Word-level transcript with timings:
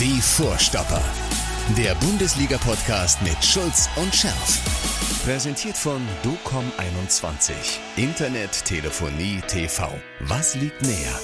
Die 0.00 0.20
Vorstopper. 0.20 1.02
Der 1.76 1.94
Bundesliga-Podcast 1.96 3.22
mit 3.22 3.42
Schulz 3.44 3.88
und 3.96 4.14
Scherf. 4.14 4.60
Präsentiert 5.24 5.76
von 5.76 6.00
DOCOM21. 6.24 7.52
Internet, 7.96 8.64
Telefonie, 8.64 9.40
TV. 9.46 9.88
Was 10.20 10.54
liegt 10.54 10.82
näher? 10.82 11.18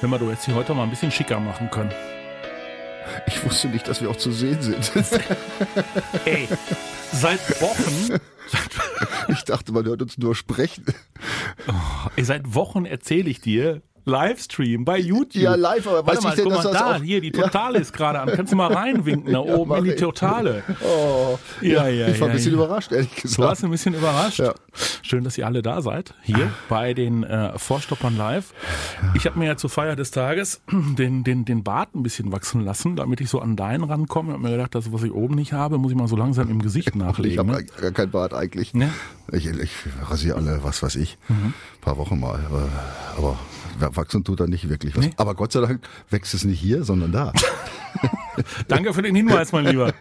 Hör 0.00 0.08
mal, 0.08 0.18
du 0.18 0.30
hättest 0.30 0.44
sie 0.46 0.52
heute 0.54 0.74
mal 0.74 0.84
ein 0.84 0.90
bisschen 0.90 1.10
schicker 1.10 1.40
machen 1.40 1.70
können. 1.70 1.92
Ich 3.26 3.44
wusste 3.44 3.68
nicht, 3.68 3.88
dass 3.88 4.00
wir 4.00 4.10
auch 4.10 4.16
zu 4.16 4.30
sehen 4.32 4.60
sind. 4.62 4.92
Ey, 6.24 6.48
seit 7.12 7.60
Wochen, 7.60 8.18
Ich 9.28 9.44
dachte, 9.44 9.72
man 9.72 9.84
hört 9.84 10.02
uns 10.02 10.18
nur 10.18 10.34
sprechen. 10.34 10.84
ey, 12.16 12.24
seit 12.24 12.54
Wochen 12.54 12.84
erzähle 12.84 13.30
ich 13.30 13.40
dir, 13.40 13.82
Livestream 14.04 14.84
bei 14.84 14.98
YouTube. 14.98 15.42
Ja, 15.42 15.54
live, 15.54 15.86
aber 15.86 16.06
weiß 16.06 16.22
mal, 16.22 16.30
ich 16.30 16.34
denn, 16.36 16.44
guck 16.44 16.54
mal 16.54 16.62
das 16.62 16.72
da, 16.72 16.96
hier, 17.00 17.20
die 17.20 17.30
Totale 17.32 17.78
ist 17.78 17.92
gerade 17.92 18.20
an. 18.20 18.30
Kannst 18.34 18.52
du 18.52 18.56
mal 18.56 18.72
reinwinken, 18.72 19.32
da 19.32 19.38
oben 19.40 19.68
mach 19.70 19.78
in 19.78 19.84
die 19.84 19.90
ich. 19.90 20.00
Totale. 20.00 20.62
Oh, 20.84 21.38
Ja, 21.60 21.86
ja, 21.88 22.08
ich 22.08 22.20
war 22.20 22.26
ja, 22.28 22.32
ein 22.32 22.36
bisschen 22.36 22.52
ja. 22.56 22.58
überrascht, 22.64 22.90
ehrlich 22.92 23.14
Du 23.14 23.22
gesagt. 23.22 23.38
warst 23.48 23.64
ein 23.64 23.70
bisschen 23.70 23.94
überrascht. 23.94 24.40
Ja. 24.40 24.54
Schön, 25.02 25.22
dass 25.24 25.38
ihr 25.38 25.46
alle 25.46 25.62
da 25.62 25.80
seid. 25.82 26.14
Hier 26.22 26.50
bei 26.68 26.94
den 26.94 27.22
äh, 27.24 27.56
Vorstoppern 27.58 28.16
live. 28.16 28.52
Ich 29.14 29.26
habe 29.26 29.38
mir 29.38 29.46
ja 29.46 29.56
zur 29.56 29.70
Feier 29.70 29.94
des 29.96 30.10
Tages 30.10 30.60
den, 30.70 31.22
den, 31.24 31.44
den 31.44 31.62
Bart 31.62 31.94
ein 31.94 32.02
bisschen 32.02 32.32
wachsen 32.32 32.64
lassen, 32.64 32.96
damit 32.96 33.20
ich 33.20 33.28
so 33.30 33.40
an 33.40 33.54
deinen 33.56 33.84
rankomme. 33.84 34.30
Ich 34.30 34.34
habe 34.34 34.42
mir 34.42 34.50
gedacht, 34.50 34.74
das, 34.74 34.92
was 34.92 35.02
ich 35.04 35.12
oben 35.12 35.34
nicht 35.36 35.52
habe, 35.52 35.78
muss 35.78 35.92
ich 35.92 35.96
mal 35.98 36.08
so 36.08 36.16
langsam 36.16 36.50
im 36.50 36.60
Gesicht 36.60 36.88
Ich 36.92 36.94
nachlegen. 36.94 37.38
habe 37.38 37.52
ne? 37.52 37.64
gar 37.80 37.92
kein 37.92 38.10
Bart 38.10 38.34
eigentlich. 38.34 38.74
Ne? 38.74 38.90
Ich, 39.30 39.46
ich 39.46 39.70
rasiere 40.10 40.36
alle, 40.36 40.64
was 40.64 40.82
weiß 40.82 40.96
ich, 40.96 41.16
Mhm. 41.28 41.54
paar 41.80 41.96
Wochen 41.98 42.18
mal. 42.18 42.38
äh, 42.40 43.18
Aber 43.18 43.38
wachsen 43.78 44.24
tut 44.24 44.40
da 44.40 44.46
nicht 44.46 44.68
wirklich 44.68 44.96
was. 44.96 45.04
Nee. 45.04 45.12
Aber 45.16 45.34
Gott 45.34 45.52
sei 45.52 45.60
Dank 45.60 45.80
wächst 46.10 46.34
es 46.34 46.44
nicht 46.44 46.60
hier, 46.60 46.84
sondern 46.84 47.12
da. 47.12 47.32
Danke 48.68 48.94
für 48.94 49.02
den 49.02 49.14
Hinweis, 49.14 49.52
mein 49.52 49.66
Lieber. 49.66 49.92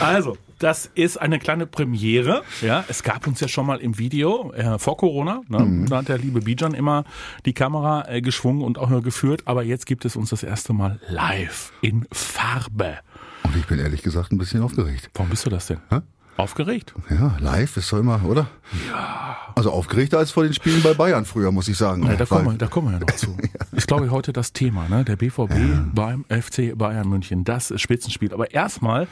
Also, 0.00 0.36
das 0.58 0.90
ist 0.94 1.18
eine 1.18 1.38
kleine 1.38 1.66
Premiere. 1.66 2.42
Ja, 2.62 2.84
es 2.88 3.02
gab 3.02 3.26
uns 3.26 3.40
ja 3.40 3.48
schon 3.48 3.66
mal 3.66 3.78
im 3.78 3.98
Video 3.98 4.52
äh, 4.52 4.78
vor 4.78 4.96
Corona. 4.96 5.42
Ne? 5.48 5.86
Da 5.88 5.98
hat 5.98 6.08
der 6.08 6.18
liebe 6.18 6.40
Bijan 6.40 6.74
immer 6.74 7.04
die 7.44 7.52
Kamera 7.52 8.08
äh, 8.08 8.20
geschwungen 8.20 8.62
und 8.62 8.78
auch 8.78 8.88
nur 8.88 9.02
geführt. 9.02 9.42
Aber 9.44 9.62
jetzt 9.62 9.86
gibt 9.86 10.04
es 10.04 10.16
uns 10.16 10.30
das 10.30 10.42
erste 10.42 10.72
Mal 10.72 11.00
live 11.08 11.72
in 11.82 12.06
Farbe. 12.12 12.98
Und 13.44 13.56
ich 13.56 13.66
bin 13.66 13.78
ehrlich 13.78 14.02
gesagt 14.02 14.32
ein 14.32 14.38
bisschen 14.38 14.62
aufgeregt. 14.62 15.10
Warum 15.14 15.30
bist 15.30 15.46
du 15.46 15.50
das 15.50 15.66
denn? 15.66 15.78
Hä? 15.90 16.00
Aufgeregt? 16.38 16.94
Ja, 17.10 17.36
live 17.40 17.76
ist 17.76 17.92
doch 17.92 17.98
immer, 17.98 18.24
oder? 18.24 18.48
Ja. 18.88 19.38
Also 19.56 19.72
aufgeregter 19.72 20.18
als 20.18 20.30
vor 20.30 20.44
den 20.44 20.54
Spielen 20.54 20.84
bei 20.84 20.94
Bayern 20.94 21.24
früher, 21.24 21.50
muss 21.50 21.66
ich 21.66 21.76
sagen. 21.76 22.06
Ja, 22.06 22.14
da, 22.14 22.26
kommen 22.26 22.46
wir, 22.46 22.52
da 22.52 22.68
kommen 22.68 22.86
wir 22.86 22.92
ja 22.92 23.00
noch 23.00 23.16
zu. 23.16 23.36
Ist, 23.72 23.88
glaube 23.88 24.06
ich, 24.06 24.12
heute 24.12 24.32
das 24.32 24.52
Thema, 24.52 24.88
ne? 24.88 25.04
Der 25.04 25.16
BVB 25.16 25.92
beim 25.92 26.24
FC 26.28 26.78
Bayern 26.78 27.08
München. 27.08 27.42
Das 27.42 27.72
Spitzenspiel. 27.74 28.32
Aber 28.32 28.52
erstmal 28.52 29.08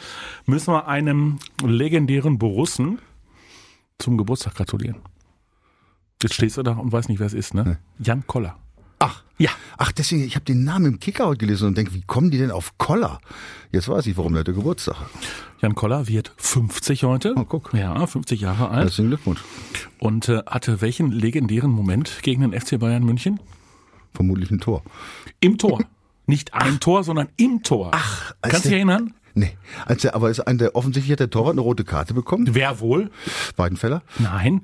müssen 0.47 0.73
wir 0.73 0.87
einem 0.87 1.41
legendären 1.65 2.39
Borussen 2.39 3.01
zum 3.99 4.19
Geburtstag 4.19 4.55
gratulieren. 4.55 5.01
Jetzt 6.23 6.35
stehst 6.35 6.57
du 6.59 6.63
da 6.63 6.75
und 6.75 6.93
weißt 6.93 7.09
nicht, 7.09 7.19
wer 7.19 7.27
es 7.27 7.35
ist, 7.35 7.55
ne? 7.55 7.79
Jan 7.99 8.25
Koller. 8.29 8.57
Ach, 9.07 9.23
Ja. 9.39 9.51
ach, 9.79 9.93
deswegen, 9.93 10.25
ich 10.25 10.35
habe 10.35 10.45
den 10.45 10.65
Namen 10.65 10.87
im 10.87 11.01
Kicker 11.01 11.27
heute 11.27 11.39
gelesen 11.39 11.69
und 11.69 11.77
denke, 11.79 11.95
wie 11.95 12.03
kommen 12.03 12.31
die 12.31 12.39
denn 12.39 12.51
auf 12.51 12.77
Koller? 12.79 13.21
Jetzt 13.73 13.89
weiß 13.89 14.07
ich, 14.07 14.17
warum 14.17 14.35
der 14.35 14.45
Geburtstag. 14.45 14.97
Jan 15.61 15.75
Koller 15.75 16.09
wird 16.09 16.33
50 16.37 17.05
heute. 17.05 17.35
Oh, 17.37 17.45
guck. 17.45 17.73
Ja, 17.73 18.07
50 18.07 18.41
Jahre 18.41 18.69
alt. 18.71 18.85
Herzlichen 18.85 19.09
Glückwunsch. 19.09 19.41
Und 19.99 20.29
äh, 20.29 20.43
hatte 20.47 20.81
welchen 20.81 21.13
legendären 21.13 21.71
Moment 21.71 22.21
gegen 22.23 22.43
den 22.43 22.59
FC 22.59 22.79
Bayern 22.79 23.05
München? 23.05 23.41
Vermutlich 24.13 24.51
ein 24.51 24.61
Tor. 24.61 24.83
Im 25.41 25.59
Tor. 25.59 25.83
Nicht 26.27 26.55
ein 26.55 26.81
Tor, 26.81 27.05
sondern 27.05 27.29
im 27.37 27.63
Tor. 27.63 27.91
Ach, 27.95 28.35
als 28.41 28.51
Kannst 28.53 28.65
du 28.65 28.69
dich 28.71 28.77
erinnern? 28.77 29.15
Nee, 29.35 29.57
als 29.85 30.01
der, 30.03 30.15
aber 30.15 30.31
ist 30.31 30.41
ein, 30.41 30.57
der, 30.59 30.75
offensichtlich 30.75 31.13
hat 31.13 31.21
der 31.21 31.29
Torwart 31.31 31.53
eine 31.53 31.61
rote 31.61 31.85
Karte 31.85 32.15
bekommen. 32.15 32.49
Wer 32.55 32.81
wohl? 32.81 33.11
Weidenfeller. 33.57 34.03
Nein. 34.19 34.63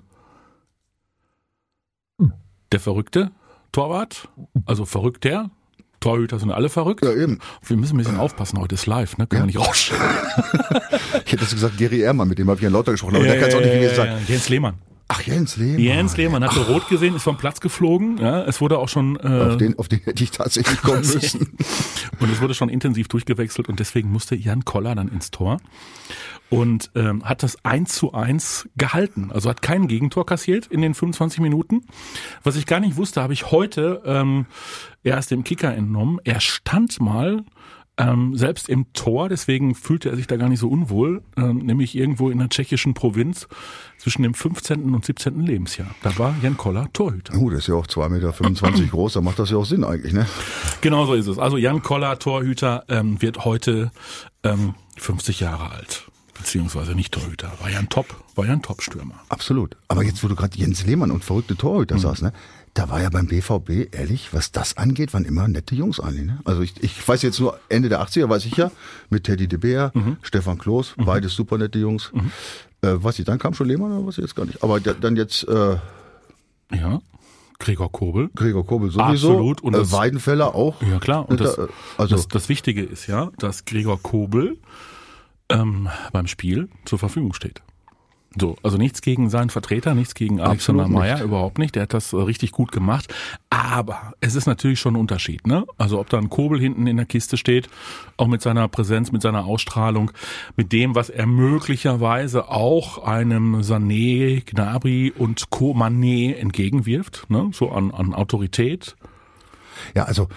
Der 2.72 2.80
verrückte 2.80 3.30
Torwart, 3.72 4.28
also 4.66 4.84
verrückter. 4.84 5.50
Torhüter 6.00 6.38
sind 6.38 6.50
alle 6.50 6.68
verrückt. 6.68 7.04
Ja, 7.04 7.12
eben. 7.12 7.38
Wir 7.64 7.76
müssen 7.76 7.94
ein 7.94 7.98
bisschen 7.98 8.18
aufpassen, 8.18 8.58
heute 8.58 8.74
ist 8.74 8.86
live, 8.86 9.16
ne? 9.18 9.26
Können 9.26 9.42
wir 9.42 9.46
nicht 9.46 9.58
rausschneiden. 9.58 10.04
Ich 11.24 11.32
hätte 11.32 11.44
das 11.44 11.54
gesagt, 11.54 11.78
Gary 11.78 12.00
Ehrmann, 12.00 12.28
mit 12.28 12.38
dem 12.38 12.48
habe 12.48 12.58
ich 12.58 12.62
ja 12.62 12.68
lauter 12.68 12.92
gesprochen, 12.92 13.16
aber 13.16 13.24
der 13.24 13.38
kann 13.38 13.48
es 13.48 13.54
auch 13.54 13.60
nicht 13.60 13.72
gewesen 13.72 13.96
sein. 13.96 14.18
Jens 14.26 14.48
Lehmann. 14.50 14.74
Ach, 15.14 15.22
Jens 15.22 15.56
Lehmann. 15.56 15.78
Jens 15.78 16.16
Lehmann 16.16 16.44
hatte 16.44 16.60
rot 16.66 16.88
gesehen, 16.88 17.14
ist 17.14 17.22
vom 17.22 17.36
Platz 17.36 17.60
geflogen. 17.60 18.18
Ja, 18.18 18.42
es 18.44 18.60
wurde 18.60 18.78
auch 18.78 18.88
schon 18.88 19.16
äh, 19.16 19.50
Auf 19.50 19.56
den, 19.58 19.78
auf 19.78 19.88
den 19.88 20.00
hätte 20.00 20.24
ich 20.24 20.30
tatsächlich 20.30 20.80
kommen 20.80 21.00
müssen. 21.00 21.54
und 22.20 22.30
es 22.32 22.40
wurde 22.40 22.54
schon 22.54 22.68
intensiv 22.68 23.08
durchgewechselt 23.08 23.68
und 23.68 23.78
deswegen 23.78 24.10
musste 24.10 24.34
Jan 24.34 24.64
Koller 24.64 24.94
dann 24.94 25.08
ins 25.08 25.30
Tor 25.30 25.58
und 26.52 26.90
ähm, 26.94 27.24
hat 27.24 27.42
das 27.42 27.56
1 27.64 27.94
zu 27.94 28.12
1 28.12 28.68
gehalten. 28.76 29.30
Also 29.32 29.48
hat 29.48 29.62
kein 29.62 29.88
Gegentor 29.88 30.26
kassiert 30.26 30.66
in 30.66 30.82
den 30.82 30.92
25 30.92 31.40
Minuten. 31.40 31.86
Was 32.42 32.56
ich 32.56 32.66
gar 32.66 32.78
nicht 32.80 32.96
wusste, 32.96 33.22
habe 33.22 33.32
ich 33.32 33.50
heute 33.50 34.02
ähm, 34.04 34.46
erst 35.02 35.30
dem 35.30 35.44
Kicker 35.44 35.74
entnommen. 35.74 36.18
Er 36.24 36.40
stand 36.40 37.00
mal 37.00 37.44
ähm, 37.98 38.34
selbst 38.36 38.68
im 38.68 38.92
Tor, 38.94 39.28
deswegen 39.28 39.74
fühlte 39.74 40.08
er 40.08 40.16
sich 40.16 40.26
da 40.26 40.36
gar 40.36 40.48
nicht 40.48 40.60
so 40.60 40.68
unwohl, 40.68 41.22
ähm, 41.36 41.58
nämlich 41.58 41.94
irgendwo 41.94 42.30
in 42.30 42.38
der 42.38 42.48
tschechischen 42.48 42.94
Provinz 42.94 43.48
zwischen 43.98 44.22
dem 44.22 44.34
15. 44.34 44.94
und 44.94 45.04
17. 45.04 45.44
Lebensjahr. 45.44 45.94
Da 46.02 46.16
war 46.18 46.34
Jan 46.42 46.56
Koller 46.56 46.88
Torhüter. 46.92 47.34
Uh, 47.34 47.50
der 47.50 47.58
ist 47.58 47.68
ja 47.68 47.74
auch 47.74 47.86
2,25 47.86 48.70
Meter 48.70 48.86
groß, 48.90 49.12
da 49.14 49.20
macht 49.20 49.38
das 49.38 49.50
ja 49.50 49.58
auch 49.58 49.66
Sinn 49.66 49.84
eigentlich, 49.84 50.14
ne? 50.14 50.26
Genau 50.80 51.04
so 51.04 51.14
ist 51.14 51.26
es. 51.26 51.38
Also 51.38 51.58
Jan 51.58 51.82
Koller, 51.82 52.18
Torhüter, 52.18 52.84
ähm, 52.88 53.20
wird 53.20 53.44
heute 53.44 53.90
ähm, 54.42 54.74
50 54.96 55.40
Jahre 55.40 55.70
alt. 55.70 56.08
Beziehungsweise 56.34 56.94
nicht 56.94 57.12
Torhüter. 57.12 57.52
War 57.60 57.70
ja 57.70 57.78
ein 57.78 57.88
Top, 57.88 58.16
war 58.34 58.46
ja 58.46 58.52
ein 58.52 58.62
Top-Stürmer. 58.62 59.14
Absolut. 59.28 59.76
Aber 59.86 60.02
jetzt, 60.02 60.24
wo 60.24 60.28
du 60.28 60.34
gerade 60.34 60.56
Jens 60.58 60.84
Lehmann 60.84 61.10
und 61.10 61.22
verrückte 61.22 61.56
Torhüter 61.56 61.98
sagst, 61.98 62.22
ne? 62.22 62.32
Da 62.74 62.88
war 62.88 63.02
ja 63.02 63.10
beim 63.10 63.26
BVB, 63.26 63.94
ehrlich, 63.94 64.32
was 64.32 64.50
das 64.50 64.78
angeht, 64.78 65.12
waren 65.12 65.26
immer 65.26 65.46
nette 65.46 65.74
Jungs 65.74 66.00
eigentlich. 66.00 66.24
Ne? 66.26 66.40
Also 66.46 66.62
ich, 66.62 66.82
ich 66.82 67.06
weiß 67.06 67.20
jetzt 67.20 67.38
nur, 67.38 67.58
Ende 67.68 67.90
der 67.90 68.02
80er 68.02 68.28
weiß 68.30 68.46
ich 68.46 68.56
ja, 68.56 68.70
mit 69.10 69.24
Teddy 69.24 69.46
de 69.46 69.58
Beer, 69.58 69.92
Stefan 70.22 70.56
Kloß, 70.56 70.94
beides 70.96 71.34
super 71.34 71.58
nette 71.58 71.78
Jungs. 71.78 72.10
Äh, 72.80 72.94
weiß 73.02 73.18
ich, 73.18 73.26
dann 73.26 73.38
kam 73.38 73.52
schon 73.52 73.68
Lehmann 73.68 73.92
oder 73.92 74.06
was 74.06 74.16
ich 74.16 74.22
jetzt 74.22 74.34
gar 74.34 74.46
nicht. 74.46 74.62
Aber 74.62 74.80
da, 74.80 74.94
dann 74.94 75.16
jetzt 75.16 75.46
äh, 75.46 75.76
Ja. 76.72 77.00
Gregor 77.58 77.92
Kobel. 77.92 78.30
Gregor 78.34 78.66
Kobel 78.66 78.90
sowieso. 78.90 79.28
Absolut. 79.32 79.60
Und 79.60 79.74
äh, 79.74 79.78
das- 79.78 79.92
Weidenfeller 79.92 80.54
auch. 80.54 80.80
Ja 80.82 80.98
klar. 80.98 81.28
Und 81.28 81.40
das, 81.40 81.54
Da, 81.56 81.68
also 81.98 82.16
das, 82.16 82.26
das 82.28 82.48
Wichtige 82.48 82.82
ist 82.82 83.06
ja, 83.06 83.30
dass 83.38 83.66
Gregor 83.66 84.00
Kobel 84.02 84.56
ähm, 85.50 85.88
beim 86.12 86.26
Spiel 86.26 86.68
zur 86.86 86.98
Verfügung 86.98 87.34
steht. 87.34 87.60
So, 88.38 88.56
also 88.62 88.78
nichts 88.78 89.02
gegen 89.02 89.28
seinen 89.28 89.50
Vertreter, 89.50 89.94
nichts 89.94 90.14
gegen 90.14 90.40
Alexander 90.40 90.88
Meyer, 90.88 91.22
überhaupt 91.22 91.58
nicht. 91.58 91.74
Der 91.74 91.82
hat 91.82 91.92
das 91.92 92.12
äh, 92.12 92.16
richtig 92.16 92.52
gut 92.52 92.72
gemacht. 92.72 93.12
Aber 93.50 94.14
es 94.20 94.34
ist 94.34 94.46
natürlich 94.46 94.80
schon 94.80 94.94
ein 94.94 95.00
Unterschied, 95.00 95.46
ne? 95.46 95.66
Also 95.76 96.00
ob 96.00 96.08
da 96.08 96.16
ein 96.18 96.30
Kobel 96.30 96.58
hinten 96.58 96.86
in 96.86 96.96
der 96.96 97.04
Kiste 97.06 97.36
steht, 97.36 97.68
auch 98.16 98.28
mit 98.28 98.40
seiner 98.40 98.66
Präsenz, 98.68 99.12
mit 99.12 99.20
seiner 99.22 99.44
Ausstrahlung, 99.44 100.12
mit 100.56 100.72
dem, 100.72 100.94
was 100.94 101.10
er 101.10 101.26
möglicherweise 101.26 102.48
auch 102.48 103.04
einem 103.04 103.56
Sané, 103.60 104.42
Gnabry 104.44 105.12
und 105.16 105.50
Co. 105.50 105.72
Mané 105.72 106.34
entgegenwirft, 106.34 107.26
ne? 107.28 107.50
So 107.52 107.70
an, 107.70 107.90
an 107.90 108.14
Autorität. 108.14 108.96
Ja, 109.94 110.04
also 110.04 110.28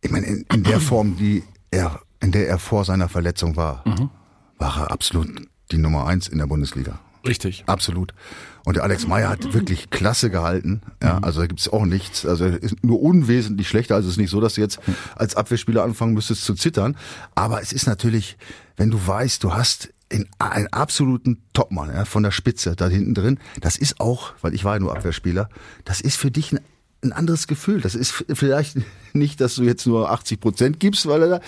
ich 0.00 0.10
meine, 0.10 0.26
in, 0.26 0.44
in 0.52 0.62
der 0.62 0.80
Form, 0.80 1.16
die 1.16 1.42
er, 1.70 2.00
in 2.20 2.30
der 2.30 2.46
er 2.48 2.58
vor 2.58 2.84
seiner 2.84 3.08
Verletzung 3.08 3.56
war, 3.56 3.82
Mhm. 3.84 4.10
war 4.58 4.76
er 4.82 4.90
absolut 4.92 5.28
die 5.72 5.78
Nummer 5.78 6.06
eins 6.06 6.28
in 6.28 6.38
der 6.38 6.46
Bundesliga. 6.46 7.00
Richtig. 7.26 7.64
Absolut. 7.66 8.14
Und 8.64 8.76
der 8.76 8.82
Alex 8.82 9.06
Meyer 9.06 9.28
hat 9.28 9.54
wirklich 9.54 9.90
klasse 9.90 10.30
gehalten. 10.30 10.80
Mhm. 11.00 11.06
Ja, 11.06 11.18
also 11.18 11.40
da 11.40 11.46
gibt's 11.46 11.68
auch 11.68 11.84
nichts. 11.84 12.26
Also 12.26 12.44
er 12.44 12.62
ist 12.62 12.82
nur 12.84 13.00
unwesentlich 13.00 13.68
schlechter. 13.68 13.94
Also 13.94 14.08
es 14.08 14.14
ist 14.14 14.18
nicht 14.18 14.30
so, 14.30 14.40
dass 14.40 14.54
du 14.54 14.60
jetzt 14.60 14.80
als 15.14 15.36
Abwehrspieler 15.36 15.84
anfangen 15.84 16.14
müsstest 16.14 16.44
zu 16.44 16.54
zittern. 16.54 16.96
Aber 17.34 17.62
es 17.62 17.72
ist 17.72 17.86
natürlich, 17.86 18.36
wenn 18.76 18.90
du 18.90 19.04
weißt, 19.04 19.42
du 19.44 19.54
hast 19.54 19.92
in 20.08 20.28
einen 20.38 20.68
absoluten 20.68 21.42
Topmann 21.52 21.92
ja, 21.92 22.04
von 22.04 22.22
der 22.22 22.30
Spitze 22.30 22.76
da 22.76 22.88
hinten 22.88 23.14
drin. 23.14 23.38
Das 23.60 23.76
ist 23.76 24.00
auch, 24.00 24.34
weil 24.40 24.54
ich 24.54 24.64
war 24.64 24.74
ja 24.74 24.80
nur 24.80 24.96
Abwehrspieler, 24.96 25.48
das 25.84 26.00
ist 26.00 26.16
für 26.16 26.30
dich 26.30 26.52
ein 26.52 26.60
ein 27.02 27.12
anderes 27.12 27.46
Gefühl. 27.46 27.80
Das 27.80 27.94
ist 27.94 28.24
vielleicht 28.32 28.78
nicht, 29.12 29.40
dass 29.40 29.56
du 29.56 29.64
jetzt 29.64 29.86
nur 29.86 30.10
80 30.10 30.40
Prozent 30.40 30.80
gibst, 30.80 31.06
weil 31.06 31.22
er 31.22 31.28
da, 31.28 31.40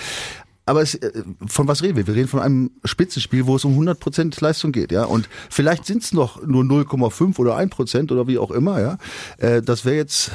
aber 0.69 0.83
es, 0.83 0.95
äh, 0.95 1.23
von 1.47 1.67
was 1.67 1.83
reden 1.83 1.97
wir? 1.97 2.07
Wir 2.07 2.15
reden 2.15 2.29
von 2.29 2.41
einem 2.41 2.71
Spitzenspiel, 2.85 3.47
wo 3.47 3.57
es 3.57 3.65
um 3.65 3.73
100 3.73 3.99
Prozent 3.99 4.41
Leistung 4.41 4.71
geht, 4.73 4.93
ja. 4.93 5.05
Und 5.05 5.29
vielleicht 5.51 5.87
sind 5.87 6.03
es 6.03 6.13
noch 6.13 6.45
nur 6.47 6.63
0,5 6.63 7.39
oder 7.39 7.57
1 7.57 7.71
Prozent 7.71 8.13
oder 8.13 8.27
wie 8.27 8.39
auch 8.39 8.51
immer, 8.51 8.81
ja. 8.81 8.99
Äh, 9.39 9.63
Das 9.63 9.85
wäre 9.85 9.97
jetzt 9.97 10.31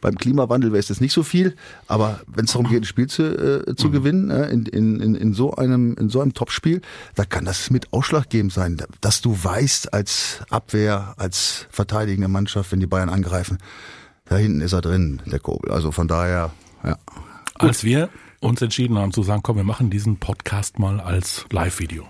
beim 0.00 0.16
Klimawandel 0.16 0.70
wäre 0.70 0.78
es 0.78 0.88
jetzt 0.88 1.00
nicht 1.00 1.12
so 1.12 1.24
viel, 1.24 1.56
aber 1.88 2.20
wenn 2.28 2.44
es 2.44 2.52
darum 2.52 2.68
geht, 2.68 2.82
ein 2.82 2.84
Spiel 2.84 3.08
zu, 3.08 3.24
äh, 3.66 3.74
zu 3.74 3.90
gewinnen, 3.90 4.30
äh, 4.30 4.50
in, 4.50 4.66
in, 4.66 5.00
in, 5.00 5.14
in 5.16 5.34
so 5.34 5.54
einem 5.54 5.96
in 5.98 6.10
so 6.10 6.20
einem 6.20 6.32
Topspiel, 6.32 6.80
da 7.16 7.24
kann 7.24 7.44
das 7.44 7.70
mit 7.70 7.92
ausschlaggebend 7.92 8.52
sein, 8.52 8.76
dass 9.00 9.20
du 9.20 9.36
weißt 9.42 9.92
als 9.92 10.42
Abwehr, 10.48 11.14
als 11.16 11.66
verteidigende 11.70 12.28
Mannschaft, 12.28 12.70
wenn 12.70 12.78
die 12.78 12.86
Bayern 12.86 13.08
angreifen, 13.08 13.58
da 14.26 14.36
hinten 14.36 14.60
ist 14.60 14.74
er 14.74 14.82
drin, 14.82 15.22
der 15.26 15.40
Kobel. 15.40 15.72
Also 15.72 15.90
von 15.90 16.06
daher, 16.06 16.52
ja. 16.84 16.98
Als 17.54 17.82
wir 17.82 18.10
uns 18.46 18.62
entschieden 18.62 18.96
haben 18.98 19.12
zu 19.12 19.22
sagen, 19.22 19.42
komm, 19.42 19.56
wir 19.56 19.64
machen 19.64 19.90
diesen 19.90 20.18
Podcast 20.18 20.78
mal 20.78 21.00
als 21.00 21.46
Live-Video. 21.50 22.08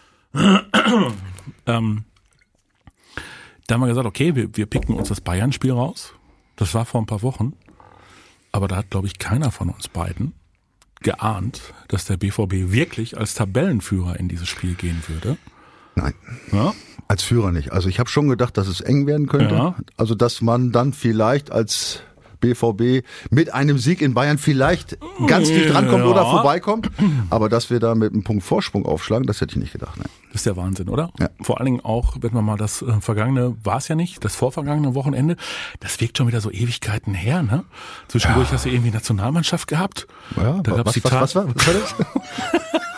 ähm, 0.34 2.04
da 3.66 3.74
haben 3.74 3.80
wir 3.80 3.88
gesagt, 3.88 4.06
okay, 4.06 4.34
wir, 4.34 4.56
wir 4.56 4.66
picken 4.66 4.94
uns 4.94 5.08
das 5.08 5.20
Bayern-Spiel 5.20 5.72
raus. 5.72 6.14
Das 6.56 6.74
war 6.74 6.84
vor 6.84 7.00
ein 7.00 7.06
paar 7.06 7.22
Wochen. 7.22 7.54
Aber 8.52 8.68
da 8.68 8.76
hat, 8.76 8.90
glaube 8.90 9.06
ich, 9.06 9.18
keiner 9.18 9.50
von 9.50 9.70
uns 9.70 9.88
beiden 9.88 10.34
geahnt, 11.00 11.74
dass 11.88 12.04
der 12.04 12.16
BVB 12.16 12.72
wirklich 12.72 13.16
als 13.16 13.34
Tabellenführer 13.34 14.18
in 14.18 14.28
dieses 14.28 14.48
Spiel 14.48 14.74
gehen 14.74 15.02
würde. 15.06 15.36
Nein. 15.94 16.14
Ja? 16.52 16.74
Als 17.06 17.22
Führer 17.22 17.52
nicht. 17.52 17.72
Also 17.72 17.88
ich 17.88 17.98
habe 17.98 18.10
schon 18.10 18.28
gedacht, 18.28 18.56
dass 18.56 18.68
es 18.68 18.80
eng 18.80 19.06
werden 19.06 19.26
könnte. 19.26 19.54
Ja. 19.54 19.76
Also 19.96 20.14
dass 20.14 20.40
man 20.40 20.72
dann 20.72 20.92
vielleicht 20.92 21.50
als 21.50 22.02
BVB 22.40 23.04
mit 23.30 23.52
einem 23.52 23.78
Sieg 23.78 24.00
in 24.02 24.14
Bayern 24.14 24.38
vielleicht 24.38 24.98
ganz 25.26 25.48
dicht 25.48 25.74
rankommt 25.74 26.04
Ja. 26.04 26.10
oder 26.10 26.22
vorbeikommt. 26.26 26.90
Aber 27.30 27.48
dass 27.48 27.70
wir 27.70 27.80
da 27.80 27.94
mit 27.94 28.12
einem 28.12 28.22
Punkt 28.24 28.42
Vorsprung 28.44 28.86
aufschlagen, 28.86 29.26
das 29.26 29.40
hätte 29.40 29.52
ich 29.52 29.56
nicht 29.58 29.72
gedacht. 29.72 29.96
Nein. 29.96 30.06
Das 30.32 30.40
ist 30.42 30.46
der 30.46 30.56
Wahnsinn, 30.56 30.88
oder? 30.88 31.10
Ja. 31.18 31.30
Vor 31.40 31.58
allen 31.58 31.66
Dingen 31.66 31.80
auch, 31.84 32.16
wenn 32.20 32.34
man 32.34 32.44
mal 32.44 32.56
das 32.56 32.82
äh, 32.82 33.00
vergangene, 33.00 33.56
war 33.64 33.78
es 33.78 33.88
ja 33.88 33.94
nicht, 33.94 34.24
das 34.24 34.36
vorvergangene 34.36 34.94
Wochenende, 34.94 35.36
das 35.80 36.00
wirkt 36.00 36.18
schon 36.18 36.28
wieder 36.28 36.40
so 36.40 36.50
Ewigkeiten 36.50 37.14
her, 37.14 37.42
ne? 37.42 37.64
Zwischendurch 38.08 38.52
hast 38.52 38.64
du 38.66 38.68
irgendwie 38.68 38.90
Nationalmannschaft 38.90 39.66
gehabt. 39.68 40.06
Ja, 40.36 40.60
da 40.62 40.72
gab's 40.76 40.86
was, 40.88 40.94
die 40.94 41.04
was, 41.04 41.12
was, 41.12 41.34
war, 41.34 41.46
was 41.54 41.66
war 41.66 41.74
das? 41.74 41.94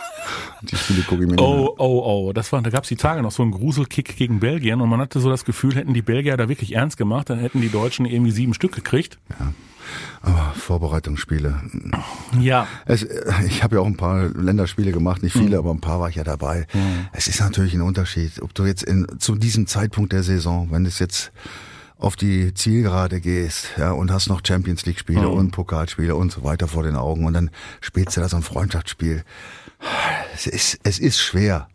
die 0.63 0.77
Spiele 0.77 1.03
gucke 1.03 1.23
ich 1.23 1.29
mir 1.29 1.37
nicht. 1.37 1.43
Oh, 1.43 1.75
oh, 1.79 2.03
oh, 2.05 2.33
das 2.33 2.53
war, 2.53 2.63
da 2.63 2.71
gab's 2.71 2.89
die 2.89 2.97
Tage 2.97 3.23
noch 3.23 3.33
so 3.33 3.43
einen 3.43 3.53
Gruselkick 3.53 4.17
gegen 4.17 4.41
Belgien 4.41 4.81
und 4.81 4.89
man 4.89 5.01
hatte 5.01 5.21
so 5.21 5.31
das 5.31 5.45
Gefühl, 5.45 5.75
hätten 5.75 5.95
die 5.95 6.03
Belgier 6.03 6.37
da 6.37 6.49
wirklich 6.49 6.75
ernst 6.75 6.97
gemacht, 6.97 7.31
dann 7.31 7.39
hätten 7.39 7.61
die 7.61 7.71
Deutschen 7.71 8.07
irgendwie 8.07 8.33
sieben 8.33 8.55
Stück 8.55 8.73
gekriegt. 8.73 9.19
Aber 10.23 10.53
Vorbereitungsspiele. 10.55 11.61
Ja. 12.39 12.67
Es, 12.85 13.07
ich 13.47 13.63
habe 13.63 13.77
ja 13.77 13.83
auch 13.83 13.87
ein 13.87 13.97
paar 13.97 14.29
Länderspiele 14.29 14.93
gemacht, 14.93 15.23
nicht 15.23 15.33
viele, 15.33 15.59
aber 15.59 15.71
ein 15.71 15.81
paar 15.81 15.99
war 16.01 16.09
ich 16.09 16.17
ja 16.17 16.25
dabei. 16.25 16.67
Es 17.13 17.27
ist 17.27 17.41
natürlich 17.41 17.75
ein 17.75 17.83
Unterschied, 17.83 18.41
ob 18.43 18.55
du 18.55 18.65
jetzt 18.65 18.83
in, 18.83 19.07
zu 19.19 19.35
diesem 19.35 19.67
Zeitpunkt 19.67 20.13
der 20.13 20.23
Saison, 20.23 20.69
wenn 20.71 20.87
es 20.87 20.99
jetzt 20.99 21.33
auf 22.01 22.17
die 22.17 22.55
Zielgerade 22.55 23.21
gehst, 23.21 23.69
ja, 23.77 23.93
und 23.93 24.11
hast 24.11 24.29
noch 24.29 24.41
Champions 24.47 24.87
League 24.87 24.99
Spiele 24.99 25.29
und 25.29 25.51
Pokalspiele 25.51 26.17
und 26.17 26.33
so 26.33 26.43
weiter 26.43 26.67
vor 26.67 26.83
den 26.83 26.97
Augen 26.97 27.27
und 27.27 27.35
dann 27.35 27.51
spielst 27.81 28.17
du 28.17 28.23
da 28.23 28.29
so 28.29 28.37
ein 28.37 28.43
Freundschaftsspiel. 28.43 29.23
Es 30.35 30.47
ist, 30.47 30.81
es 30.85 30.99
ist 30.99 31.19
schwer. 31.21 31.69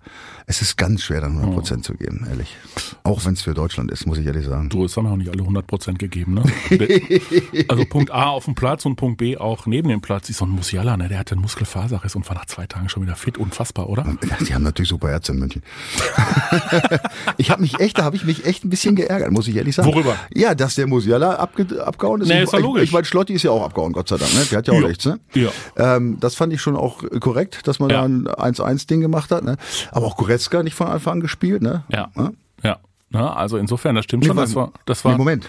Es 0.48 0.62
ist 0.62 0.78
ganz 0.78 1.02
schwer, 1.02 1.22
dann 1.22 1.32
100 1.38 1.56
Prozent 1.56 1.86
zu 1.86 1.96
geben, 1.96 2.26
ehrlich. 2.30 2.56
Auch 3.04 3.26
wenn 3.26 3.34
es 3.34 3.42
für 3.42 3.56
Deutschland 3.56 3.90
ist, 3.92 4.06
muss 4.06 4.20
ich 4.20 4.28
ehrlich 4.28 4.46
sagen. 4.46 4.70
Du, 4.70 4.86
es 4.86 4.96
haben 4.96 5.06
ja 5.06 5.12
auch 5.12 5.16
nicht 5.18 5.30
alle 5.32 5.40
100 5.42 5.66
Prozent 5.66 5.98
gegeben, 5.98 6.36
ne? 6.36 6.44
also 7.68 7.84
Punkt 7.86 8.12
A 8.12 8.26
auf 8.30 8.46
dem 8.46 8.54
Platz 8.54 8.86
und 8.86 8.96
Punkt 8.96 9.18
B 9.18 9.38
auch 9.38 9.66
neben 9.66 9.90
dem 9.90 10.02
Platz 10.02 10.30
ist 10.30 10.38
so 10.38 10.46
ein 10.46 10.52
Musiala, 10.52 10.98
ne? 10.98 11.10
Der 11.10 11.18
hatte 11.18 11.34
einen 11.34 11.42
Muskelfaserriss 11.42 12.16
und 12.16 12.28
war 12.30 12.36
nach 12.36 12.46
zwei 12.46 12.68
Tagen 12.68 12.90
schon 12.90 13.02
wieder 13.02 13.16
fit. 13.16 13.40
Unfassbar, 13.40 13.90
oder? 13.90 14.06
Ja, 14.30 14.38
Die 14.46 14.54
haben 14.54 14.62
natürlich 14.64 14.90
super 14.90 15.10
Ärzte 15.10 15.32
in 15.32 15.40
München. 15.40 15.64
ich 17.38 17.50
habe 17.50 17.62
mich 17.62 17.80
echt, 17.80 17.98
da 17.98 18.04
habe 18.04 18.16
ich 18.16 18.24
mich 18.26 18.46
echt 18.46 18.64
ein 18.66 18.70
bisschen 18.70 18.96
geärgert, 18.96 19.32
muss 19.32 19.48
ich 19.48 19.56
ehrlich 19.56 19.76
sagen. 19.76 19.88
Worüber? 19.92 20.16
Ja, 20.34 20.54
dass 20.56 20.76
der 20.76 20.88
Musiala 20.88 21.36
abge, 21.36 21.84
abgehauen 21.86 22.22
ist. 22.22 22.28
Nee, 22.28 22.44
ist 22.44 22.54
doch 22.54 22.60
logisch. 22.60 22.84
Ich, 22.84 22.90
ich 22.90 22.94
meine, 22.94 23.06
Schlotti 23.06 23.34
ist 23.34 23.44
ja 23.44 23.52
auch 23.52 23.64
abgehauen, 23.64 23.94
Gott 23.94 24.10
sei 24.10 24.18
Dank. 24.18 24.34
Ne? 24.34 24.42
Der 24.52 24.58
hat 24.60 24.68
ja 24.68 24.74
auch 24.74 24.82
Ja. 24.82 24.88
rechts. 24.88 25.06
Ne? 25.06 25.20
Ja. 25.34 25.50
Ähm, 25.78 26.18
das 26.20 26.36
fand 26.36 26.54
ich 26.54 26.62
schon 26.62 26.76
auch 26.76 27.04
korrekt, 27.20 27.68
dass 27.68 27.80
man 27.80 27.90
Ja. 27.90 28.02
da 28.02 28.04
ein 28.06 28.28
1-1-Ding 28.28 29.02
gemacht 29.02 29.32
hat. 29.32 29.44
Ne? 29.44 29.58
Aber 29.92 30.06
auch 30.06 30.16
Goretzka 30.36 30.64
nicht 30.64 30.76
von 30.76 30.88
Anfang 30.88 31.14
an 31.14 31.20
gespielt. 31.22 31.62
Ne? 31.62 31.84
Ja. 31.90 32.10
Ne? 32.16 32.34
Ja. 32.64 32.78
Na, 33.10 33.34
also 33.34 33.58
insofern, 33.58 33.96
das 33.96 34.06
stimmt 34.06 34.26
schon. 34.26 34.36
Nee, 34.36 34.42
Das 34.42 34.56
war, 34.56 34.72
das 34.86 35.04
nee, 35.04 35.12
war 35.12 35.18
Moment. 35.18 35.48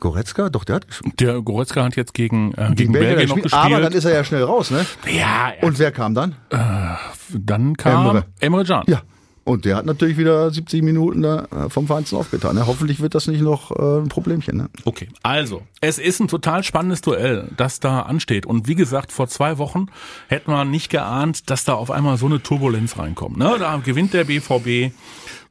Goretzka? 0.00 0.50
Doch, 0.50 0.64
der 0.64 0.76
hat 0.76 0.88
gespielt. 0.88 1.20
der 1.20 1.40
Goretzka 1.40 1.84
hat 1.84 1.96
jetzt 1.96 2.14
gegen, 2.14 2.52
äh, 2.54 2.72
gegen, 2.74 2.92
Belgien 2.92 3.16
Belgien 3.16 3.28
noch 3.28 3.42
gespielt. 3.42 3.54
Aber 3.54 3.80
dann 3.80 3.92
ist 3.92 4.04
er 4.04 4.12
ja 4.12 4.24
schnell 4.24 4.42
raus. 4.42 4.70
Ne? 4.70 4.84
ja, 5.10 5.52
Und 5.62 5.78
wer 5.78 5.92
kam 5.92 6.14
dann? 6.14 6.34
dann 7.30 7.76
kam 7.76 8.06
Emre. 8.06 8.24
Emre, 8.40 8.64
Can. 8.64 8.82
Ja. 8.88 9.02
Und 9.44 9.66
der 9.66 9.76
hat 9.76 9.84
natürlich 9.84 10.16
wieder 10.16 10.50
70 10.50 10.82
Minuten 10.82 11.22
da 11.22 11.44
äh, 11.44 11.68
vom 11.68 11.86
Feinsten 11.86 12.16
aufgetan. 12.16 12.56
Ne? 12.56 12.66
Hoffentlich 12.66 13.00
wird 13.00 13.14
das 13.14 13.26
nicht 13.26 13.42
noch 13.42 13.70
äh, 13.70 14.00
ein 14.00 14.08
Problemchen. 14.08 14.56
Ne? 14.56 14.70
Okay, 14.84 15.08
also, 15.22 15.62
es 15.82 15.98
ist 15.98 16.20
ein 16.20 16.28
total 16.28 16.64
spannendes 16.64 17.02
Duell, 17.02 17.50
das 17.56 17.78
da 17.78 18.00
ansteht. 18.00 18.46
Und 18.46 18.68
wie 18.68 18.74
gesagt, 18.74 19.12
vor 19.12 19.28
zwei 19.28 19.58
Wochen 19.58 19.86
hätte 20.28 20.50
man 20.50 20.70
nicht 20.70 20.90
geahnt, 20.90 21.50
dass 21.50 21.64
da 21.64 21.74
auf 21.74 21.90
einmal 21.90 22.16
so 22.16 22.26
eine 22.26 22.42
Turbulenz 22.42 22.98
reinkommt. 22.98 23.36
Ne? 23.36 23.56
Da 23.58 23.76
gewinnt 23.76 24.14
der 24.14 24.24
BVB 24.24 24.94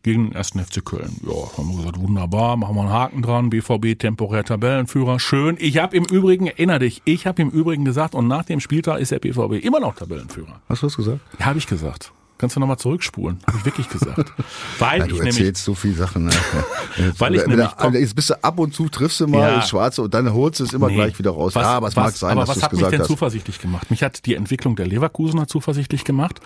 gegen 0.01 0.31
den 0.31 0.35
1. 0.35 0.51
FC 0.51 0.83
Köln. 0.83 1.15
Ja, 1.25 1.57
haben 1.57 1.69
wir 1.69 1.77
gesagt, 1.77 1.99
wunderbar, 1.99 2.57
machen 2.57 2.75
wir 2.75 2.81
einen 2.81 2.91
Haken 2.91 3.21
dran. 3.21 3.49
BVB 3.49 3.97
temporär 3.97 4.43
Tabellenführer, 4.43 5.19
schön. 5.19 5.55
Ich 5.59 5.77
habe 5.77 5.95
im 5.95 6.05
Übrigen, 6.05 6.47
erinner 6.47 6.79
dich, 6.79 7.03
ich 7.05 7.25
habe 7.25 7.41
im 7.41 7.49
Übrigen 7.49 7.85
gesagt, 7.85 8.15
und 8.15 8.27
nach 8.27 8.43
dem 8.43 8.59
Spieltag 8.59 8.99
ist 8.99 9.11
der 9.11 9.19
BVB 9.19 9.63
immer 9.63 9.79
noch 9.79 9.95
Tabellenführer. 9.95 10.61
Hast 10.67 10.81
du 10.81 10.87
das 10.87 10.97
gesagt? 10.97 11.19
Ja, 11.39 11.45
habe 11.45 11.59
ich 11.59 11.67
gesagt. 11.67 12.11
Kannst 12.43 12.57
du 12.57 12.59
nochmal 12.59 12.77
zurückspulen? 12.77 13.39
Habe 13.47 13.57
ich 13.57 13.63
wirklich 13.63 13.87
gesagt. 13.87 14.33
Weil 14.79 14.99
Ja, 14.99 15.05
ich 15.05 15.11
du 15.11 15.15
nämlich 15.19 15.37
erzählst 15.37 15.63
so 15.63 15.75
viele 15.75 15.93
Sachen. 15.93 16.25
Ne? 16.25 16.31
Weil 17.17 17.35
ich 17.35 17.47
nämlich- 17.47 17.69
du- 17.69 17.87
Jetzt 17.97 18.15
bist 18.17 18.31
du 18.31 18.43
ab 18.43 18.59
und 18.59 18.73
zu 18.73 18.89
triffst 18.89 19.21
du 19.21 19.27
mal 19.27 19.39
Ja. 19.39 19.55
ins 19.55 19.69
Schwarze 19.69 20.01
und 20.01 20.13
dann 20.13 20.33
holst 20.33 20.59
du 20.59 20.65
es 20.65 20.73
immer 20.73 20.87
Nee. 20.89 20.95
gleich 20.95 21.17
wieder 21.19 21.31
raus. 21.31 21.53
ja, 21.53 21.61
aber 21.61 21.87
es 21.87 21.95
mag 21.95 22.11
sein, 22.11 22.31
aber 22.31 22.41
dass 22.41 22.57
was 22.57 22.63
hat 22.63 22.73
mich 22.73 22.85
denn 22.85 22.99
hast. 22.99 23.07
zuversichtlich 23.07 23.59
gemacht? 23.59 23.89
Mich 23.91 24.03
hat 24.03 24.25
die 24.25 24.35
Entwicklung 24.35 24.75
der 24.75 24.87
Leverkusener 24.87 25.47
zuversichtlich 25.47 26.03
gemacht, 26.03 26.41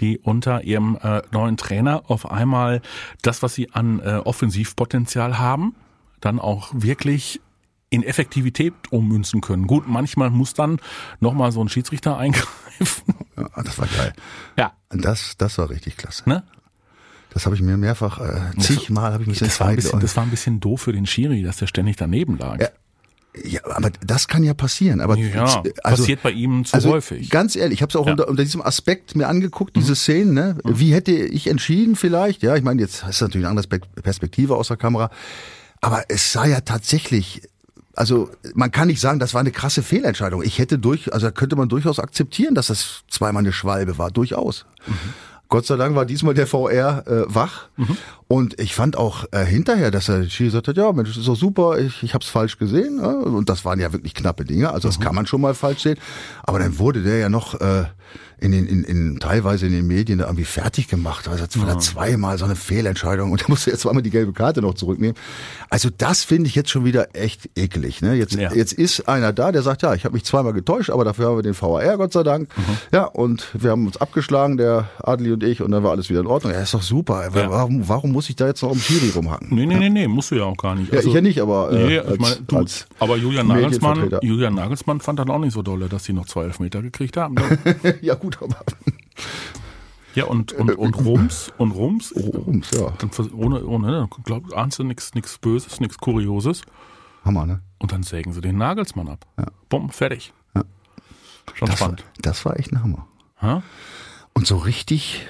die 0.00 0.18
unter 0.20 0.64
ihrem 0.64 0.96
äh, 1.02 1.20
neuen 1.32 1.58
Trainer 1.58 2.04
auf 2.08 2.30
einmal 2.30 2.80
das, 3.20 3.42
was 3.42 3.52
sie 3.54 3.70
an 3.74 4.00
äh, 4.00 4.22
Offensivpotenzial 4.24 5.38
haben, 5.38 5.74
dann 6.22 6.38
auch 6.38 6.70
wirklich 6.72 7.42
in 7.90 8.02
Effektivität 8.02 8.72
ummünzen 8.88 9.42
können. 9.42 9.66
Gut, 9.66 9.86
manchmal 9.86 10.30
muss 10.30 10.54
dann 10.54 10.78
nochmal 11.20 11.52
so 11.52 11.62
ein 11.62 11.68
Schiedsrichter 11.68 12.16
eingreifen. 12.16 13.14
Ja, 13.36 13.62
das 13.62 13.78
war 13.78 13.86
geil. 13.86 14.12
Ja, 14.58 14.72
Das, 14.90 15.34
das 15.38 15.58
war 15.58 15.70
richtig 15.70 15.96
klasse. 15.96 16.28
ne? 16.28 16.42
Das 17.30 17.46
habe 17.46 17.54
ich 17.56 17.62
mir 17.62 17.78
mehrfach, 17.78 18.20
äh, 18.20 18.58
zigmal 18.58 19.12
habe 19.14 19.22
ich 19.22 19.28
mir 19.28 19.34
Das 19.34 19.58
war, 19.58 19.68
ein 19.68 19.76
bisschen, 19.76 20.00
das 20.00 20.16
war 20.16 20.22
ein 20.24 20.30
bisschen 20.30 20.60
doof 20.60 20.82
für 20.82 20.92
den 20.92 21.06
Schiri, 21.06 21.42
dass 21.42 21.56
der 21.56 21.66
ständig 21.66 21.96
daneben 21.96 22.36
lag. 22.36 22.60
Ja, 22.60 22.68
Ja, 23.42 23.60
aber 23.74 23.90
das 24.04 24.28
kann 24.28 24.44
ja 24.44 24.52
passieren. 24.52 25.00
Aber 25.00 25.16
Ja, 25.16 25.62
also, 25.82 26.02
passiert 26.02 26.22
bei 26.22 26.30
ihm 26.32 26.66
zu 26.66 26.74
also, 26.74 26.90
häufig. 26.90 27.30
Ganz 27.30 27.56
ehrlich, 27.56 27.78
ich 27.78 27.82
habe 27.82 27.88
es 27.88 27.96
auch 27.96 28.04
Ja. 28.04 28.12
unter, 28.12 28.28
unter 28.28 28.42
diesem 28.44 28.60
Aspekt 28.60 29.16
mir 29.16 29.28
angeguckt, 29.28 29.74
Mhm. 29.74 29.80
diese 29.80 29.96
Szenen. 29.96 30.34
Ne? 30.34 30.58
Wie 30.64 30.92
hätte 30.92 31.12
ich 31.12 31.46
entschieden 31.46 31.96
vielleicht? 31.96 32.42
Ja, 32.42 32.54
ich 32.56 32.62
meine, 32.62 32.82
jetzt 32.82 33.02
ist 33.08 33.22
natürlich 33.22 33.46
eine 33.46 33.58
andere 33.58 33.66
Spek- 33.66 34.02
Perspektive 34.02 34.54
aus 34.56 34.68
der 34.68 34.76
Kamera. 34.76 35.10
Aber 35.80 36.04
es 36.10 36.30
sah 36.32 36.44
ja 36.44 36.60
tatsächlich, 36.60 37.40
also 37.94 38.30
man 38.54 38.70
kann 38.70 38.88
nicht 38.88 39.00
sagen, 39.00 39.18
das 39.18 39.34
war 39.34 39.40
eine 39.40 39.52
krasse 39.52 39.82
Fehlentscheidung. 39.82 40.42
Ich 40.42 40.58
hätte 40.58 40.78
durch, 40.78 41.12
also 41.12 41.26
da 41.26 41.30
könnte 41.30 41.56
man 41.56 41.68
durchaus 41.68 41.98
akzeptieren, 41.98 42.54
dass 42.54 42.68
das 42.68 43.02
zweimal 43.08 43.42
eine 43.42 43.52
Schwalbe 43.52 43.98
war, 43.98 44.10
durchaus. 44.10 44.66
Gott 45.52 45.66
sei 45.66 45.76
Dank 45.76 45.94
war 45.94 46.06
diesmal 46.06 46.32
der 46.32 46.46
VR 46.46 47.06
äh, 47.06 47.24
wach. 47.26 47.68
Und 48.26 48.58
ich 48.58 48.74
fand 48.74 48.96
auch 48.96 49.26
äh, 49.32 49.44
hinterher, 49.44 49.90
dass 49.90 50.08
er 50.08 50.24
Schiri 50.30 50.48
gesagt 50.48 50.68
hat, 50.68 50.78
ja, 50.78 50.90
Mensch, 50.92 51.10
das 51.10 51.18
ist 51.18 51.28
doch 51.28 51.36
super, 51.36 51.78
ich, 51.78 52.02
ich 52.02 52.14
habe 52.14 52.24
es 52.24 52.30
falsch 52.30 52.56
gesehen. 52.56 53.00
Ja? 53.02 53.10
Und 53.10 53.50
das 53.50 53.66
waren 53.66 53.78
ja 53.78 53.92
wirklich 53.92 54.14
knappe 54.14 54.46
Dinge. 54.46 54.70
Also 54.70 54.88
das 54.88 54.98
kann 54.98 55.14
man 55.14 55.26
schon 55.26 55.42
mal 55.42 55.52
falsch 55.52 55.82
sehen. 55.82 55.98
Aber 56.42 56.58
dann 56.58 56.78
wurde 56.78 57.02
der 57.02 57.18
ja 57.18 57.28
noch 57.28 57.60
äh, 57.60 57.84
in 58.42 58.52
den, 58.52 58.66
in, 58.66 58.84
in, 58.84 59.20
teilweise 59.20 59.66
in 59.66 59.72
den 59.72 59.86
Medien 59.86 60.18
da 60.18 60.24
irgendwie 60.26 60.44
fertig 60.44 60.88
gemacht. 60.88 61.28
Also 61.28 61.46
das 61.46 61.58
war 61.58 61.66
da 61.66 61.78
zweimal 61.78 62.36
so 62.38 62.44
eine 62.44 62.56
Fehlentscheidung 62.56 63.30
und 63.32 63.40
da 63.42 63.46
musste 63.48 63.70
er 63.70 63.78
zweimal 63.78 64.02
die 64.02 64.10
gelbe 64.10 64.32
Karte 64.32 64.60
noch 64.60 64.74
zurücknehmen. 64.74 65.16
Also 65.70 65.88
das 65.96 66.24
finde 66.24 66.48
ich 66.48 66.54
jetzt 66.54 66.68
schon 66.70 66.84
wieder 66.84 67.14
echt 67.14 67.48
eklig. 67.56 68.02
Ne? 68.02 68.14
Jetzt, 68.14 68.34
Ja. 68.34 68.52
jetzt 68.52 68.72
ist 68.72 69.08
einer 69.08 69.32
da, 69.32 69.52
der 69.52 69.62
sagt, 69.62 69.82
ja, 69.82 69.94
ich 69.94 70.04
habe 70.04 70.14
mich 70.14 70.24
zweimal 70.24 70.52
getäuscht, 70.52 70.90
aber 70.90 71.04
dafür 71.04 71.28
haben 71.28 71.36
wir 71.36 71.42
den 71.42 71.54
VAR, 71.58 71.96
Gott 71.96 72.12
sei 72.12 72.22
Dank. 72.24 72.48
Ja, 72.92 73.04
und 73.04 73.48
wir 73.54 73.70
haben 73.70 73.86
uns 73.86 73.96
abgeschlagen, 73.96 74.56
der 74.56 74.88
Adli 75.02 75.32
und 75.32 75.42
ich, 75.44 75.62
und 75.62 75.70
dann 75.70 75.82
war 75.84 75.92
alles 75.92 76.10
wieder 76.10 76.20
in 76.20 76.26
Ordnung. 76.26 76.52
Ja, 76.52 76.60
ist 76.60 76.74
doch 76.74 76.82
super. 76.82 77.24
Ja. 77.34 77.48
Warum, 77.50 77.88
warum 77.88 78.12
muss 78.12 78.28
ich 78.28 78.36
da 78.36 78.46
jetzt 78.48 78.62
noch 78.62 78.70
um 78.70 78.78
Schiri 78.78 79.10
rumhacken? 79.10 79.48
Nee, 79.50 79.66
nee, 79.66 79.76
nee, 79.78 79.88
nee, 79.90 80.08
musst 80.08 80.30
du 80.32 80.34
ja 80.34 80.44
auch 80.44 80.56
gar 80.56 80.74
nicht. 80.74 80.92
Also 80.92 81.04
Ja, 81.04 81.08
ich 81.08 81.14
ja 81.14 81.20
nicht, 81.20 81.40
aber, 81.40 81.70
äh, 81.72 81.86
nee, 81.86 81.98
als- 81.98 82.12
ich 82.14 82.18
meine, 82.20 82.36
du, 82.46 82.64
aber 82.98 83.16
Julian 83.16 83.46
Nagelsmann. 83.46 84.10
Julian 84.22 84.54
Nagelsmann 84.54 85.00
fand 85.00 85.18
dann 85.20 85.30
auch 85.30 85.38
nicht 85.38 85.52
so 85.52 85.62
dolle, 85.62 85.88
dass 85.88 86.04
sie 86.04 86.12
noch 86.12 86.26
zwei 86.26 86.44
Elfmeter 86.44 86.82
gekriegt 86.82 87.16
haben. 87.16 87.34
Ne? 87.34 87.42
ja 88.02 88.14
gut, 88.14 88.31
aber 88.40 88.56
ja, 90.14 90.24
und, 90.24 90.52
und, 90.52 90.70
und 90.76 90.96
Rums, 90.96 91.52
und 91.58 91.70
Rums, 91.72 92.14
Rums, 92.14 92.70
ja. 92.72 92.92
dann 92.98 93.10
ohne, 93.32 93.64
ohne, 93.64 93.86
ne, 93.90 94.08
glaub, 94.24 94.54
ahnst 94.56 94.78
du 94.78 94.84
nichts, 94.84 95.14
nichts 95.14 95.38
Böses, 95.38 95.80
nichts 95.80 95.98
Kurioses. 95.98 96.62
Hammer, 97.24 97.46
ne? 97.46 97.62
Und 97.78 97.92
dann 97.92 98.02
sägen 98.02 98.32
sie 98.32 98.40
den 98.40 98.58
Nagelsmann 98.58 99.08
ab. 99.08 99.26
Bumm, 99.68 99.90
fertig. 99.90 100.32
Schon 101.54 101.66
Das 101.68 101.70
war, 101.70 101.76
spannend. 101.76 102.04
das 102.20 102.44
war 102.44 102.58
echt 102.58 102.72
ein 102.72 102.82
Hammer. 102.82 103.06
Ha? 103.40 103.62
Und 104.34 104.46
so 104.46 104.56
richtig, 104.56 105.26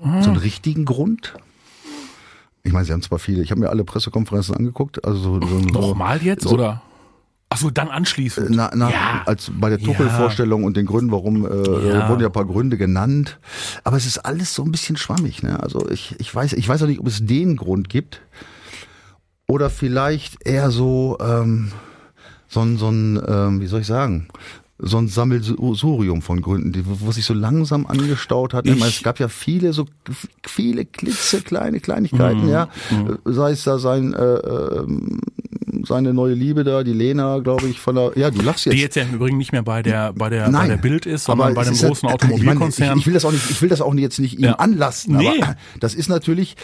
so 0.00 0.06
einen 0.08 0.36
richtigen 0.36 0.84
Grund? 0.84 1.34
Ich 2.62 2.72
meine, 2.72 2.84
sie 2.84 2.92
haben 2.92 3.02
zwar 3.02 3.18
viele, 3.18 3.42
ich 3.42 3.50
habe 3.50 3.60
mir 3.60 3.70
alle 3.70 3.84
Pressekonferenzen 3.84 4.54
angeguckt, 4.54 5.04
also 5.04 5.18
so, 5.18 5.46
so, 5.46 5.58
so 5.60 5.68
Nochmal 5.68 6.22
jetzt, 6.22 6.44
so, 6.44 6.50
oder? 6.50 6.82
Ach 7.52 7.58
so, 7.58 7.68
dann 7.68 7.88
anschließend. 7.88 8.48
Na, 8.50 8.70
na, 8.74 8.90
ja. 8.90 9.22
als 9.26 9.50
bei 9.54 9.68
der 9.68 9.78
Tuchel-Vorstellung 9.78 10.64
und 10.64 10.74
den 10.74 10.86
Gründen, 10.86 11.12
warum, 11.12 11.44
äh, 11.44 11.48
Ja. 11.88 12.08
wurden 12.08 12.20
ja 12.22 12.28
ein 12.28 12.32
paar 12.32 12.46
Gründe 12.46 12.78
genannt. 12.78 13.38
Aber 13.84 13.98
es 13.98 14.06
ist 14.06 14.18
alles 14.18 14.54
so 14.54 14.62
ein 14.64 14.72
bisschen 14.72 14.96
schwammig, 14.96 15.42
ne? 15.42 15.62
Also 15.62 15.86
ich, 15.90 16.14
ich 16.18 16.34
weiß, 16.34 16.54
ich 16.54 16.66
weiß 16.66 16.82
auch 16.82 16.86
nicht, 16.86 17.00
ob 17.00 17.06
es 17.06 17.26
den 17.26 17.56
Grund 17.56 17.90
gibt. 17.90 18.22
Oder 19.46 19.68
vielleicht 19.68 20.46
eher 20.46 20.70
so, 20.70 21.18
ähm, 21.20 21.72
so 22.48 22.60
ein, 22.60 22.78
so 22.78 22.88
ein, 22.88 23.20
ähm, 23.28 23.60
wie 23.60 23.66
soll 23.66 23.82
ich 23.82 23.86
sagen, 23.86 24.28
so 24.78 24.96
ein 24.96 25.08
Sammelsurium 25.08 26.22
von 26.22 26.40
Gründen, 26.40 26.72
die, 26.72 26.84
wo 26.86 27.12
sich 27.12 27.26
so 27.26 27.34
langsam 27.34 27.86
angestaut 27.86 28.54
hat. 28.54 28.66
Ich, 28.66 28.78
meine, 28.78 28.90
es 28.90 29.02
gab 29.02 29.20
ja 29.20 29.28
viele 29.28 29.74
so 29.74 29.86
viele 30.44 30.86
klitzekleine 30.86 31.80
Kleinigkeiten, 31.80 32.46
mm, 32.46 32.50
ja. 32.50 32.68
Mm. 32.90 33.18
Sei 33.24 33.52
es 33.52 33.62
da 33.62 33.78
sein 33.78 34.12
äh, 34.14 34.34
ähm, 34.34 35.20
seine 35.84 36.12
neue 36.12 36.34
Liebe 36.34 36.64
da, 36.64 36.82
die 36.82 36.92
Lena, 36.92 37.38
glaube 37.38 37.68
ich, 37.68 37.80
von 37.80 37.94
der, 37.94 38.12
ja, 38.16 38.30
du 38.30 38.42
lachst 38.42 38.66
jetzt. 38.66 38.74
Die 38.74 38.80
jetzt 38.80 38.96
ja 38.96 39.02
im 39.02 39.14
Übrigen 39.14 39.38
nicht 39.38 39.52
mehr 39.52 39.62
bei 39.62 39.82
der, 39.82 40.12
bei 40.12 40.28
der, 40.28 40.48
Nein, 40.48 40.62
bei 40.62 40.68
der 40.68 40.76
Bild 40.76 41.06
ist, 41.06 41.24
sondern 41.24 41.54
bei 41.54 41.64
dem 41.64 41.74
großen 41.74 42.08
ja, 42.08 42.14
Automobilkonzern. 42.14 42.70
Ich, 42.70 42.78
meine, 42.78 42.92
ich, 42.94 43.00
ich, 43.00 43.06
will 43.06 43.14
das 43.14 43.24
auch 43.24 43.32
nicht, 43.32 43.50
ich 43.50 43.62
will 43.62 43.68
das 43.68 43.80
auch 43.80 43.94
jetzt 43.94 44.18
nicht 44.18 44.38
ihm 44.38 44.44
ja. 44.44 44.54
anlasten, 44.54 45.16
nee. 45.16 45.28
aber 45.28 45.56
das 45.80 45.94
ist 45.94 46.08
natürlich, 46.08 46.56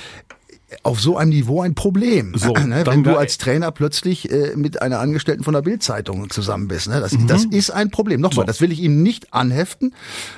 auf 0.82 1.00
so 1.00 1.16
einem 1.16 1.30
Niveau 1.30 1.62
ein 1.62 1.74
Problem. 1.74 2.32
So, 2.36 2.52
ne? 2.66 2.84
Wenn 2.86 3.02
du 3.02 3.16
als 3.16 3.38
Trainer 3.38 3.70
plötzlich 3.70 4.30
äh, 4.30 4.54
mit 4.54 4.82
einer 4.82 5.00
Angestellten 5.00 5.42
von 5.44 5.54
der 5.54 5.62
Bildzeitung 5.62 6.28
zusammen 6.30 6.68
bist. 6.68 6.88
Ne? 6.88 7.00
Das, 7.00 7.12
mhm. 7.12 7.26
das 7.26 7.44
ist 7.44 7.70
ein 7.70 7.90
Problem. 7.90 8.20
Nochmal, 8.20 8.44
so. 8.44 8.46
das 8.46 8.60
will 8.60 8.72
ich 8.72 8.80
ihm 8.80 9.02
nicht 9.02 9.32
anheften 9.32 9.94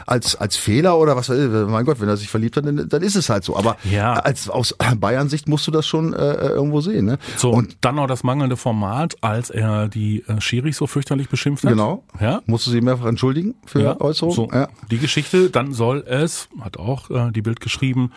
als 0.06 0.36
als 0.36 0.56
Fehler 0.56 0.98
oder 0.98 1.16
was. 1.16 1.28
Mein 1.28 1.84
Gott, 1.84 2.00
wenn 2.00 2.08
er 2.08 2.16
sich 2.16 2.28
verliebt 2.28 2.56
hat, 2.56 2.64
dann, 2.64 2.88
dann 2.88 3.02
ist 3.02 3.16
es 3.16 3.28
halt 3.28 3.44
so. 3.44 3.56
Aber 3.56 3.76
ja. 3.90 4.14
als 4.14 4.48
aus 4.48 4.76
Bayern-Sicht 4.96 5.48
musst 5.48 5.66
du 5.66 5.70
das 5.70 5.86
schon 5.86 6.12
äh, 6.12 6.34
irgendwo 6.48 6.80
sehen. 6.80 7.06
Ne? 7.06 7.18
So 7.36 7.50
und 7.50 7.78
dann 7.80 7.96
noch 7.96 8.06
das 8.06 8.22
mangelnde 8.22 8.56
Format, 8.56 9.16
als 9.22 9.50
er 9.50 9.88
die 9.88 10.24
äh, 10.28 10.40
Schiris 10.40 10.76
so 10.76 10.86
fürchterlich 10.86 11.28
beschimpft 11.28 11.64
hat. 11.64 11.70
Genau. 11.70 12.04
Ja. 12.20 12.42
Musst 12.46 12.66
du 12.66 12.70
sie 12.70 12.80
mehrfach 12.80 13.06
entschuldigen 13.06 13.54
für 13.66 13.82
ja. 13.82 14.00
Äußerungen. 14.00 14.36
So. 14.36 14.48
Ja. 14.52 14.68
Die 14.90 14.98
Geschichte, 14.98 15.50
dann 15.50 15.72
soll 15.72 16.04
es, 16.06 16.48
hat 16.60 16.76
auch 16.76 17.10
äh, 17.10 17.32
die 17.32 17.42
Bild 17.42 17.60
geschrieben 17.60 18.12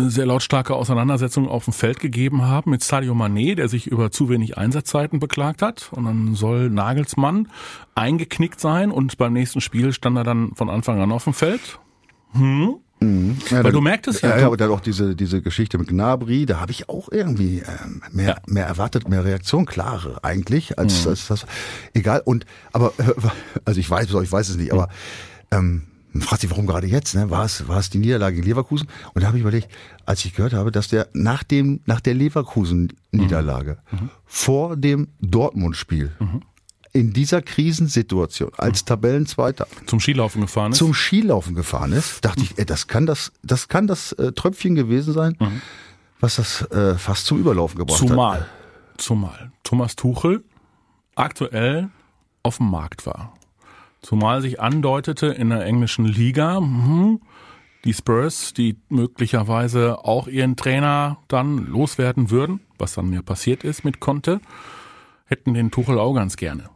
eine 0.00 0.10
sehr 0.10 0.26
lautstarke 0.26 0.74
Auseinandersetzung 0.74 1.48
auf 1.48 1.64
dem 1.64 1.72
Feld 1.72 2.00
gegeben 2.00 2.42
haben 2.42 2.70
mit 2.70 2.82
Sadio 2.82 3.14
Mané, 3.14 3.54
der 3.54 3.68
sich 3.68 3.86
über 3.86 4.10
zu 4.10 4.28
wenig 4.28 4.58
Einsatzzeiten 4.58 5.20
beklagt 5.20 5.62
hat. 5.62 5.90
Und 5.92 6.04
dann 6.04 6.34
soll 6.34 6.70
Nagelsmann 6.70 7.48
eingeknickt 7.94 8.60
sein 8.60 8.90
und 8.90 9.18
beim 9.18 9.32
nächsten 9.32 9.60
Spiel 9.60 9.92
stand 9.92 10.16
er 10.16 10.24
dann 10.24 10.52
von 10.54 10.68
Anfang 10.70 11.00
an 11.00 11.12
auf 11.12 11.24
dem 11.24 11.34
Feld. 11.34 11.78
Hm? 12.32 12.76
Mhm. 13.00 13.38
Ja, 13.46 13.56
Weil 13.58 13.62
dann, 13.64 13.72
du 13.72 13.80
merktest 13.80 14.22
ja. 14.22 14.38
Ja, 14.38 14.46
aber 14.46 14.56
dann 14.56 14.70
auch 14.70 14.80
diese, 14.80 15.16
diese 15.16 15.40
Geschichte 15.40 15.78
mit 15.78 15.88
Gnabry, 15.88 16.44
da 16.44 16.60
habe 16.60 16.70
ich 16.70 16.88
auch 16.88 17.08
irgendwie 17.10 17.60
ähm, 17.60 18.02
mehr, 18.12 18.28
ja. 18.28 18.36
mehr 18.46 18.66
erwartet, 18.66 19.08
mehr 19.08 19.24
Reaktion, 19.24 19.64
klare 19.64 20.22
eigentlich, 20.22 20.78
als, 20.78 21.04
mhm. 21.04 21.10
als 21.10 21.28
das. 21.28 21.46
Egal. 21.94 22.22
Und 22.24 22.44
aber 22.72 22.92
also 23.64 23.80
ich 23.80 23.88
weiß, 23.88 24.12
ich 24.12 24.32
weiß 24.32 24.50
es 24.50 24.56
nicht, 24.56 24.72
aber 24.72 24.88
ähm, 25.50 25.82
man 26.12 26.22
fragt 26.22 26.40
sich, 26.40 26.50
warum 26.50 26.66
gerade 26.66 26.86
jetzt? 26.86 27.14
Ne? 27.14 27.30
War 27.30 27.44
es 27.44 27.68
war 27.68 27.78
es 27.78 27.90
die 27.90 27.98
Niederlage 27.98 28.38
in 28.38 28.42
Leverkusen? 28.42 28.88
Und 29.14 29.22
da 29.22 29.28
habe 29.28 29.38
ich 29.38 29.42
überlegt, 29.42 29.68
als 30.06 30.24
ich 30.24 30.34
gehört 30.34 30.52
habe, 30.52 30.72
dass 30.72 30.88
der 30.88 31.08
nach 31.12 31.42
dem 31.42 31.80
nach 31.86 32.00
der 32.00 32.14
Leverkusen-Niederlage 32.14 33.78
mhm. 33.90 33.98
mhm. 33.98 34.10
vor 34.26 34.76
dem 34.76 35.08
Dortmund-Spiel 35.20 36.12
mhm. 36.18 36.42
in 36.92 37.12
dieser 37.12 37.42
Krisensituation 37.42 38.50
als 38.56 38.82
mhm. 38.82 38.86
Tabellenzweiter 38.86 39.66
zum 39.86 40.00
Skilaufen 40.00 40.42
gefahren 40.42 40.72
ist, 40.72 40.78
zum 40.78 40.94
Skilaufen 40.94 41.54
gefahren 41.54 41.92
ist, 41.92 42.24
dachte 42.24 42.42
ich, 42.42 42.58
ey, 42.58 42.64
das 42.64 42.86
kann 42.86 43.06
das 43.06 43.32
das 43.42 43.68
kann 43.68 43.86
das 43.86 44.12
äh, 44.12 44.32
Tröpfchen 44.32 44.74
gewesen 44.74 45.12
sein, 45.12 45.36
mhm. 45.38 45.62
was 46.18 46.36
das 46.36 46.62
äh, 46.70 46.96
fast 46.96 47.26
zum 47.26 47.38
Überlaufen 47.38 47.78
gebracht 47.78 47.98
zumal, 47.98 48.40
hat. 48.40 48.46
Zumal 48.46 48.60
zumal 48.98 49.52
Thomas 49.62 49.96
Tuchel 49.96 50.44
aktuell 51.14 51.90
auf 52.42 52.56
dem 52.56 52.70
Markt 52.70 53.06
war. 53.06 53.34
Zumal 54.02 54.40
sich 54.40 54.60
andeutete 54.60 55.26
in 55.26 55.50
der 55.50 55.64
englischen 55.64 56.06
Liga, 56.06 56.56
hm, 56.56 57.20
die 57.84 57.94
Spurs, 57.94 58.52
die 58.54 58.76
möglicherweise 58.88 60.04
auch 60.04 60.26
ihren 60.26 60.56
Trainer 60.56 61.18
dann 61.28 61.66
loswerden 61.66 62.30
würden, 62.30 62.60
was 62.78 62.94
dann 62.94 63.12
ja 63.12 63.22
passiert 63.22 63.64
ist 63.64 63.84
mit 63.84 64.00
Conte, 64.00 64.40
hätten 65.26 65.54
den 65.54 65.70
Tuchel 65.70 65.98
auch 65.98 66.14
ganz 66.14 66.36
gerne. 66.36 66.70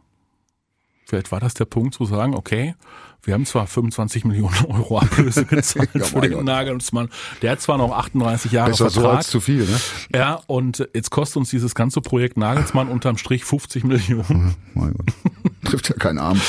Vielleicht 1.07 1.31
war 1.31 1.39
das 1.39 1.53
der 1.53 1.65
Punkt 1.65 1.93
zu 1.93 2.05
sagen, 2.05 2.33
okay, 2.33 2.73
wir 3.21 3.33
haben 3.33 3.45
zwar 3.45 3.67
25 3.67 4.25
Millionen 4.25 4.65
Euro 4.67 4.99
Ablöse 4.99 5.45
gezahlt 5.49 5.89
ja, 5.93 6.03
für 6.03 6.21
den 6.21 6.43
Nagelsmann. 6.43 7.09
Der 7.41 7.51
hat 7.51 7.61
zwar 7.61 7.77
noch 7.77 7.91
38 7.91 8.51
Jahre 8.51 8.71
Besser 8.71 8.89
Vertrag. 8.89 9.11
so 9.11 9.17
als 9.17 9.27
zu 9.27 9.39
viel, 9.39 9.65
ne? 9.65 9.79
Ja, 10.13 10.41
und 10.47 10.87
jetzt 10.93 11.11
kostet 11.11 11.37
uns 11.37 11.49
dieses 11.49 11.75
ganze 11.75 12.01
Projekt 12.01 12.37
Nagelsmann 12.37 12.87
unterm 12.87 13.17
Strich 13.17 13.45
50 13.45 13.83
Millionen. 13.83 14.55
Mein 14.73 14.93
Gott. 14.93 15.07
Trifft 15.65 15.89
ja 15.89 15.95
keinen 15.95 16.19
Arm. 16.19 16.39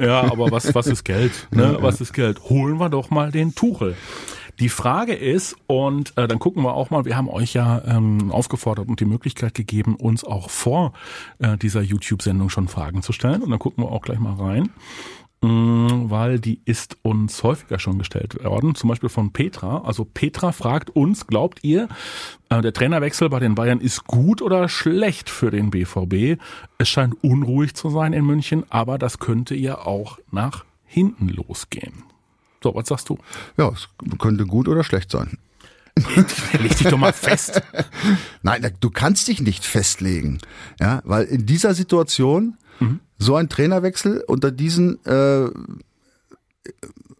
Ja, 0.00 0.20
aber 0.22 0.50
was, 0.50 0.74
was 0.74 0.86
ist 0.86 1.04
Geld? 1.04 1.32
Ne? 1.54 1.78
Was 1.80 2.00
ist 2.00 2.12
Geld? 2.12 2.42
Holen 2.50 2.78
wir 2.78 2.88
doch 2.88 3.10
mal 3.10 3.30
den 3.30 3.54
Tuchel. 3.54 3.96
Die 4.58 4.68
Frage 4.68 5.14
ist, 5.14 5.56
und 5.66 6.16
äh, 6.16 6.28
dann 6.28 6.38
gucken 6.38 6.62
wir 6.62 6.74
auch 6.74 6.90
mal, 6.90 7.04
wir 7.04 7.16
haben 7.16 7.28
euch 7.28 7.54
ja 7.54 7.82
ähm, 7.86 8.30
aufgefordert 8.30 8.88
und 8.88 9.00
die 9.00 9.04
Möglichkeit 9.04 9.54
gegeben, 9.54 9.96
uns 9.96 10.24
auch 10.24 10.50
vor 10.50 10.92
äh, 11.38 11.56
dieser 11.56 11.80
YouTube-Sendung 11.80 12.50
schon 12.50 12.68
Fragen 12.68 13.02
zu 13.02 13.12
stellen. 13.12 13.42
Und 13.42 13.50
dann 13.50 13.58
gucken 13.58 13.82
wir 13.84 13.90
auch 13.90 14.02
gleich 14.02 14.18
mal 14.18 14.34
rein 14.34 14.70
weil 15.46 16.40
die 16.40 16.60
ist 16.64 16.96
uns 17.02 17.42
häufiger 17.42 17.78
schon 17.78 17.98
gestellt 17.98 18.42
worden, 18.42 18.74
zum 18.74 18.88
Beispiel 18.88 19.08
von 19.08 19.32
Petra. 19.32 19.82
Also 19.84 20.04
Petra 20.04 20.52
fragt 20.52 20.90
uns, 20.90 21.26
glaubt 21.26 21.60
ihr, 21.62 21.88
äh, 22.48 22.62
der 22.62 22.72
Trainerwechsel 22.72 23.28
bei 23.28 23.40
den 23.40 23.54
Bayern 23.54 23.80
ist 23.80 24.04
gut 24.04 24.40
oder 24.40 24.68
schlecht 24.68 25.28
für 25.28 25.50
den 25.50 25.70
BVB? 25.70 26.40
Es 26.78 26.88
scheint 26.88 27.22
unruhig 27.22 27.74
zu 27.74 27.90
sein 27.90 28.12
in 28.12 28.24
München, 28.24 28.64
aber 28.70 28.98
das 28.98 29.18
könnte 29.18 29.54
ja 29.54 29.78
auch 29.78 30.18
nach 30.30 30.64
hinten 30.86 31.28
losgehen. 31.28 32.04
So, 32.62 32.74
was 32.74 32.88
sagst 32.88 33.08
du? 33.10 33.18
Ja, 33.58 33.68
es 33.68 33.88
könnte 34.18 34.46
gut 34.46 34.68
oder 34.68 34.84
schlecht 34.84 35.10
sein. 35.10 35.38
Leg 36.58 36.76
dich 36.76 36.88
doch 36.88 36.98
mal 36.98 37.12
fest. 37.12 37.62
Nein, 38.42 38.66
du 38.80 38.90
kannst 38.90 39.28
dich 39.28 39.40
nicht 39.40 39.64
festlegen. 39.64 40.38
Ja, 40.80 41.02
weil 41.04 41.24
in 41.24 41.46
dieser 41.46 41.74
Situation 41.74 42.56
mhm. 42.80 43.00
so 43.18 43.36
ein 43.36 43.48
Trainerwechsel 43.48 44.24
unter 44.26 44.50
diesen 44.50 45.04
äh, 45.04 45.48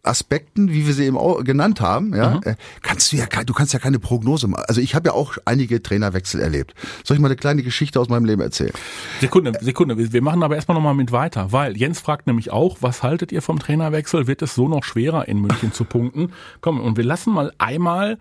Aspekten, 0.05 0.71
wie 0.71 0.85
wir 0.85 0.93
sie 0.93 1.05
eben 1.05 1.17
auch 1.17 1.43
genannt 1.43 1.81
haben, 1.81 2.15
ja, 2.15 2.35
mhm. 2.35 2.41
Äh, 2.43 2.55
kannst 2.81 3.11
du 3.11 3.17
ja, 3.17 3.25
du 3.25 3.53
kannst 3.53 3.73
ja 3.73 3.79
keine 3.79 3.99
Prognose 3.99 4.47
machen. 4.47 4.65
Also 4.67 4.81
ich 4.81 4.95
habe 4.95 5.09
ja 5.09 5.13
auch 5.13 5.37
einige 5.45 5.81
Trainerwechsel 5.81 6.39
erlebt. 6.41 6.73
Soll 7.03 7.15
ich 7.15 7.21
mal 7.21 7.27
eine 7.27 7.35
kleine 7.35 7.63
Geschichte 7.63 7.99
aus 7.99 8.09
meinem 8.09 8.25
Leben 8.25 8.41
erzählen? 8.41 8.73
Sekunde, 9.19 9.53
Sekunde. 9.61 10.13
Wir 10.13 10.21
machen 10.21 10.43
aber 10.43 10.55
erstmal 10.55 10.75
nochmal 10.75 10.93
mit 10.93 11.11
weiter, 11.11 11.51
weil 11.51 11.75
Jens 11.75 11.99
fragt 11.99 12.27
nämlich 12.27 12.51
auch, 12.51 12.77
was 12.81 13.03
haltet 13.03 13.31
ihr 13.31 13.41
vom 13.41 13.59
Trainerwechsel? 13.59 14.27
Wird 14.27 14.41
es 14.41 14.55
so 14.55 14.67
noch 14.67 14.83
schwerer 14.83 15.27
in 15.27 15.41
München 15.41 15.73
zu 15.73 15.85
punkten? 15.85 16.31
Komm, 16.61 16.79
und 16.79 16.97
wir 16.97 17.03
lassen 17.03 17.33
mal 17.33 17.51
einmal 17.57 18.17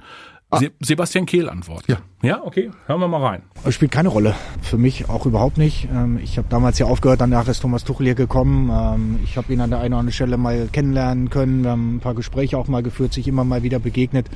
Ah. 0.55 0.71
Sebastian 0.81 1.27
Kehl 1.27 1.49
antworten. 1.49 1.91
Ja. 1.91 1.99
Ja, 2.23 2.43
okay, 2.43 2.71
hören 2.87 3.01
wir 3.01 3.09
mal 3.09 3.23
rein. 3.23 3.43
Es 3.65 3.75
spielt 3.75 3.91
keine 3.91 4.09
Rolle. 4.09 4.35
Für 4.63 4.79
mich 4.79 5.11
auch 5.11 5.27
überhaupt 5.27 5.59
nicht. 5.59 5.89
Ähm, 5.93 6.19
ich 6.23 6.39
habe 6.39 6.49
damals 6.49 6.79
ja 6.79 6.87
aufgehört, 6.87 7.21
danach 7.21 7.49
ist 7.49 7.61
Thomas 7.61 7.85
Tuchel 7.85 8.07
hier 8.07 8.15
gekommen. 8.15 8.71
Ähm, 8.73 9.21
ich 9.23 9.37
habe 9.37 9.53
ihn 9.53 9.61
an 9.61 9.69
der 9.69 9.81
einen 9.81 9.93
oder 9.93 10.01
anderen 10.01 10.15
Stelle 10.15 10.39
mal 10.39 10.69
kennenlernen 10.73 11.29
können. 11.29 11.65
Wir 11.65 11.73
haben 11.73 11.97
ein 11.97 12.01
paar 12.01 12.15
Gespräche 12.15 12.57
auch 12.57 12.67
mal 12.67 12.83
geführt, 12.83 13.13
sich 13.13 13.29
immer 13.29 13.45
mal 13.45 13.63
wieder 13.63 13.79
begegnet. 13.79 14.31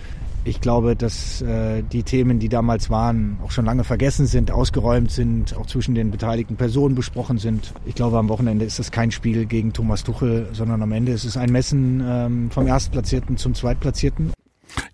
Ich 0.45 0.61
glaube, 0.61 0.97
dass 0.97 1.43
äh, 1.43 1.83
die 1.83 2.03
Themen, 2.03 2.39
die 2.39 2.49
damals 2.49 2.91
waren, 2.91 3.39
auch 3.45 3.51
schon 3.51 3.65
lange 3.65 3.85
vergessen 3.85 4.27
sind, 4.27 4.51
ausgeräumt 4.51 5.11
sind, 5.11 5.57
auch 5.57 5.67
zwischen 5.67 5.95
den 5.95 6.11
beteiligten 6.11 6.57
Personen 6.57 6.95
besprochen 6.95 7.39
sind. 7.39 7.73
Ich 7.87 7.95
glaube, 7.95 8.19
am 8.19 8.29
Wochenende 8.29 8.65
ist 8.65 8.79
es 8.79 8.91
kein 8.91 9.11
Spiel 9.11 9.47
gegen 9.47 9.73
Thomas 9.73 10.05
Tuchel, 10.05 10.49
sondern 10.53 10.83
am 10.83 10.93
Ende 10.93 11.13
ist 11.13 11.25
es 11.25 11.37
ein 11.37 11.51
Messen 11.51 12.03
ähm, 12.07 12.51
vom 12.51 12.67
Erstplatzierten 12.67 13.37
zum 13.37 13.55
Zweitplatzierten. 13.55 14.33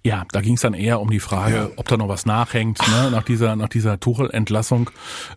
Ja, 0.03 0.25
da 0.33 0.41
ging 0.41 0.55
es 0.55 0.61
dann 0.61 0.75
eher 0.75 1.01
um 1.01 1.11
die 1.11 1.21
Frage, 1.21 1.57
ja. 1.57 1.71
ob 1.77 1.89
da 1.89 1.97
noch 1.97 2.09
was 2.09 2.27
nachhängt, 2.27 2.79
ne, 2.89 3.11
nach 3.11 3.23
dieser, 3.23 3.57
nach 3.57 3.69
dieser 3.69 3.99
Tuchel-Entlassung 4.01 4.91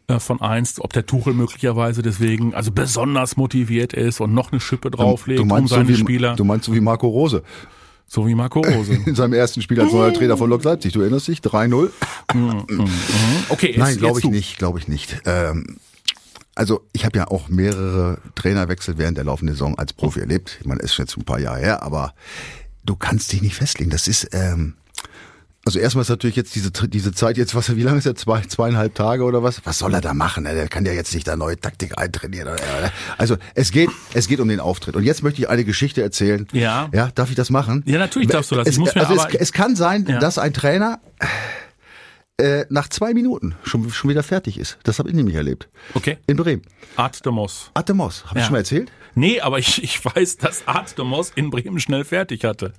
äh, 0.07 0.19
von 0.19 0.41
einst, 0.41 0.81
ob 0.81 0.93
der 0.93 1.05
Tuchel 1.05 1.33
möglicherweise 1.33 2.01
deswegen 2.01 2.53
also 2.53 2.71
besonders 2.71 3.37
motiviert 3.37 3.93
ist 3.93 4.19
und 4.19 4.33
noch 4.33 4.51
eine 4.51 4.59
Schippe 4.59 4.91
drauflegt 4.91 5.39
du 5.39 5.45
meinst 5.45 5.71
um 5.71 5.77
seine 5.77 5.85
so 5.85 5.89
wie, 5.89 6.01
Spieler. 6.01 6.35
Du 6.35 6.43
meinst 6.43 6.65
so 6.65 6.73
wie 6.73 6.81
Marco 6.81 7.07
Rose. 7.07 7.43
So 8.07 8.25
wie 8.25 8.35
Marco 8.35 8.61
Rose. 8.61 8.93
In 9.05 9.15
seinem 9.15 9.33
ersten 9.33 9.61
Spiel 9.61 9.81
als 9.81 9.91
neuer 9.91 10.13
Trainer 10.13 10.37
von 10.37 10.49
Lok 10.49 10.63
Leipzig. 10.63 10.93
Du 10.93 11.01
erinnerst 11.01 11.27
dich? 11.27 11.39
3-0. 11.39 11.89
Mhm, 12.33 12.39
mhm, 12.39 12.65
mhm. 12.69 12.89
okay, 13.49 13.67
jetzt, 13.67 13.77
Nein, 13.77 13.97
glaube 13.97 14.19
ich 14.19 14.25
nicht, 14.25 14.57
glaube 14.57 14.79
ich 14.79 14.87
nicht. 14.87 15.21
Ähm, 15.25 15.77
also 16.55 16.81
ich 16.93 17.05
habe 17.05 17.17
ja 17.19 17.27
auch 17.27 17.49
mehrere 17.49 18.19
Trainerwechsel 18.35 18.97
während 18.97 19.17
der 19.17 19.25
laufenden 19.25 19.55
Saison 19.55 19.77
als 19.77 19.93
Profi 19.93 20.21
erlebt. 20.21 20.57
Ich 20.59 20.65
meine, 20.65 20.81
ist 20.81 20.97
jetzt 20.97 21.17
ein 21.17 21.25
paar 21.25 21.39
Jahre 21.39 21.59
her, 21.59 21.83
aber 21.83 22.13
du 22.87 22.95
kannst 22.95 23.31
dich 23.31 23.41
nicht 23.41 23.55
festlegen. 23.55 23.91
Das 23.91 24.07
ist, 24.07 24.29
ähm, 24.33 24.75
also 25.65 25.79
erstmal 25.79 26.03
ist 26.03 26.09
natürlich 26.09 26.37
jetzt 26.37 26.55
diese, 26.55 26.71
diese 26.71 27.11
Zeit 27.11 27.37
jetzt, 27.37 27.53
was, 27.53 27.75
wie 27.75 27.83
lange 27.83 27.97
ist 27.97 28.05
er? 28.05 28.15
Zwei, 28.15 28.41
zweieinhalb 28.41 28.95
Tage 28.95 29.23
oder 29.23 29.43
was? 29.43 29.65
Was 29.65 29.79
soll 29.79 29.93
er 29.93 30.01
da 30.01 30.13
machen? 30.13 30.45
Der 30.45 30.69
kann 30.69 30.85
ja 30.85 30.93
jetzt 30.93 31.13
nicht 31.13 31.27
da 31.27 31.35
neue 31.35 31.59
Taktik 31.59 31.97
eintrainieren. 31.99 32.55
Also 33.17 33.35
es 33.53 33.71
geht, 33.71 33.89
es 34.13 34.27
geht 34.27 34.39
um 34.39 34.47
den 34.47 34.61
Auftritt. 34.61 34.95
Und 34.95 35.03
jetzt 35.03 35.23
möchte 35.23 35.41
ich 35.41 35.49
eine 35.49 35.65
Geschichte 35.65 36.01
erzählen. 36.01 36.47
Ja. 36.53 36.89
Ja, 36.93 37.11
darf 37.13 37.29
ich 37.29 37.35
das 37.35 37.49
machen? 37.49 37.83
Ja, 37.85 37.99
natürlich 37.99 38.29
darfst 38.29 38.51
du 38.51 38.55
das. 38.55 38.67
Es, 38.67 38.79
also 38.95 39.15
es, 39.15 39.35
es, 39.35 39.51
kann 39.51 39.75
sein, 39.75 40.05
ja. 40.07 40.19
dass 40.19 40.37
ein 40.37 40.53
Trainer 40.53 41.01
äh, 42.37 42.65
nach 42.69 42.87
zwei 42.87 43.13
Minuten 43.13 43.55
schon, 43.63 43.91
schon 43.91 44.09
wieder 44.09 44.23
fertig 44.23 44.57
ist. 44.57 44.77
Das 44.83 44.99
habe 44.99 45.09
ich 45.09 45.15
nämlich 45.15 45.35
erlebt. 45.35 45.67
Okay. 45.95 46.17
In 46.27 46.37
Bremen. 46.37 46.61
De 46.97 47.31
Moss. 47.31 47.71
Habe 48.25 48.35
ja. 48.35 48.39
ich 48.39 48.45
schon 48.45 48.53
mal 48.53 48.59
erzählt? 48.59 48.89
Nee, 49.17 49.41
aber 49.41 49.57
ich, 49.57 49.83
ich 49.83 50.05
weiß, 50.05 50.37
dass 50.37 50.63
Moss 50.99 51.31
in 51.35 51.49
Bremen 51.49 51.79
schnell 51.79 52.05
fertig 52.05 52.43
hatte. 52.43 52.73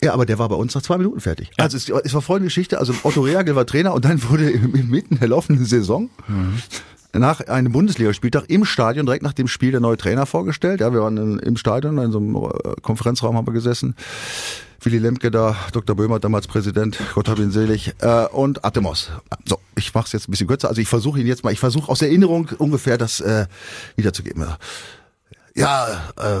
Ja, 0.00 0.14
aber 0.14 0.24
der 0.24 0.38
war 0.38 0.48
bei 0.48 0.54
uns 0.54 0.72
nach 0.76 0.82
zwei 0.82 0.98
Minuten 0.98 1.18
fertig. 1.18 1.50
Also 1.56 1.76
es, 1.76 1.88
es 1.88 2.14
war 2.14 2.22
folgende 2.22 2.46
Geschichte, 2.46 2.78
also 2.78 2.94
Otto 3.02 3.22
Reagel 3.22 3.56
war 3.56 3.66
Trainer 3.66 3.92
und 3.92 4.04
dann 4.04 4.22
wurde 4.28 4.52
mitten 4.52 5.18
der 5.18 5.26
laufenden 5.26 5.64
Saison 5.64 6.10
mhm. 6.28 6.62
nach 7.12 7.40
einem 7.40 7.72
Bundesligaspieltag 7.72 8.44
im 8.48 8.64
Stadion, 8.64 9.04
direkt 9.04 9.24
nach 9.24 9.32
dem 9.32 9.48
Spiel, 9.48 9.72
der 9.72 9.80
neue 9.80 9.96
Trainer 9.96 10.26
vorgestellt. 10.26 10.80
Ja, 10.80 10.92
wir 10.92 11.00
waren 11.00 11.40
im 11.40 11.56
Stadion, 11.56 11.98
in 11.98 12.12
so 12.12 12.18
einem 12.18 12.36
äh, 12.36 12.80
Konferenzraum 12.80 13.36
haben 13.36 13.46
wir 13.48 13.52
gesessen. 13.52 13.96
Willy 14.82 14.98
Lemke 14.98 15.32
da, 15.32 15.56
Dr. 15.72 15.96
Böhmer 15.96 16.20
damals 16.20 16.46
Präsident, 16.46 17.00
Gott 17.14 17.28
hab 17.28 17.40
ihn 17.40 17.50
selig, 17.50 17.94
äh, 17.98 18.26
und 18.26 18.64
Atemos. 18.64 19.10
So, 19.44 19.58
ich 19.74 19.92
mache 19.92 20.06
es 20.06 20.12
jetzt 20.12 20.28
ein 20.28 20.30
bisschen 20.30 20.46
kürzer. 20.46 20.68
Also 20.68 20.80
ich 20.80 20.86
versuche 20.86 21.18
ihn 21.18 21.26
jetzt 21.26 21.42
mal, 21.42 21.52
ich 21.52 21.58
versuche 21.58 21.90
aus 21.90 22.00
Erinnerung 22.00 22.50
ungefähr 22.58 22.96
das 22.96 23.20
äh, 23.20 23.46
wiederzugeben. 23.96 24.46
Ja, 25.58 25.88
äh, 26.16 26.40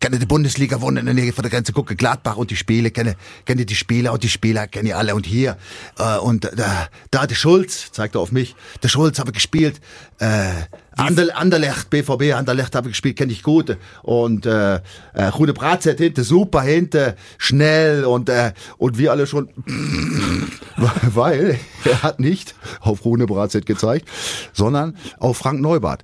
kenne 0.00 0.18
die 0.18 0.26
Bundesliga, 0.26 0.80
wohne 0.80 0.98
in 0.98 1.06
der 1.06 1.14
Nähe 1.14 1.32
von 1.32 1.42
der 1.42 1.52
Grenze, 1.52 1.72
gucke 1.72 1.94
Gladbach 1.94 2.36
und 2.36 2.50
die 2.50 2.56
Spiele, 2.56 2.90
kenne, 2.90 3.14
kenne 3.44 3.64
die 3.64 3.76
Spieler 3.76 4.12
und 4.12 4.24
die 4.24 4.28
Spieler 4.28 4.66
kenne 4.66 4.88
ich 4.88 4.96
alle 4.96 5.14
und 5.14 5.24
hier. 5.24 5.56
Äh, 6.00 6.18
und 6.18 6.50
da, 6.56 6.88
da 7.12 7.28
der 7.28 7.36
Schulz, 7.36 7.92
zeigt 7.92 8.16
er 8.16 8.20
auf 8.20 8.32
mich, 8.32 8.56
der 8.82 8.88
Schulz 8.88 9.20
habe 9.20 9.30
gespielt, 9.30 9.80
äh, 10.18 10.48
Ander, 10.96 11.28
Anderlecht, 11.36 11.90
BVB, 11.90 12.34
Anderlecht 12.34 12.74
habe 12.74 12.88
gespielt, 12.88 13.16
kenne 13.16 13.30
ich 13.30 13.44
gut. 13.44 13.76
Und 14.02 14.46
äh, 14.46 14.80
äh, 15.12 15.24
Rune 15.26 15.52
Bratzett 15.52 15.98
hinten, 15.98 16.24
super 16.24 16.62
hinten, 16.62 17.12
schnell 17.38 18.04
und 18.04 18.28
äh, 18.30 18.52
und 18.78 18.98
wir 18.98 19.12
alle 19.12 19.28
schon, 19.28 19.48
weil 20.76 21.56
er 21.84 22.02
hat 22.02 22.18
nicht 22.18 22.56
auf 22.80 23.04
Rune 23.04 23.26
Bratzett 23.26 23.64
gezeigt, 23.64 24.08
sondern 24.52 24.96
auf 25.20 25.36
Frank 25.36 25.60
Neubart. 25.60 26.02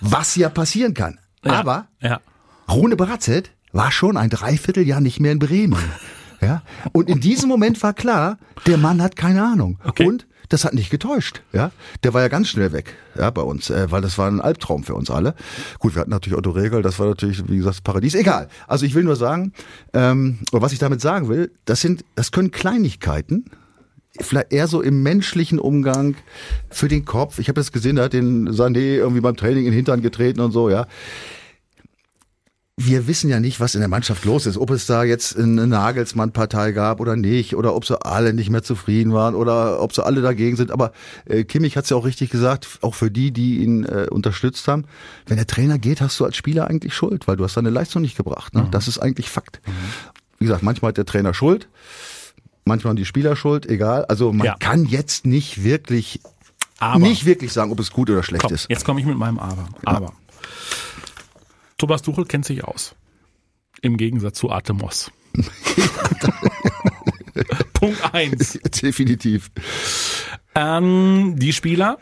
Was 0.00 0.34
ja 0.34 0.48
passieren 0.48 0.94
kann. 0.94 1.20
Ja, 1.44 1.52
Aber 1.52 1.86
ja. 2.00 2.20
Rune 2.70 2.96
Bratzett 2.96 3.50
war 3.72 3.90
schon 3.90 4.16
ein 4.16 4.30
Dreivierteljahr 4.30 5.00
nicht 5.00 5.20
mehr 5.20 5.32
in 5.32 5.38
Bremen. 5.38 5.78
Ja? 6.40 6.62
Und 6.92 7.08
in 7.08 7.20
diesem 7.20 7.48
Moment 7.48 7.82
war 7.82 7.94
klar, 7.94 8.36
der 8.66 8.76
Mann 8.76 9.00
hat 9.00 9.16
keine 9.16 9.42
Ahnung. 9.42 9.78
Okay. 9.82 10.06
Und 10.06 10.26
das 10.50 10.64
hat 10.64 10.74
nicht 10.74 10.90
getäuscht. 10.90 11.42
Ja? 11.52 11.70
Der 12.02 12.12
war 12.12 12.20
ja 12.20 12.28
ganz 12.28 12.48
schnell 12.48 12.72
weg 12.72 12.94
ja, 13.18 13.30
bei 13.30 13.42
uns, 13.42 13.70
äh, 13.70 13.90
weil 13.90 14.02
das 14.02 14.18
war 14.18 14.30
ein 14.30 14.40
Albtraum 14.40 14.84
für 14.84 14.94
uns 14.94 15.10
alle. 15.10 15.34
Gut, 15.78 15.94
wir 15.94 16.00
hatten 16.00 16.10
natürlich 16.10 16.36
Otto 16.36 16.50
Regel, 16.50 16.82
das 16.82 16.98
war 16.98 17.06
natürlich, 17.06 17.48
wie 17.48 17.56
gesagt, 17.56 17.82
Paradies. 17.82 18.14
Egal. 18.14 18.48
Also 18.66 18.84
ich 18.84 18.94
will 18.94 19.04
nur 19.04 19.16
sagen, 19.16 19.52
ähm, 19.94 20.38
was 20.52 20.72
ich 20.72 20.78
damit 20.78 21.00
sagen 21.00 21.28
will, 21.28 21.50
das 21.64 21.80
sind, 21.80 22.04
das 22.14 22.30
können 22.30 22.50
Kleinigkeiten, 22.50 23.46
vielleicht 24.20 24.52
eher 24.52 24.68
so 24.68 24.80
im 24.80 25.02
menschlichen 25.02 25.58
Umgang 25.58 26.14
für 26.70 26.88
den 26.88 27.04
Kopf. 27.04 27.38
Ich 27.38 27.48
habe 27.48 27.60
das 27.60 27.72
gesehen, 27.72 27.96
da 27.96 28.04
hat 28.04 28.12
den 28.12 28.48
Sané 28.50 28.96
irgendwie 28.96 29.20
beim 29.20 29.36
Training 29.36 29.64
in 29.64 29.72
den 29.72 29.74
Hintern 29.74 30.02
getreten 30.02 30.40
und 30.40 30.52
so, 30.52 30.70
ja 30.70 30.86
wir 32.76 33.06
wissen 33.06 33.30
ja 33.30 33.38
nicht, 33.38 33.60
was 33.60 33.76
in 33.76 33.80
der 33.80 33.88
Mannschaft 33.88 34.24
los 34.24 34.46
ist. 34.46 34.58
Ob 34.58 34.70
es 34.70 34.86
da 34.86 35.04
jetzt 35.04 35.38
eine 35.38 35.66
Nagelsmann-Partei 35.66 36.72
gab 36.72 37.00
oder 37.00 37.14
nicht, 37.14 37.54
oder 37.54 37.74
ob 37.74 37.84
sie 37.84 38.04
alle 38.04 38.34
nicht 38.34 38.50
mehr 38.50 38.64
zufrieden 38.64 39.12
waren 39.12 39.36
oder 39.36 39.80
ob 39.80 39.94
sie 39.94 40.04
alle 40.04 40.22
dagegen 40.22 40.56
sind. 40.56 40.72
Aber 40.72 40.92
äh, 41.26 41.44
Kimmich 41.44 41.76
hat 41.76 41.84
es 41.84 41.90
ja 41.90 41.96
auch 41.96 42.04
richtig 42.04 42.30
gesagt, 42.30 42.78
auch 42.82 42.94
für 42.94 43.12
die, 43.12 43.30
die 43.30 43.58
ihn 43.58 43.84
äh, 43.84 44.08
unterstützt 44.10 44.66
haben. 44.66 44.86
Wenn 45.26 45.36
der 45.36 45.46
Trainer 45.46 45.78
geht, 45.78 46.00
hast 46.00 46.18
du 46.18 46.24
als 46.24 46.36
Spieler 46.36 46.66
eigentlich 46.68 46.94
Schuld, 46.94 47.28
weil 47.28 47.36
du 47.36 47.44
hast 47.44 47.56
deine 47.56 47.70
Leistung 47.70 48.02
nicht 48.02 48.16
gebracht. 48.16 48.54
Ne? 48.54 48.62
Mhm. 48.62 48.70
Das 48.72 48.88
ist 48.88 48.98
eigentlich 48.98 49.30
Fakt. 49.30 49.60
Mhm. 49.66 49.72
Wie 50.40 50.46
gesagt, 50.46 50.64
manchmal 50.64 50.88
hat 50.88 50.96
der 50.96 51.06
Trainer 51.06 51.32
Schuld, 51.32 51.68
manchmal 52.64 52.90
haben 52.90 52.96
die 52.96 53.04
Spieler 53.04 53.36
Schuld, 53.36 53.66
egal. 53.66 54.04
Also 54.06 54.32
man 54.32 54.46
ja. 54.46 54.56
kann 54.58 54.86
jetzt 54.86 55.26
nicht 55.26 55.62
wirklich, 55.64 56.20
aber, 56.78 56.98
nicht 56.98 57.24
wirklich 57.24 57.52
sagen, 57.52 57.70
ob 57.72 57.80
es 57.80 57.90
gut 57.90 58.10
oder 58.10 58.22
schlecht 58.22 58.42
komm, 58.42 58.54
ist. 58.54 58.68
Jetzt 58.68 58.84
komme 58.84 59.00
ich 59.00 59.06
mit 59.06 59.16
meinem 59.16 59.38
Aber. 59.38 59.68
Aber. 59.84 60.06
Ja. 60.06 60.12
Thomas 61.78 62.02
Tuchel 62.02 62.24
kennt 62.24 62.44
sich 62.44 62.64
aus. 62.64 62.94
Im 63.82 63.96
Gegensatz 63.96 64.38
zu 64.38 64.50
Artemos. 64.50 65.10
Punkt 67.74 68.14
eins. 68.14 68.58
Definitiv. 68.82 69.50
Ähm, 70.54 71.34
die 71.36 71.52
Spieler 71.52 71.98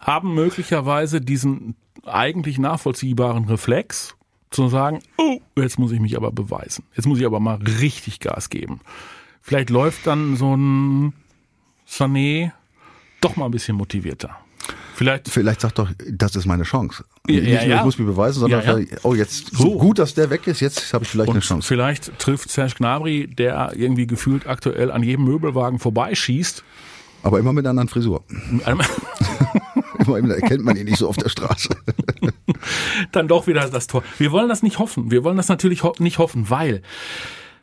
haben 0.00 0.34
möglicherweise 0.34 1.20
diesen 1.20 1.74
eigentlich 2.04 2.58
nachvollziehbaren 2.58 3.46
Reflex 3.46 4.14
zu 4.50 4.68
sagen, 4.68 5.00
oh, 5.16 5.40
jetzt 5.56 5.78
muss 5.78 5.92
ich 5.92 6.00
mich 6.00 6.16
aber 6.16 6.32
beweisen. 6.32 6.84
Jetzt 6.94 7.06
muss 7.06 7.18
ich 7.18 7.26
aber 7.26 7.40
mal 7.40 7.56
richtig 7.56 8.20
Gas 8.20 8.50
geben. 8.50 8.80
Vielleicht 9.42 9.70
läuft 9.70 10.06
dann 10.06 10.36
so 10.36 10.56
ein 10.56 11.12
Sané 11.88 12.52
doch 13.20 13.36
mal 13.36 13.46
ein 13.46 13.50
bisschen 13.50 13.76
motivierter. 13.76 14.36
Vielleicht, 14.94 15.28
vielleicht 15.30 15.62
sagt 15.62 15.78
doch, 15.78 15.90
das 16.10 16.36
ist 16.36 16.44
meine 16.44 16.64
Chance. 16.64 17.04
Ja, 17.26 17.40
Nicht 17.40 17.48
ja, 17.62 17.66
nur, 17.66 17.76
ich 17.78 17.84
muss 17.84 17.98
mich 17.98 18.06
beweisen, 18.06 18.40
sondern 18.40 18.62
Ja, 18.62 18.78
ja. 18.78 18.86
oh, 19.02 19.14
jetzt 19.14 19.56
So. 19.56 19.78
gut, 19.78 19.98
dass 19.98 20.12
der 20.14 20.28
weg 20.28 20.46
ist, 20.46 20.60
jetzt 20.60 20.92
habe 20.92 21.04
ich 21.04 21.10
vielleicht 21.10 21.30
eine 21.30 21.36
Und 21.38 21.44
Chance. 21.44 21.66
vielleicht 21.66 22.18
trifft 22.18 22.50
Serge 22.50 22.74
Gnabry, 22.76 23.26
der 23.26 23.72
irgendwie 23.74 24.06
gefühlt 24.06 24.46
aktuell 24.46 24.90
an 24.92 25.02
jedem 25.02 25.24
Möbelwagen 25.24 25.78
vorbeischießt. 25.78 26.62
Aber 27.22 27.38
immer 27.38 27.52
mit 27.54 27.64
einer 27.64 27.70
anderen 27.70 27.88
Frisur. 27.88 28.24
Immer 30.06 30.34
erkennt 30.34 30.64
man 30.64 30.76
ihn 30.76 30.86
nicht 30.86 30.96
so 30.98 31.08
auf 31.08 31.16
der 31.16 31.28
Straße. 31.28 31.68
dann 33.12 33.28
doch 33.28 33.46
wieder 33.46 33.68
das 33.68 33.86
Tor. 33.86 34.02
Wir 34.18 34.32
wollen 34.32 34.48
das 34.48 34.62
nicht 34.62 34.78
hoffen. 34.78 35.10
Wir 35.10 35.22
wollen 35.24 35.36
das 35.36 35.48
natürlich 35.48 35.82
ho 35.84 35.94
nicht 35.98 36.18
hoffen, 36.18 36.50
weil 36.50 36.82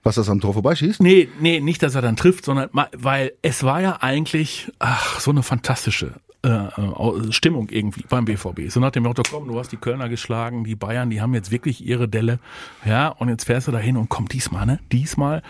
Was 0.07 0.15
das 0.15 0.29
am 0.29 0.39
Tor 0.39 0.53
vorbeischießt? 0.53 1.01
Nee, 1.01 1.27
nee, 1.41 1.59
nicht, 1.59 1.83
dass 1.83 1.93
er 1.93 2.01
dann 2.01 2.15
trifft, 2.15 2.45
sondern 2.45 2.69
weil 2.93 3.33
es 3.41 3.63
war 3.63 3.81
ja 3.81 3.97
eigentlich 3.99 4.71
ach, 4.79 5.19
so 5.19 5.31
eine 5.31 5.43
fantastische 5.43 6.13
äh, 6.45 6.49
äh, 6.49 7.31
Stimmung 7.33 7.67
irgendwie 7.69 8.05
beim 8.07 8.23
BVB. 8.23 8.69
So 8.69 8.79
nach 8.79 8.91
dem 8.91 9.03
Motto, 9.03 9.21
komm, 9.29 9.49
du 9.49 9.59
hast 9.59 9.73
die 9.73 9.75
Kölner 9.75 10.07
geschlagen, 10.07 10.63
die 10.63 10.75
Bayern, 10.75 11.09
die 11.09 11.19
haben 11.19 11.33
jetzt 11.33 11.51
wirklich 11.51 11.85
ihre 11.85 12.07
Delle. 12.07 12.39
Ja, 12.85 13.09
und 13.09 13.27
jetzt 13.27 13.43
fährst 13.43 13.67
du 13.67 13.73
dahin 13.73 13.97
und 13.97 14.07
komm 14.07 14.29
diesmal, 14.29 14.65
ne? 14.65 14.79
Diesmal, 14.93 15.43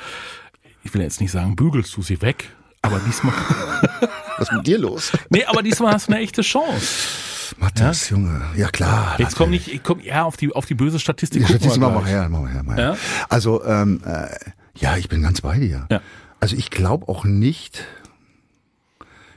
ich 0.84 0.92
will 0.92 1.04
jetzt 1.04 1.22
nicht 1.22 1.30
sagen, 1.32 1.56
bügelst 1.56 1.96
du 1.96 2.02
sie 2.02 2.20
weg, 2.24 2.50
aber 2.82 3.00
diesmal, 3.06 3.36
Was 4.40 4.50
ist 4.50 4.54
mit 4.54 4.66
dir 4.66 4.80
los? 4.80 5.12
nee, 5.30 5.46
aber 5.46 5.62
diesmal 5.62 5.94
hast 5.94 6.08
du 6.08 6.14
eine 6.14 6.24
echte 6.24 6.42
Chance. 6.42 7.27
Matthias, 7.58 8.10
Junge. 8.10 8.42
Ja 8.56 8.70
klar. 8.70 9.16
Jetzt 9.20 9.36
komm 9.36 9.52
nicht, 9.52 9.68
ich 9.68 9.84
komm 9.84 10.00
ja 10.00 10.24
auf 10.24 10.38
die, 10.38 10.52
auf 10.52 10.66
die 10.66 10.76
böse 10.76 11.00
Statistik. 11.00 11.42
Wir 11.42 11.48
Statistik 11.48 11.82
wir 11.82 11.92
gleich. 11.92 12.06
her, 12.06 12.30
wir 12.30 12.48
her, 12.48 12.64
wir 12.64 12.74
her. 12.76 12.84
Ja? 12.84 12.98
Also, 13.30 13.64
ähm, 13.66 14.02
äh, 14.06 14.28
ja, 14.76 14.98
ich 14.98 15.10
bin 15.10 15.22
ganz 15.22 15.42
bei 15.42 15.58
dir. 15.58 15.88
Ja. 15.90 16.02
Also 16.40 16.56
ich 16.56 16.70
glaube 16.70 17.08
auch 17.08 17.24
nicht, 17.26 17.84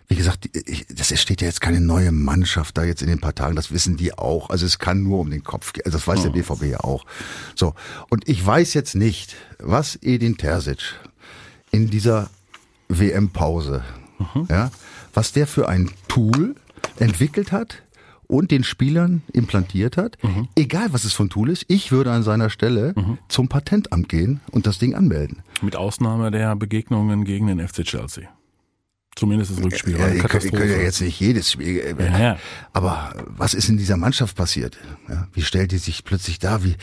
wie 0.09 0.16
gesagt, 0.16 0.51
ich, 0.53 0.87
das 0.88 1.18
steht 1.20 1.40
ja 1.40 1.46
jetzt 1.46 1.61
keine 1.61 1.81
neue 1.81 2.12
Mannschaft 2.12 2.77
da 2.77 2.85
jetzt 2.85 3.01
in 3.01 3.09
den 3.09 3.20
paar 3.20 3.35
Tagen, 3.35 3.57
das 3.57 3.70
wissen 3.70 3.96
die 3.96 4.16
auch. 4.16 4.51
Also 4.51 4.66
es 4.66 4.79
kann 4.79 5.03
nur 5.03 5.20
um 5.20 5.31
den 5.31 5.44
Kopf 5.44 5.73
gehen, 5.73 5.85
also 5.87 5.96
das 5.96 6.07
weiß 6.07 6.23
der 6.23 6.31
BVB 6.31 6.64
ja 6.64 6.81
auch. 6.81 7.07
So, 7.55 7.75
und 8.11 8.29
ich 8.29 8.44
weiß 8.44 8.75
jetzt 8.75 8.94
nicht, 8.94 9.37
was 9.59 9.96
Edin 10.03 10.37
Terzic 10.37 10.94
in 11.70 11.88
dieser 11.88 12.29
WM-Pause, 12.88 13.83
ja, 14.49 14.70
was 15.14 15.33
der 15.33 15.46
für 15.46 15.68
ein 15.68 15.90
Tool 16.09 16.55
entwickelt 16.99 17.53
hat 17.53 17.83
und 18.30 18.50
den 18.50 18.64
Spielern 18.64 19.22
implantiert 19.32 19.96
hat, 19.96 20.16
egal 20.56 20.92
was 20.92 21.04
es 21.04 21.18
ein 21.20 21.28
Tool 21.30 21.50
ist, 21.50 21.64
ich 21.68 21.92
würde 21.92 22.12
an 22.12 22.22
seiner 22.22 22.48
Stelle 22.50 22.94
zum 23.28 23.48
Patentamt 23.48 24.08
gehen 24.08 24.40
und 24.52 24.66
das 24.66 24.78
Ding 24.78 24.94
anmelden. 24.94 25.42
Mit 25.62 25.76
Ausnahme 25.76 26.30
der 26.30 26.56
Begegnungen 26.56 27.24
gegen 27.24 27.46
den 27.48 27.66
FC 27.66 27.84
Chelsea. 27.84 28.28
Zumindest 29.16 29.50
das 29.50 29.62
Rückspiel. 29.62 29.98
war 29.98 30.08
Ja, 30.08 30.14
ihr 30.14 30.22
könnt 30.22 30.44
ja 30.52 30.76
jetzt 30.76 31.00
nicht 31.00 31.18
jedes 31.20 31.50
Spiel. 31.50 31.80
äh, 31.80 31.94
Ja, 32.04 32.18
ja. 32.18 32.36
Aber 32.72 33.12
was 33.26 33.54
ist 33.54 33.68
in 33.68 33.76
dieser 33.76 33.96
Mannschaft 33.96 34.36
passiert? 34.36 34.78
Ja, 35.08 35.26
wie 35.34 35.42
stellt 35.42 35.72
die 35.72 35.78
sich 35.78 36.04
plötzlich 36.04 36.38
da 36.38 36.62
wie 36.64 36.76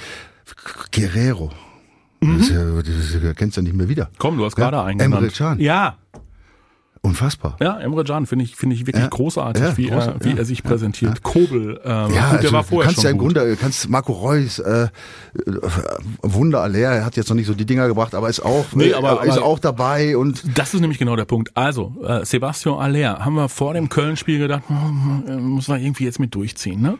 Guerrero? 0.91 1.51
Das, 2.19 2.49
ja, 2.49 2.81
das 2.81 3.13
ja- 3.23 3.33
kennst 3.33 3.57
du 3.57 3.62
ja 3.62 3.63
nicht 3.63 3.75
mehr 3.75 3.89
wieder. 3.89 4.10
Komm, 4.17 4.38
du 4.38 4.45
hast 4.45 4.57
Ja, 4.57 4.69
gerade 4.69 4.83
einen 4.83 4.99
Emre. 4.99 5.29
Can. 5.29 5.60
Ja, 5.60 5.97
Unfassbar. 7.08 7.56
ja, 7.62 7.78
Emre 7.80 8.04
Can 8.04 8.26
finde 8.26 8.46
ich, 8.46 8.56
finde 8.56 8.76
ich 8.76 8.86
wirklich 8.86 9.04
Ja, 9.04 9.10
großartig, 9.10 9.63
ja, 9.63 9.78
wie, 9.78 9.88
großartig, 9.88 10.22
er, 10.22 10.26
wie 10.26 10.30
ja, 10.32 10.38
er 10.38 10.46
sich 10.46 10.63
präsentiert. 10.63 11.24
Kobel, 11.24 11.80
ähm, 11.84 11.91
Ja, 11.91 12.06
gut, 12.08 12.15
also 12.17 12.38
der 12.41 12.52
war 12.52 12.63
vorher 12.63 12.86
kannst 12.88 12.96
schon 12.98 13.04
ja 13.06 13.10
im 13.12 13.17
gut. 13.17 13.34
Grunde, 13.36 13.56
kannst 13.56 13.89
Marco 13.89 14.12
Reus, 14.13 14.60
äh, 14.60 14.84
äh, 14.84 14.89
Wunder 16.22 16.62
aller, 16.62 16.80
er 16.80 17.06
hat 17.06 17.15
jetzt 17.17 17.30
noch 17.30 17.36
nicht 17.36 17.48
so 17.48 17.54
die 17.54 17.65
Dinger 17.65 17.88
gebracht, 17.88 18.13
aber 18.15 18.30
ist 18.30 18.41
auch, 18.41 18.65
Nee, 18.74 18.89
äh, 18.89 18.93
aber- 18.93 19.24
ist 19.24 19.38
aber- 19.38 19.46
auch 19.46 19.60
dabei 19.60 20.17
und 20.17 20.43
Das 20.58 20.74
ist 20.74 20.82
nämlich 20.82 21.00
genau 21.00 21.15
der 21.15 21.26
Punkt. 21.26 21.52
Also, 21.56 21.93
äh, 22.06 22.26
Sebastian 22.26 22.80
Aller, 22.80 23.20
haben 23.24 23.36
wir 23.36 23.50
vor 23.50 23.74
dem 23.74 23.89
Köln-Spiel 23.89 24.39
gedacht, 24.39 24.63
äh, 25.28 25.36
muss 25.38 25.67
man 25.67 25.82
irgendwie 25.82 26.04
jetzt 26.06 26.20
mit 26.20 26.34
durchziehen, 26.36 26.82
ne? 26.82 26.98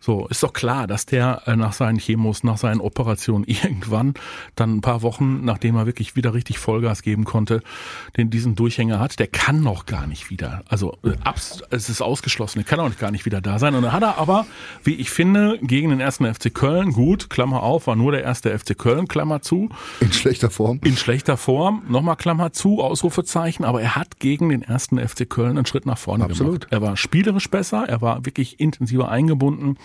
So, 0.00 0.28
ist 0.28 0.44
doch 0.44 0.52
klar, 0.52 0.86
dass 0.86 1.06
der 1.06 1.42
äh, 1.46 1.56
nach 1.56 1.72
seinen 1.72 1.98
Chemos, 1.98 2.44
nach 2.44 2.56
seinen 2.56 2.80
Operationen 2.80 3.44
irgendwann 3.48 4.14
dann 4.54 4.76
ein 4.76 4.80
paar 4.80 5.02
Wochen, 5.02 5.44
nachdem 5.44 5.74
er 5.74 5.86
wirklich 5.86 6.14
wieder 6.14 6.34
richtig 6.34 6.60
Vollgas 6.60 7.02
geben 7.02 7.24
konnte, 7.24 7.62
den 8.16 8.30
diesen 8.30 8.54
Durchhänger 8.54 9.00
hat. 9.00 9.18
Der 9.18 9.26
kann 9.26 9.47
noch 9.52 9.86
gar 9.86 10.06
nicht 10.06 10.30
wieder. 10.30 10.62
Also, 10.68 10.96
äh, 11.04 11.12
abs 11.24 11.62
es 11.70 11.88
ist 11.88 12.00
ausgeschlossen, 12.02 12.58
der 12.58 12.64
kann 12.64 12.80
auch 12.80 12.96
gar 12.98 13.10
nicht 13.10 13.26
wieder 13.26 13.40
da 13.40 13.58
sein. 13.58 13.74
Und 13.74 13.82
dann 13.82 13.92
hat 13.92 14.02
er 14.02 14.18
aber, 14.18 14.46
wie 14.84 14.94
ich 14.94 15.10
finde, 15.10 15.58
gegen 15.62 15.90
den 15.90 16.00
ersten 16.00 16.32
FC 16.32 16.52
Köln, 16.52 16.92
gut, 16.92 17.30
Klammer 17.30 17.62
auf, 17.62 17.86
war 17.86 17.96
nur 17.96 18.12
der 18.12 18.22
erste 18.22 18.56
FC 18.56 18.76
Köln, 18.76 19.08
Klammer 19.08 19.42
zu, 19.42 19.68
in 20.00 20.12
schlechter 20.12 20.50
Form. 20.50 20.80
in 20.84 20.96
schlechter 20.96 21.36
Form, 21.36 21.82
nochmal 21.88 22.16
Klammer 22.16 22.52
zu, 22.52 22.82
Ausrufezeichen, 22.82 23.64
aber 23.64 23.82
er 23.82 23.96
hat 23.96 24.18
gegen 24.18 24.48
den 24.48 24.62
ersten 24.62 24.98
FC 24.98 25.28
Köln 25.28 25.56
einen 25.56 25.66
Schritt 25.66 25.86
nach 25.86 25.98
vorne 25.98 26.24
Absolut. 26.24 26.62
gemacht. 26.62 26.72
Er 26.72 26.82
war 26.82 26.96
spielerisch 26.96 27.50
besser, 27.50 27.84
er 27.88 28.00
war 28.00 28.24
wirklich 28.24 28.60
intensiver 28.60 29.08
eingebunden 29.08 29.76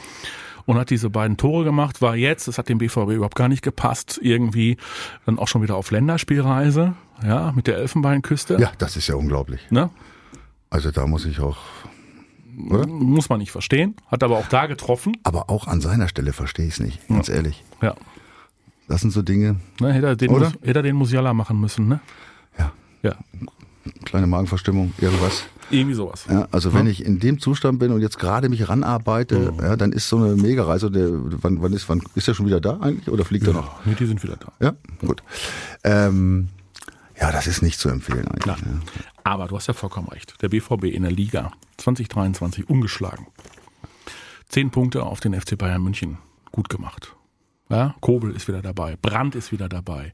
und 0.66 0.78
hat 0.78 0.90
diese 0.90 1.10
beiden 1.10 1.38
Tore 1.38 1.64
gemacht, 1.64 2.02
war 2.02 2.16
jetzt, 2.16 2.48
das 2.48 2.58
hat 2.58 2.70
dem 2.70 2.78
BVB 2.78 3.12
überhaupt 3.12 3.36
gar 3.36 3.48
nicht 3.48 3.62
gepasst, 3.62 4.20
irgendwie 4.22 4.78
dann 5.26 5.40
auch 5.40 5.48
schon 5.48 5.62
wieder 5.62 5.76
auf 5.76 5.92
Länderspielreise, 5.92 6.96
ja, 7.26 7.52
mit 7.52 7.68
der 7.68 7.78
Elfenbeinküste. 7.78 8.58
Ja, 8.60 8.72
das 8.78 8.96
ist 8.98 9.08
ja 9.08 9.16
unglaublich. 9.16 9.62
Ne? 9.72 9.90
Also 10.70 10.92
da 10.92 11.06
muss 11.06 11.26
ich 11.26 11.40
auch 11.40 11.58
Oder? 12.70 12.88
Muss 12.88 13.30
man 13.30 13.40
nicht 13.40 13.52
verstehen. 13.52 13.96
Hat 14.08 14.24
aber 14.24 14.38
auch 14.38 14.48
da 14.48 14.66
getroffen. 14.68 15.18
Aber 15.24 15.50
auch 15.50 15.68
an 15.68 15.82
seiner 15.82 16.08
Stelle 16.08 16.34
verstehe 16.34 16.66
ich 16.68 16.74
es 16.76 16.80
nicht, 16.80 17.08
ganz 17.08 17.30
ehrlich. 17.30 17.64
Ja. 17.82 17.96
Das 18.88 19.02
sind 19.02 19.12
so 19.12 19.22
Dinge, 19.22 19.56
Ne, 19.80 19.94
hätte, 19.94 20.08
er 20.08 20.16
den, 20.16 20.30
Oder? 20.30 20.50
Mus- 20.50 20.60
hätte 20.62 20.80
er 20.80 20.84
den 20.84 20.96
Musiala 20.96 21.34
machen 21.34 21.60
müssen, 21.60 21.88
ne? 21.88 22.00
ja, 22.60 22.72
Ja. 23.02 23.16
kleine 24.06 24.28
Magenverstimmung, 24.28 24.94
irgendwas. 25.00 25.46
Irgendwie 25.72 25.96
sowas. 25.96 26.26
Ja, 26.30 26.48
also 26.52 26.74
wenn 26.74 26.86
ich 26.88 27.04
in 27.06 27.20
dem 27.20 27.40
Zustand 27.40 27.80
bin 27.80 27.92
und 27.94 28.02
jetzt 28.02 28.20
gerade 28.20 28.50
mich 28.50 28.68
ranarbeite, 28.70 29.54
ja, 29.62 29.76
dann 29.78 29.94
ist 29.94 30.10
so 30.10 30.18
eine 30.18 30.36
Megareise, 30.36 30.90
wann, 31.42 31.62
wann 31.62 31.74
ist, 31.74 31.88
wann 31.90 32.02
ist 32.16 32.28
der 32.28 32.34
schon 32.34 32.46
wieder 32.46 32.60
da 32.60 32.78
eigentlich 32.82 33.10
oder 33.10 33.24
fliegt 33.26 33.48
er 33.48 33.54
noch? 33.54 33.84
Nee, 33.86 33.96
die 33.98 34.06
sind 34.06 34.22
wieder 34.22 34.36
da. 34.36 34.52
Ja, 34.60 34.74
gut. 35.00 35.24
Ähm, 35.86 36.50
ja, 37.24 37.32
das 37.32 37.48
ist 37.48 37.62
nicht 37.62 37.80
zu 37.80 37.88
empfehlen 37.88 38.28
eigentlich. 38.28 38.66
Ne? 38.66 38.82
Aber 39.24 39.48
du 39.48 39.56
hast 39.56 39.68
ja 39.68 39.74
vollkommen 39.74 40.10
recht. 40.10 40.42
Der 40.42 40.50
BVB 40.50 40.84
in 40.84 41.04
der 41.04 41.12
Liga 41.12 41.54
2023 41.78 42.70
ungeschlagen. 42.70 43.28
Zehn 44.50 44.72
Punkte 44.72 45.04
auf 45.04 45.22
den 45.22 45.40
FC 45.40 45.58
Bayern 45.58 45.82
München. 45.82 46.18
Gut 46.52 46.68
gemacht. 46.68 47.16
Ja, 47.70 47.96
Kobel 48.02 48.36
ist 48.36 48.50
wieder 48.50 48.62
dabei. 48.62 48.98
Brandt 49.02 49.36
ist 49.36 49.54
wieder 49.54 49.70
dabei. 49.70 50.14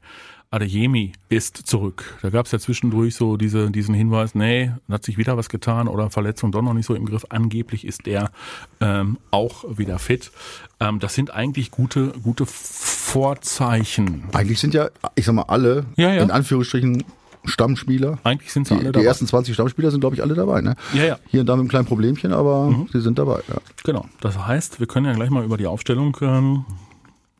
Adeyemi 0.52 1.12
ist 1.28 1.56
zurück. 1.56 2.18
Da 2.22 2.30
gab 2.30 2.46
es 2.46 2.52
ja 2.52 2.58
zwischendurch 2.58 3.14
so 3.14 3.36
diese, 3.36 3.70
diesen 3.70 3.94
Hinweis, 3.94 4.34
nee, 4.34 4.72
hat 4.90 5.04
sich 5.04 5.16
wieder 5.16 5.36
was 5.36 5.48
getan 5.48 5.86
oder 5.86 6.10
Verletzung 6.10 6.50
doch 6.50 6.60
noch 6.62 6.74
nicht 6.74 6.86
so 6.86 6.94
im 6.96 7.06
Griff. 7.06 7.24
Angeblich 7.28 7.86
ist 7.86 8.06
der 8.06 8.32
ähm, 8.80 9.18
auch 9.30 9.64
wieder 9.78 10.00
fit. 10.00 10.32
Ähm, 10.80 10.98
das 10.98 11.14
sind 11.14 11.32
eigentlich 11.32 11.70
gute, 11.70 12.08
gute 12.24 12.46
Vorzeichen. 12.46 14.24
Eigentlich 14.32 14.58
sind 14.58 14.74
ja, 14.74 14.88
ich 15.14 15.24
sag 15.26 15.34
mal, 15.36 15.42
alle, 15.42 15.86
Ja, 15.96 16.12
ja. 16.12 16.22
in 16.22 16.32
Anführungsstrichen, 16.32 17.04
Stammspieler. 17.44 18.18
Eigentlich 18.24 18.52
sind 18.52 18.66
sie 18.66 18.74
Die, 18.74 18.80
alle 18.80 18.88
die 18.88 18.92
dabei. 18.94 19.06
ersten 19.06 19.26
20 19.28 19.54
Stammspieler 19.54 19.90
sind, 19.92 20.00
glaube 20.00 20.16
ich, 20.16 20.22
alle 20.22 20.34
dabei. 20.34 20.60
Ne? 20.62 20.74
Ja, 20.92 21.04
ja. 21.04 21.18
Hier 21.28 21.40
und 21.40 21.46
da 21.46 21.54
mit 21.54 21.60
einem 21.60 21.68
kleinen 21.68 21.86
Problemchen, 21.86 22.32
aber 22.32 22.74
sie 22.92 23.00
sind 23.00 23.18
dabei. 23.18 23.40
Ja. 23.48 23.54
Genau. 23.84 24.04
Das 24.20 24.36
heißt, 24.36 24.78
wir 24.80 24.86
können 24.88 25.06
ja 25.06 25.12
gleich 25.14 25.30
mal 25.30 25.44
über 25.44 25.56
die 25.56 25.66
Aufstellung 25.66 26.16
ähm, 26.20 26.64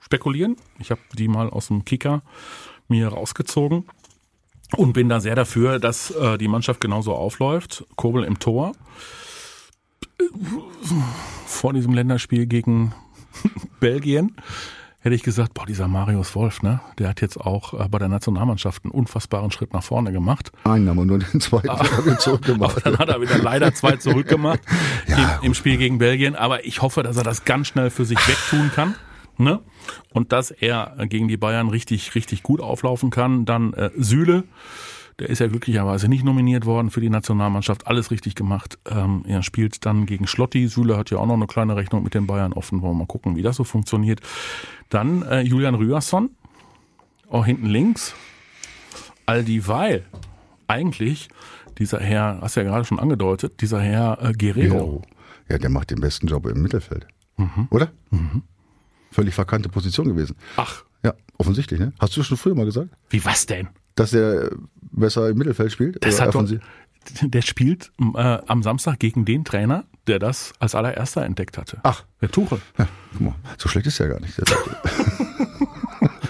spekulieren. 0.00 0.56
Ich 0.78 0.90
habe 0.90 1.00
die 1.18 1.28
mal 1.28 1.50
aus 1.50 1.66
dem 1.66 1.84
Kicker 1.84 2.22
mir 2.90 3.08
rausgezogen 3.08 3.84
und 4.76 4.92
bin 4.92 5.08
da 5.08 5.20
sehr 5.20 5.34
dafür, 5.34 5.78
dass 5.78 6.10
äh, 6.10 6.38
die 6.38 6.48
Mannschaft 6.48 6.80
genauso 6.80 7.14
aufläuft. 7.14 7.84
Kobel 7.96 8.24
im 8.24 8.38
Tor. 8.38 8.72
Vor 11.46 11.72
diesem 11.72 11.92
Länderspiel 11.94 12.46
gegen 12.46 12.92
Belgien 13.80 14.36
hätte 15.02 15.14
ich 15.14 15.22
gesagt, 15.22 15.54
boah, 15.54 15.64
dieser 15.64 15.88
Marius 15.88 16.34
Wolf, 16.34 16.62
ne, 16.62 16.80
der 16.98 17.08
hat 17.08 17.22
jetzt 17.22 17.38
auch 17.40 17.72
äh, 17.72 17.88
bei 17.88 17.98
der 17.98 18.08
Nationalmannschaft 18.08 18.84
einen 18.84 18.90
unfassbaren 18.92 19.50
Schritt 19.50 19.72
nach 19.72 19.82
vorne 19.82 20.12
gemacht. 20.12 20.52
Einen 20.64 20.88
haben 20.90 20.98
wir 20.98 21.06
nur 21.06 21.18
den 21.20 21.40
zweiten 21.40 21.70
Ah. 21.70 21.78
haben 21.78 22.04
wir 22.04 22.18
zurückgemacht. 22.18 22.76
Aber 22.86 22.90
dann 22.90 22.98
hat 22.98 23.08
er 23.08 23.20
wieder 23.20 23.38
leider 23.38 23.72
zwei 23.74 23.96
zurückgemacht 23.96 24.60
Ja, 25.06 25.36
im, 25.38 25.46
im 25.46 25.54
Spiel 25.54 25.78
gegen 25.78 25.96
Belgien. 25.98 26.36
Aber 26.36 26.66
ich 26.66 26.82
hoffe, 26.82 27.02
dass 27.02 27.16
er 27.16 27.24
das 27.24 27.46
ganz 27.46 27.68
schnell 27.68 27.88
für 27.88 28.04
sich 28.04 28.18
wegtun 28.28 28.70
kann. 28.74 28.94
Ne? 29.40 29.60
Und 30.12 30.32
dass 30.32 30.50
er 30.50 30.94
gegen 31.08 31.26
die 31.26 31.38
Bayern 31.38 31.70
richtig, 31.70 32.14
richtig 32.14 32.42
gut 32.42 32.60
auflaufen 32.60 33.08
kann. 33.08 33.46
Dann 33.46 33.72
äh, 33.72 33.90
Süle, 33.96 34.44
der 35.18 35.30
ist 35.30 35.38
ja 35.38 35.46
glücklicherweise 35.46 36.08
nicht 36.08 36.24
nominiert 36.24 36.66
worden 36.66 36.90
für 36.90 37.00
die 37.00 37.08
Nationalmannschaft. 37.08 37.86
Alles 37.86 38.10
richtig 38.10 38.34
gemacht. 38.34 38.78
Ähm, 38.88 39.24
er 39.26 39.42
spielt 39.42 39.86
dann 39.86 40.04
gegen 40.04 40.26
Schlotti. 40.26 40.68
Süle 40.68 40.98
hat 40.98 41.10
ja 41.10 41.16
auch 41.16 41.26
noch 41.26 41.34
eine 41.34 41.46
kleine 41.46 41.74
Rechnung 41.74 42.04
mit 42.04 42.12
den 42.12 42.26
Bayern 42.26 42.52
offen. 42.52 42.82
Wollen 42.82 42.92
wir 42.92 42.98
mal 42.98 43.06
gucken, 43.06 43.34
wie 43.34 43.42
das 43.42 43.56
so 43.56 43.64
funktioniert. 43.64 44.20
Dann 44.90 45.22
äh, 45.22 45.40
Julian 45.40 45.74
Rüersson, 45.74 46.30
auch 47.30 47.46
hinten 47.46 47.66
links. 47.66 48.14
All 49.24 49.42
dieweil 49.42 50.04
eigentlich 50.68 51.30
dieser 51.78 52.00
Herr, 52.00 52.40
hast 52.42 52.56
du 52.56 52.60
ja 52.60 52.66
gerade 52.66 52.84
schon 52.84 52.98
angedeutet, 52.98 53.62
dieser 53.62 53.80
Herr 53.80 54.18
äh, 54.22 54.32
Guerrero. 54.34 55.00
Ja, 55.48 55.56
der 55.56 55.70
macht 55.70 55.90
den 55.90 56.00
besten 56.00 56.26
Job 56.26 56.46
im 56.46 56.60
Mittelfeld. 56.60 57.06
Mhm. 57.38 57.68
Oder? 57.70 57.90
Völlig 59.10 59.34
verkannte 59.34 59.68
Position 59.68 60.06
gewesen. 60.08 60.36
Ach, 60.56 60.84
Ja, 61.04 61.14
offensichtlich, 61.38 61.80
ne? 61.80 61.92
Hast 61.98 62.16
du 62.16 62.22
schon 62.22 62.36
früher 62.36 62.54
mal 62.54 62.64
gesagt? 62.66 62.90
wie 63.10 63.24
was 63.24 63.46
denn? 63.46 63.68
Dass 63.96 64.10
der 64.12 64.50
besser 64.92 65.28
im 65.30 65.38
Mittelfeld 65.38 65.72
spielt? 65.72 66.04
Das 66.04 66.20
hat 66.20 66.34
doch, 66.34 66.46
der 67.22 67.42
spielt 67.42 67.90
äh, 68.14 68.38
am 68.46 68.62
Samstag 68.62 68.98
gegen 68.98 69.24
den 69.24 69.44
Trainer, 69.44 69.84
der 70.06 70.18
das 70.18 70.52
als 70.58 70.74
allererster 70.74 71.24
entdeckt 71.24 71.56
hatte. 71.58 71.78
Ach. 71.82 72.04
Der 72.20 72.30
Tuchel. 72.30 72.60
Ja, 72.78 72.88
guck 73.12 73.20
mal, 73.20 73.34
so 73.58 73.68
schlecht 73.68 73.86
ist 73.86 73.98
er 74.00 74.08
gar 74.08 74.20
nicht. 74.20 74.34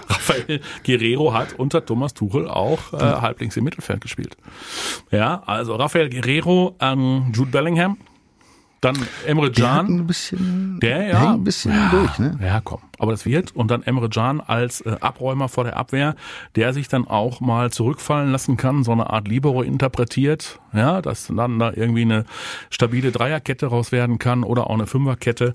Rafael 0.08 0.60
Guerrero 0.84 1.32
hat 1.34 1.58
unter 1.58 1.84
Thomas 1.84 2.14
Tuchel 2.14 2.48
auch 2.48 2.92
äh, 2.92 2.98
halblinks 2.98 3.56
im 3.56 3.64
Mittelfeld 3.64 4.00
gespielt. 4.00 4.36
Ja, 5.10 5.42
also 5.46 5.74
Rafael 5.76 6.08
Guerrero, 6.08 6.76
ähm, 6.80 7.32
Jude 7.34 7.50
Bellingham, 7.50 7.98
dann 8.80 8.96
Emre 9.26 9.50
der 9.50 9.64
Can. 9.64 9.86
ein 10.00 10.06
bisschen, 10.06 10.78
Der, 10.80 11.08
ja. 11.08 11.34
ein 11.34 11.44
bisschen 11.44 11.74
durch, 11.90 12.18
ne? 12.18 12.38
Ja, 12.42 12.60
komm. 12.62 12.80
Aber 12.98 13.12
das 13.12 13.26
wird. 13.26 13.54
Und 13.54 13.70
dann 13.70 13.82
Emre 13.82 14.08
Can 14.08 14.40
als 14.40 14.80
äh, 14.80 14.96
Abräumer 15.00 15.48
vor 15.48 15.64
der 15.64 15.76
Abwehr, 15.76 16.14
der 16.56 16.72
sich 16.72 16.88
dann 16.88 17.06
auch 17.06 17.40
mal 17.40 17.70
zurückfallen 17.70 18.32
lassen 18.32 18.56
kann, 18.56 18.82
so 18.82 18.92
eine 18.92 19.10
Art 19.10 19.28
Libero 19.28 19.62
interpretiert. 19.62 20.60
Ja, 20.72 21.02
dass 21.02 21.26
dann 21.26 21.58
da 21.58 21.72
irgendwie 21.74 22.02
eine 22.02 22.24
stabile 22.70 23.12
Dreierkette 23.12 23.66
raus 23.66 23.92
werden 23.92 24.18
kann 24.18 24.44
oder 24.44 24.68
auch 24.68 24.74
eine 24.74 24.86
Fünferkette. 24.86 25.54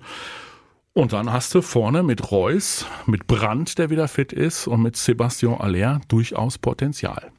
Und 0.94 1.12
dann 1.12 1.34
hast 1.34 1.54
du 1.56 1.62
vorne 1.62 2.04
mit 2.04 2.32
Reus, 2.32 2.86
mit 3.06 3.28
Brandt, 3.28 3.78
der 3.80 3.90
wieder 3.90 4.08
fit 4.08 4.32
ist, 4.32 4.68
und 4.68 4.82
mit 4.82 4.96
Sebastian 4.96 5.56
Aller 5.56 6.00
durchaus 6.08 6.58
Potenzial. 6.58 7.32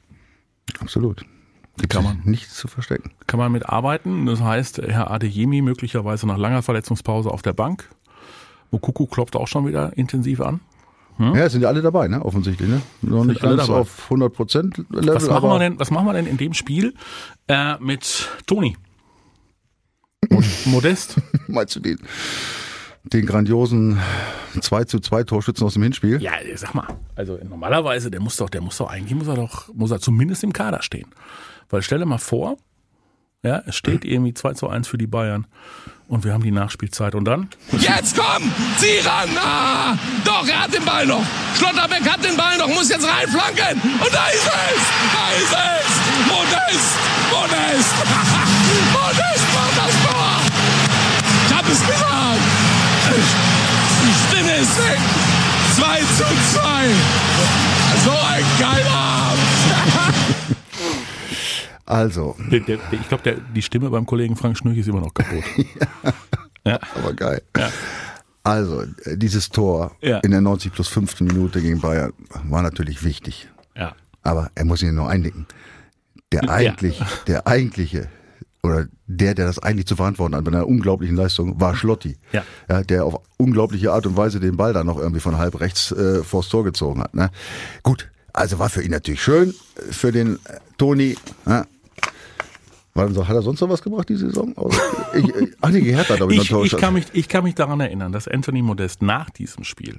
Absolut. 0.81 1.25
Gibt 1.79 1.93
Kann 1.93 2.05
man. 2.05 2.21
nichts 2.25 2.55
zu 2.55 2.69
verstecken. 2.69 3.11
Kann 3.27 3.39
man 3.39 3.53
mit 3.53 3.69
arbeiten. 3.69 4.27
Das 4.27 4.41
heißt, 4.41 4.79
Herr 4.79 5.11
Adeyemi 5.11 5.61
möglicherweise 5.63 6.27
nach 6.27 6.39
langer 6.39 6.63
Verletzungspause 6.63 7.31
auf 7.31 7.43
der 7.43 7.53
Bank. 7.53 7.89
Mokuku 8.71 9.07
klopft 9.07 9.37
auch 9.37 9.47
schon 9.49 9.67
wieder 9.67 9.97
intensiv 9.97 10.41
an. 10.41 10.61
Ja, 11.19 11.47
es 11.47 11.53
sind 11.53 11.63
ja 11.63 11.69
alle 11.69 11.81
dabei, 11.81 12.09
ne? 12.09 12.23
Offensichtlich, 12.23 12.69
ne? 12.69 12.83
Noch 13.01 13.25
nicht 13.25 13.43
alle 13.43 13.57
ganz 13.57 13.69
dabei. 13.69 13.81
auf 13.81 14.05
100 14.05 14.33
Prozent 14.35 14.79
Level, 14.91 15.15
Was 15.15 15.27
machen, 15.29 15.49
wir 15.49 15.59
denn, 15.59 15.79
was 15.79 15.91
machen 15.91 16.05
wir 16.07 16.13
denn 16.13 16.27
in 16.27 16.37
dem 16.37 16.53
Spiel 16.53 16.93
äh, 17.49 17.77
mit 17.79 18.29
Toni? 18.47 18.77
Mo- 20.29 20.43
Modest. 20.67 21.17
meinst 21.49 21.75
du 21.77 21.81
den, 21.81 21.99
den 23.05 23.25
grandiosen 23.25 23.99
2 24.61 24.85
zu 24.85 25.01
2 25.01 25.25
Torschützen 25.25 25.67
aus 25.67 25.75
dem 25.75 25.85
Hinspiel? 25.85 26.21
Ja, 26.21 26.33
sag 26.57 26.75
mal. 26.75 26.87
Also 27.15 27.39
normalerweise, 27.49 28.11
der 28.11 28.21
muss 28.21 28.37
doch, 28.37 28.51
der 28.51 28.61
muss 28.61 28.77
doch 28.77 28.91
eigentlich, 28.91 29.15
muss 29.15 29.29
er 29.29 29.37
doch, 29.37 29.73
muss 29.75 29.91
er 29.91 30.01
zumindest 30.01 30.45
im 30.45 30.53
Kader 30.53 30.83
stehen. 30.83 31.07
Weil 31.71 31.83
stell 31.83 31.99
dir 31.99 32.07
mal 32.07 32.19
vor, 32.19 32.57
ja, 33.43 33.63
es 33.67 33.77
steht 33.77 34.05
irgendwie 34.05 34.35
2 34.35 34.55
zu 34.55 34.69
1 34.69 34.89
für 34.89 34.99
die 34.99 35.07
Bayern 35.07 35.47
und 36.09 36.25
wir 36.25 36.33
haben 36.33 36.43
die 36.43 36.51
Nachspielzeit 36.51 37.15
und 37.15 37.25
dann? 37.25 37.49
Jetzt 37.79 38.17
komm! 38.17 38.51
Zieh 38.79 38.99
ran! 39.05 39.29
Ah, 39.39 39.97
doch, 40.25 40.47
er 40.49 40.65
hat 40.65 40.75
den 40.75 40.85
Ball 40.85 41.07
noch. 41.07 41.25
Schlotterbeck 41.57 42.09
hat 42.09 42.25
den 42.25 42.37
Ball 42.37 42.57
noch, 42.59 42.69
muss 42.69 42.89
jetzt 42.89 43.07
reinflanken. 43.07 43.81
Und 43.83 44.15
da 44.15 44.29
ist 44.29 44.47
es! 44.47 44.83
Da 45.15 45.31
ist 45.37 45.53
es! 45.53 45.91
Modest! 46.29 46.97
Modest! 47.31 47.95
Modest 48.93 49.47
macht 49.55 49.77
das 49.79 49.95
Tor! 50.05 50.41
Ich 51.47 51.55
hab 51.55 51.69
es 51.69 51.87
gesagt! 51.87 52.43
Die 54.03 54.37
Stimme 54.37 54.57
ist 54.57 54.79
weg! 54.79 54.99
2 55.75 55.99
zu 56.17 56.25
2! 56.55 56.91
So 58.05 58.11
ein 58.11 58.45
geiler! 58.59 59.06
Also, 61.87 62.37
Der, 62.51 62.61
der, 62.61 62.77
der, 62.79 63.01
ich 63.01 63.09
glaube, 63.09 63.37
die 63.55 63.63
Stimme 63.63 63.91
beim 63.91 64.07
Kollegen 64.07 64.37
Frank 64.37 64.59
Schnürch 64.59 64.79
ist 64.79 64.89
immer 64.89 65.01
noch 65.01 65.15
kaputt. 65.15 65.45
ja. 66.65 66.79
aber 66.97 67.13
geil. 67.15 67.43
Ja. 67.57 67.71
Also, 68.43 68.83
äh, 69.05 69.17
dieses 69.17 69.49
Tor 69.51 69.97
Ja. 70.03 70.19
in 70.19 70.31
der 70.33 70.41
90 70.41 70.73
plus 70.73 70.89
5. 70.89 71.21
Minute 71.21 71.61
gegen 71.63 71.81
Bayern 71.81 72.13
war 72.45 72.63
natürlich 72.63 73.05
wichtig. 73.05 73.49
ja. 73.77 73.95
Aber 74.23 74.51
er 74.57 74.65
muss 74.65 74.83
ihn 74.83 74.97
nur 74.97 75.09
einnicken. 75.09 75.47
Der 76.33 76.51
eigentlich, 76.51 77.01
der 77.29 77.47
eigentliche, 77.47 78.09
oder 78.65 78.87
der, 79.07 79.35
der 79.37 79.47
das 79.47 79.61
eigentlich 79.61 79.87
zu 79.87 79.95
verantworten 79.95 80.35
hat 80.35 80.43
bei 80.43 80.51
einer 80.51 80.67
unglaublichen 80.67 81.15
Leistung, 81.15 81.61
war 81.61 81.77
Schlotti. 81.77 82.17
Ja. 82.33 82.43
Ja, 82.69 82.83
der 82.83 83.05
auf 83.05 83.21
unglaubliche 83.37 83.93
Art 83.93 84.05
und 84.07 84.17
Weise 84.17 84.41
den 84.41 84.57
Ball 84.57 84.73
da 84.73 84.83
noch 84.83 84.99
irgendwie 84.99 85.21
von 85.21 85.39
halb 85.39 85.61
rechts 85.61 85.93
äh, 85.93 86.25
vors 86.25 86.49
Tor 86.49 86.65
gezogen 86.65 87.01
hat. 87.01 87.15
Ne? 87.15 87.31
Gut, 87.85 88.11
also 88.33 88.59
war 88.59 88.69
für 88.69 88.83
ihn 88.83 88.91
natürlich 88.91 89.23
schön, 89.23 89.51
äh, 89.77 89.93
für 89.93 90.11
den 90.11 90.35
äh, 90.47 90.59
Toni. 90.77 91.17
Ne? 91.45 91.65
War, 92.97 93.29
hat 93.29 93.35
er 93.35 93.43
sonst 93.43 93.61
noch 93.61 93.69
was 93.69 93.83
gebracht 93.83 94.09
die 94.09 94.17
Saison? 94.17 94.55
Ich, 95.15 95.25
ich, 95.29 95.49
ach 95.61 95.71
nee, 95.71 95.81
Hertha, 95.83 96.17
glaube 96.17 96.35
ich, 96.35 96.43
Ich, 96.43 96.51
noch 96.51 96.65
ich, 96.65 96.77
kann 96.77 96.95
mich, 96.95 97.07
ich 97.13 97.29
kann 97.29 97.45
mich 97.45 97.55
daran 97.55 97.81
erinnern, 97.81 98.13
dass 98.13 98.27
Anthony 98.27 98.63
Modest 98.63 99.03
nach 99.03 99.31
diesem 99.31 99.65
Spiel 99.65 99.99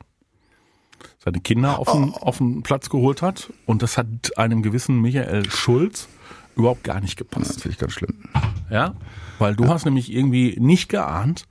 seine 1.24 1.40
Kinder 1.42 1.80
auf 1.80 1.92
den, 1.92 2.14
auf 2.14 2.38
den 2.38 2.64
Platz 2.64 2.90
geholt 2.90 3.22
hat 3.22 3.52
und 3.66 3.82
das 3.82 3.98
hat 3.98 4.08
einem 4.38 4.62
gewissen 4.64 5.00
Michael 5.02 5.50
Schulz 5.50 6.08
überhaupt 6.56 6.84
gar 6.84 7.00
nicht 7.02 7.20
Das 7.20 7.28
gepasst. 7.28 7.62
finde 7.62 7.74
ich 7.74 7.78
ganz 7.78 7.94
schlimm. 7.94 8.24
Ja, 8.70 8.96
weil 9.40 9.56
du 9.56 9.68
hast 9.68 9.86
nämlich 9.86 10.12
irgendwie 10.12 10.56
nicht 10.60 10.90
geahnt, 10.90 11.46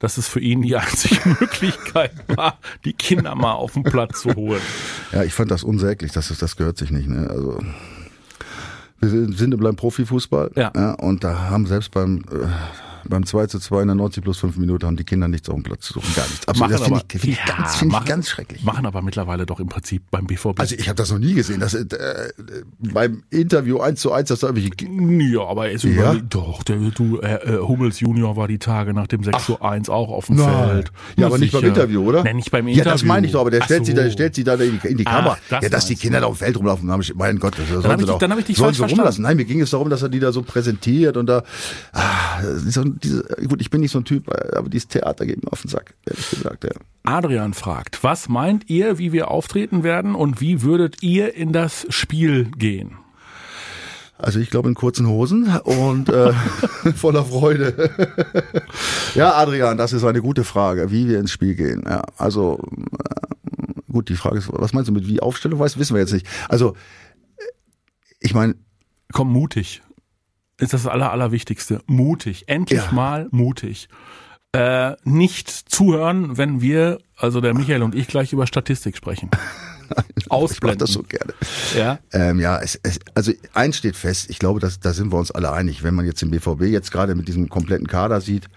dass 0.00 0.16
es 0.16 0.26
für 0.26 0.40
ihn 0.40 0.62
die 0.62 0.76
einzige 0.76 1.28
Möglichkeit 1.40 2.12
war, 2.28 2.58
die 2.84 2.94
Kinder 2.94 3.34
mal 3.34 3.52
auf 3.52 3.74
den 3.74 3.84
Platz 3.84 4.22
zu 4.22 4.34
holen. 4.34 4.62
Ja, 5.12 5.22
ich 5.22 5.34
fand 5.34 5.50
das 5.50 5.62
unsäglich, 5.62 6.10
das, 6.12 6.30
ist, 6.30 6.42
das 6.42 6.56
gehört 6.56 6.78
sich 6.78 6.90
nicht. 6.90 7.08
Ne? 7.08 7.28
Also 7.30 7.58
wir 9.00 9.08
sind, 9.08 9.36
sind 9.36 9.58
beim 9.60 9.76
Profifußball 9.76 10.50
Ja. 10.56 10.92
und 10.94 11.24
da 11.24 11.48
haben 11.50 11.66
selbst 11.66 11.90
beim 11.90 12.18
äh, 12.30 12.46
beim 13.08 13.24
2 13.26 13.46
zu 13.46 13.58
2 13.58 13.82
in 13.82 13.88
der 13.88 13.94
90 13.96 14.22
plus 14.22 14.38
5 14.38 14.56
Minuten 14.56 14.86
haben 14.86 14.96
die 14.96 15.04
Kinder 15.04 15.28
nichts 15.28 15.48
auf 15.48 15.54
dem 15.56 15.62
Platz 15.62 15.86
zu 15.86 15.94
suchen, 15.94 16.14
gar 16.14 16.26
nichts. 16.26 16.46
Absolut. 16.48 16.70
Machen 16.70 16.72
das 16.72 16.82
finde 16.88 17.00
ich, 17.14 17.20
find 17.20 17.32
ich, 17.34 17.38
Ja, 17.46 17.56
ganz, 17.56 17.74
find 17.76 17.90
ich 17.90 17.92
machen- 17.92 18.06
ganz 18.06 18.28
schrecklich. 18.28 18.62
Machen 18.64 18.86
aber 18.86 19.02
mittlerweile 19.02 19.46
doch 19.46 19.60
im 19.60 19.68
Prinzip 19.68 20.02
beim 20.10 20.26
BVB. 20.26 20.60
Also 20.60 20.74
ich 20.76 20.88
habe 20.88 20.96
das 20.96 21.10
noch 21.10 21.18
nie 21.18 21.34
gesehen. 21.34 21.60
Das, 21.60 21.74
äh, 21.74 21.84
beim 22.78 23.22
Interview 23.30 23.78
1 23.80 24.00
zu 24.00 24.12
1, 24.12 24.28
dass 24.28 24.40
da 24.40 24.48
irgendwelche 24.48 24.70
ja, 25.34 25.42
aber 25.46 25.66
er 25.68 25.72
ist 25.72 25.84
Ja? 25.84 25.90
überlegt, 25.90 26.34
doch, 26.34 26.62
der, 26.62 26.76
du, 26.76 27.18
äh, 27.20 27.34
äh, 27.34 27.58
Hummels 27.60 28.00
Junior 28.00 28.36
war 28.36 28.48
die 28.48 28.58
Tage 28.58 28.94
nach 28.94 29.06
dem 29.06 29.22
6 29.24 29.44
zu 29.46 29.60
1 29.60 29.88
auch 29.88 30.08
auf 30.10 30.26
dem 30.26 30.36
Nein. 30.36 30.68
Feld. 30.68 30.92
Ja, 31.16 31.26
aber 31.26 31.38
nicht 31.38 31.52
beim 31.52 31.60
sicher. 31.62 31.68
Interview, 31.74 32.02
oder? 32.08 32.22
Nee, 32.24 32.34
nicht 32.34 32.50
beim 32.50 32.66
Interview. 32.66 32.84
Ja, 32.86 32.92
das 32.92 33.04
meine 33.04 33.26
ich 33.26 33.32
doch, 33.32 33.40
aber 33.40 33.50
der 33.50 33.62
stellt 33.62 33.86
sie 33.86 33.92
so. 33.92 33.96
da, 33.96 34.04
der 34.04 34.10
stellt 34.10 34.34
sie 34.34 34.44
da 34.44 34.54
in 34.54 34.80
die, 34.82 34.88
in 34.88 34.96
die 34.96 35.06
Ach, 35.06 35.16
Kamera. 35.16 35.38
das 35.48 35.62
ja, 35.62 35.68
dass 35.68 35.86
die 35.86 35.96
Kinder 35.96 36.20
da 36.20 36.26
auf 36.26 36.36
dem 36.38 36.44
Feld 36.44 36.56
rumlaufen, 36.58 36.90
haben, 36.90 37.02
mein 37.14 37.38
Gott, 37.38 37.54
das 37.58 37.68
sollen 37.68 37.84
hab 37.84 37.96
sie 37.98 38.04
ich- 38.04 38.10
doch, 38.10 38.18
dann 38.18 38.30
hab 38.32 38.38
ich 38.38 38.44
dich 38.46 38.56
sollen 38.56 38.66
falsch 38.68 38.76
sie 38.76 38.80
verstanden. 38.80 39.00
rumlassen. 39.00 39.22
Nein, 39.22 39.36
mir 39.36 39.44
ging 39.44 39.60
es 39.60 39.70
darum, 39.70 39.90
dass 39.90 40.02
er 40.02 40.08
die 40.08 40.20
da 40.20 40.32
so 40.32 40.42
präsentiert 40.42 41.16
und 41.16 41.26
da, 41.26 41.42
ah, 41.92 42.42
das 42.42 42.62
so, 42.90 42.98
diese, 42.98 43.22
gut, 43.48 43.60
ich 43.60 43.70
bin 43.70 43.80
nicht 43.80 43.92
so 43.92 43.98
ein 43.98 44.04
Typ, 44.04 44.28
aber 44.54 44.68
dieses 44.68 44.88
Theater 44.88 45.26
geht 45.26 45.42
mir 45.42 45.52
auf 45.52 45.62
den 45.62 45.68
Sack, 45.68 45.94
ehrlich 46.06 46.30
gesagt, 46.30 46.64
ja. 46.64 46.70
Adrian 47.02 47.54
fragt, 47.54 48.04
was 48.04 48.28
meint 48.28 48.68
ihr, 48.68 48.98
wie 48.98 49.12
wir 49.12 49.30
auftreten 49.30 49.82
werden 49.82 50.14
und 50.14 50.40
wie 50.40 50.62
würdet 50.62 51.02
ihr 51.02 51.34
in 51.34 51.52
das 51.52 51.86
Spiel 51.88 52.50
gehen? 52.56 52.98
Also 54.18 54.38
ich 54.38 54.50
glaube 54.50 54.68
in 54.68 54.74
kurzen 54.74 55.08
Hosen 55.08 55.48
und 55.64 56.10
äh, 56.10 56.32
voller 56.94 57.24
Freude. 57.24 57.90
ja, 59.14 59.34
Adrian, 59.34 59.78
das 59.78 59.94
ist 59.94 60.04
eine 60.04 60.20
gute 60.20 60.44
Frage, 60.44 60.90
wie 60.90 61.08
wir 61.08 61.18
ins 61.18 61.32
Spiel 61.32 61.54
gehen. 61.54 61.84
Ja, 61.88 62.02
also 62.18 62.60
äh, 62.76 63.90
gut, 63.90 64.10
die 64.10 64.16
Frage 64.16 64.38
ist, 64.38 64.50
was 64.52 64.74
meinst 64.74 64.88
du 64.88 64.92
mit 64.92 65.06
wie 65.06 65.20
Aufstellung? 65.20 65.58
Weiß, 65.58 65.78
wissen 65.78 65.94
wir 65.94 66.02
jetzt 66.02 66.12
nicht. 66.12 66.26
Also 66.50 66.74
äh, 67.38 67.42
ich 68.20 68.34
meine, 68.34 68.56
Komm, 69.12 69.32
mutig. 69.32 69.82
Ist 70.60 70.72
das 70.72 70.86
aller, 70.86 71.10
allerwichtigste. 71.10 71.80
Mutig. 71.86 72.44
Endlich 72.46 72.80
Ja. 72.84 72.92
mal 72.92 73.28
mutig. 73.30 73.88
Äh, 74.52 74.96
nicht 75.04 75.48
zuhören, 75.48 76.36
wenn 76.36 76.60
wir, 76.60 76.98
also 77.16 77.40
der 77.40 77.54
Michael 77.54 77.82
und 77.82 77.94
ich, 77.94 78.08
gleich 78.08 78.32
über 78.32 78.46
Statistik 78.48 78.96
sprechen. 78.96 79.30
ich 80.16 80.26
mach 80.28 80.36
Ausblenden. 80.36 80.80
das 80.80 80.90
so 80.92 81.04
gerne. 81.04 81.32
Ja. 81.76 81.98
Ähm, 82.12 82.40
ja, 82.40 82.58
es, 82.60 82.78
es, 82.82 82.98
also 83.14 83.32
eins 83.54 83.76
steht 83.76 83.94
fest, 83.94 84.28
ich 84.28 84.40
glaube, 84.40 84.58
dass, 84.58 84.80
da 84.80 84.92
sind 84.92 85.12
wir 85.12 85.18
uns 85.18 85.30
alle 85.30 85.52
einig, 85.52 85.84
wenn 85.84 85.94
man 85.94 86.04
jetzt 86.04 86.20
den 86.20 86.32
BVB 86.32 86.62
jetzt 86.62 86.90
gerade 86.90 87.14
mit 87.14 87.28
diesem 87.28 87.48
kompletten 87.48 87.86
Kader 87.86 88.20
sieht 88.20 88.48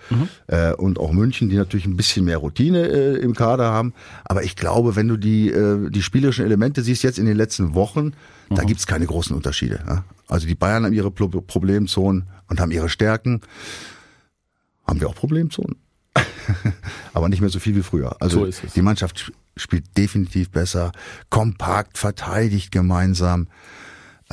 äh, 0.48 0.74
und 0.74 1.00
auch 1.00 1.12
München, 1.12 1.50
die 1.50 1.56
natürlich 1.58 1.86
ein 1.86 1.96
bisschen 1.96 2.26
mehr 2.26 2.38
Routine 2.38 2.88
äh, 2.88 3.16
im 3.20 3.36
Kader 3.36 3.72
haben, 3.72 3.94
aber 4.26 4.44
ich 4.44 4.56
glaube, 4.56 4.96
wenn 4.96 5.08
du 5.08 5.18
die, 5.18 5.50
äh, 5.52 5.90
die 5.92 6.02
spielerischen 6.02 6.44
Elemente 6.44 6.82
siehst 6.82 7.04
jetzt 7.04 7.20
in 7.20 7.26
den 7.28 7.38
letzten 7.38 7.76
Wochen, 7.76 8.14
da 8.50 8.64
gibt's 8.64 8.86
keine 8.88 9.06
großen 9.06 9.36
Unterschiede. 9.36 9.80
Ja? 9.88 10.04
Also 10.28 10.48
die 10.48 10.56
Bayern 10.56 10.86
haben 10.86 10.94
ihre 10.94 11.12
Pro 11.12 11.28
Problemzonen 11.28 12.28
und 12.50 12.60
haben 12.60 12.72
ihre 12.72 12.90
Stärken. 12.90 13.42
Haben 14.88 15.00
wir 15.00 15.10
auch 15.10 15.16
Problemzonen? 15.16 15.76
aber 17.14 17.30
nicht 17.30 17.42
mehr 17.42 17.50
so 17.50 17.60
viel 17.60 17.76
wie 17.76 17.82
früher. 17.84 18.16
Also 18.22 18.52
So 18.52 18.68
die 18.76 18.82
Mannschaft 18.82 19.18
sp- 19.20 19.34
spielt 19.58 19.98
definitiv 19.98 20.50
besser, 20.52 20.92
kompakt, 21.30 21.98
verteidigt 21.98 22.72
gemeinsam. 22.72 23.48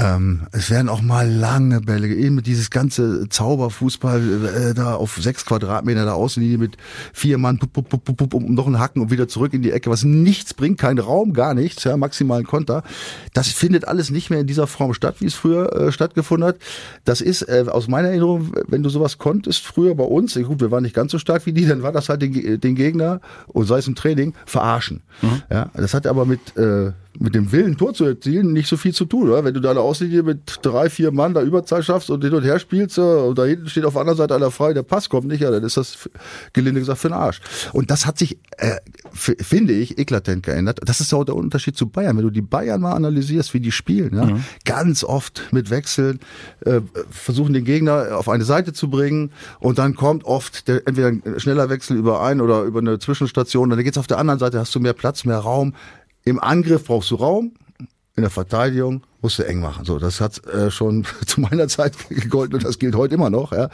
Ähm, 0.01 0.47
es 0.53 0.71
werden 0.71 0.89
auch 0.89 1.03
mal 1.03 1.31
lange 1.31 1.83
Bälle, 1.83 2.09
eben 2.09 2.43
dieses 2.43 2.71
ganze 2.71 3.29
Zauberfußball 3.29 4.71
äh, 4.71 4.75
da 4.75 4.95
auf 4.95 5.19
sechs 5.21 5.45
Quadratmeter 5.45 6.05
der 6.05 6.15
Außenlinie 6.15 6.57
mit 6.57 6.79
vier 7.13 7.37
Mann, 7.37 7.59
pup, 7.59 7.73
pup, 7.75 7.89
pup, 7.91 8.05
pup, 8.05 8.17
pup, 8.17 8.35
um 8.35 8.55
noch 8.55 8.67
einen 8.67 8.79
Hacken 8.79 9.03
und 9.03 9.11
wieder 9.11 9.29
zurück 9.29 9.53
in 9.53 9.61
die 9.61 9.73
Ecke, 9.73 9.91
was 9.91 10.03
nichts 10.03 10.55
bringt, 10.55 10.79
kein 10.79 10.99
Raum, 10.99 11.35
gar 11.35 11.53
nichts, 11.53 11.85
ja, 11.85 11.99
maximalen 11.99 12.47
Konter. 12.47 12.83
Das 13.35 13.49
findet 13.49 13.87
alles 13.87 14.11
nicht 14.11 14.31
mehr 14.31 14.41
in 14.41 14.47
dieser 14.47 14.67
Form 14.67 14.95
statt, 14.95 15.17
wie 15.19 15.27
es 15.27 15.35
früher 15.35 15.71
äh, 15.75 15.93
stattgefunden 15.93 16.49
hat. 16.49 16.57
Das 17.05 17.21
ist 17.21 17.43
äh, 17.43 17.67
aus 17.71 17.87
meiner 17.87 18.09
Erinnerung, 18.09 18.53
wenn 18.69 18.83
du 18.83 18.89
sowas 18.89 19.19
konntest, 19.19 19.67
früher 19.67 19.95
bei 19.95 20.05
uns, 20.05 20.35
gut, 20.35 20.61
wir 20.61 20.71
waren 20.71 20.83
nicht 20.83 20.95
ganz 20.95 21.13
so 21.13 21.19
stark 21.19 21.45
wie 21.45 21.53
die, 21.53 21.67
dann 21.67 21.83
war 21.83 21.93
das 21.93 22.09
halt 22.09 22.23
den, 22.23 22.59
den 22.59 22.75
Gegner, 22.75 23.21
und 23.49 23.67
sei 23.67 23.79
es 23.79 23.87
im 23.87 23.95
Training, 23.95 24.33
verarschen. 24.47 25.03
Ja, 25.51 25.71
das 25.75 25.93
hat 25.93 26.07
aber 26.07 26.25
mit, 26.25 26.57
äh, 26.57 26.93
mit 27.19 27.35
dem 27.35 27.51
Willen, 27.53 27.77
Tor 27.77 27.93
zu 27.93 28.05
erzielen, 28.05 28.53
nicht 28.53 28.69
so 28.69 28.77
viel 28.77 28.95
zu 28.95 29.05
tun, 29.05 29.29
oder? 29.29 29.45
Wenn 29.45 29.55
du 29.55 29.61
da 29.61 29.73
eine 29.73 29.81
Auslinie 29.81 30.23
mit 30.23 30.61
drei, 30.63 30.89
vier 30.89 31.11
Mann 31.11 31.35
da 31.35 31.43
Überzahl 31.43 31.83
schaffst 31.83 32.11
und 32.11 32.23
hin 32.23 32.33
und 32.33 32.45
her 32.45 32.59
spielst, 32.59 32.99
äh, 32.99 33.01
und 33.01 33.39
da 33.39 33.45
hinten 33.45 33.69
steht 33.69 33.85
auf 33.85 33.95
der 33.95 34.03
anderen 34.03 34.17
Seite 34.17 34.35
einer 34.35 34.51
frei, 34.51 34.73
der 34.73 34.83
Pass 34.83 35.09
kommt 35.09 35.27
nicht, 35.27 35.41
ja, 35.41 35.51
dann 35.51 35.65
ist 35.65 35.77
das 35.77 36.09
gelinde 36.53 36.81
gesagt 36.81 37.01
für 37.01 37.09
den 37.09 37.15
Arsch. 37.15 37.41
Und 37.73 37.91
das 37.91 38.07
hat 38.07 38.19
sich, 38.19 38.39
äh, 38.59 38.77
finde 39.13 39.73
ich, 39.73 39.99
eklatant 39.99 40.45
geändert. 40.45 40.81
Das 40.85 41.01
ist 41.01 41.13
auch 41.13 41.25
der 41.25 41.35
Unterschied 41.35 41.77
zu 41.77 41.89
Bayern. 41.89 42.17
Wenn 42.17 42.25
du 42.25 42.31
die 42.31 42.43
Bayern 42.43 42.81
mal 42.81 42.93
analysierst, 42.93 43.55
wie 43.55 43.61
die 43.61 43.73
spielen, 43.73 44.17
ja, 44.17 44.39
ganz 44.65 45.03
oft 45.03 45.49
mit 45.53 45.71
Wechseln, 45.71 46.21
äh, 46.65 46.81
versuchen 47.11 47.53
den 47.53 47.65
Gegner 47.65 48.17
auf 48.17 48.29
eine 48.29 48.45
Seite 48.45 48.73
zu 48.73 48.89
bringen 48.89 49.33
und 49.59 49.79
dann 49.79 49.95
kommt 49.95 50.25
oft 50.25 50.69
der, 50.69 50.87
entweder 50.87 51.09
ein 51.09 51.23
schneller 51.39 51.69
Wechsel 51.71 51.97
über 51.97 52.23
ein 52.23 52.41
oder 52.41 52.63
über 52.63 52.81
eine 52.81 52.99
Zwischenstation, 52.99 53.71
dann 53.71 53.83
geht's 53.83 53.99
auf 53.99 54.07
der 54.07 54.19
anderen 54.19 54.39
Seite, 54.39 54.59
hast 54.59 54.75
du 54.75 54.81
mehr 54.81 54.93
Platz, 54.93 55.25
mehr 55.25 55.39
Raum. 55.39 55.75
Im 56.25 56.39
Angriff 56.39 56.85
brauchst 56.85 57.11
du 57.11 57.17
Raum, 57.17 57.55
in 58.17 58.23
der 58.23 58.31
Verteidigung 58.31 59.03
musst 59.23 59.39
du 59.39 59.43
eng 59.45 59.61
machen. 59.61 59.85
So, 59.85 59.99
das 59.99 60.21
hat 60.21 60.45
äh, 60.47 60.71
schon 60.71 61.05
zu 61.27 61.41
meiner 61.41 61.69
Zeit 61.69 61.95
gegolten 62.09 62.57
und 62.57 62.65
das 62.65 62.79
gilt 62.79 62.95
heute 62.95 63.15
immer 63.15 63.31
noch. 63.31 63.53
Ja. 63.53 63.69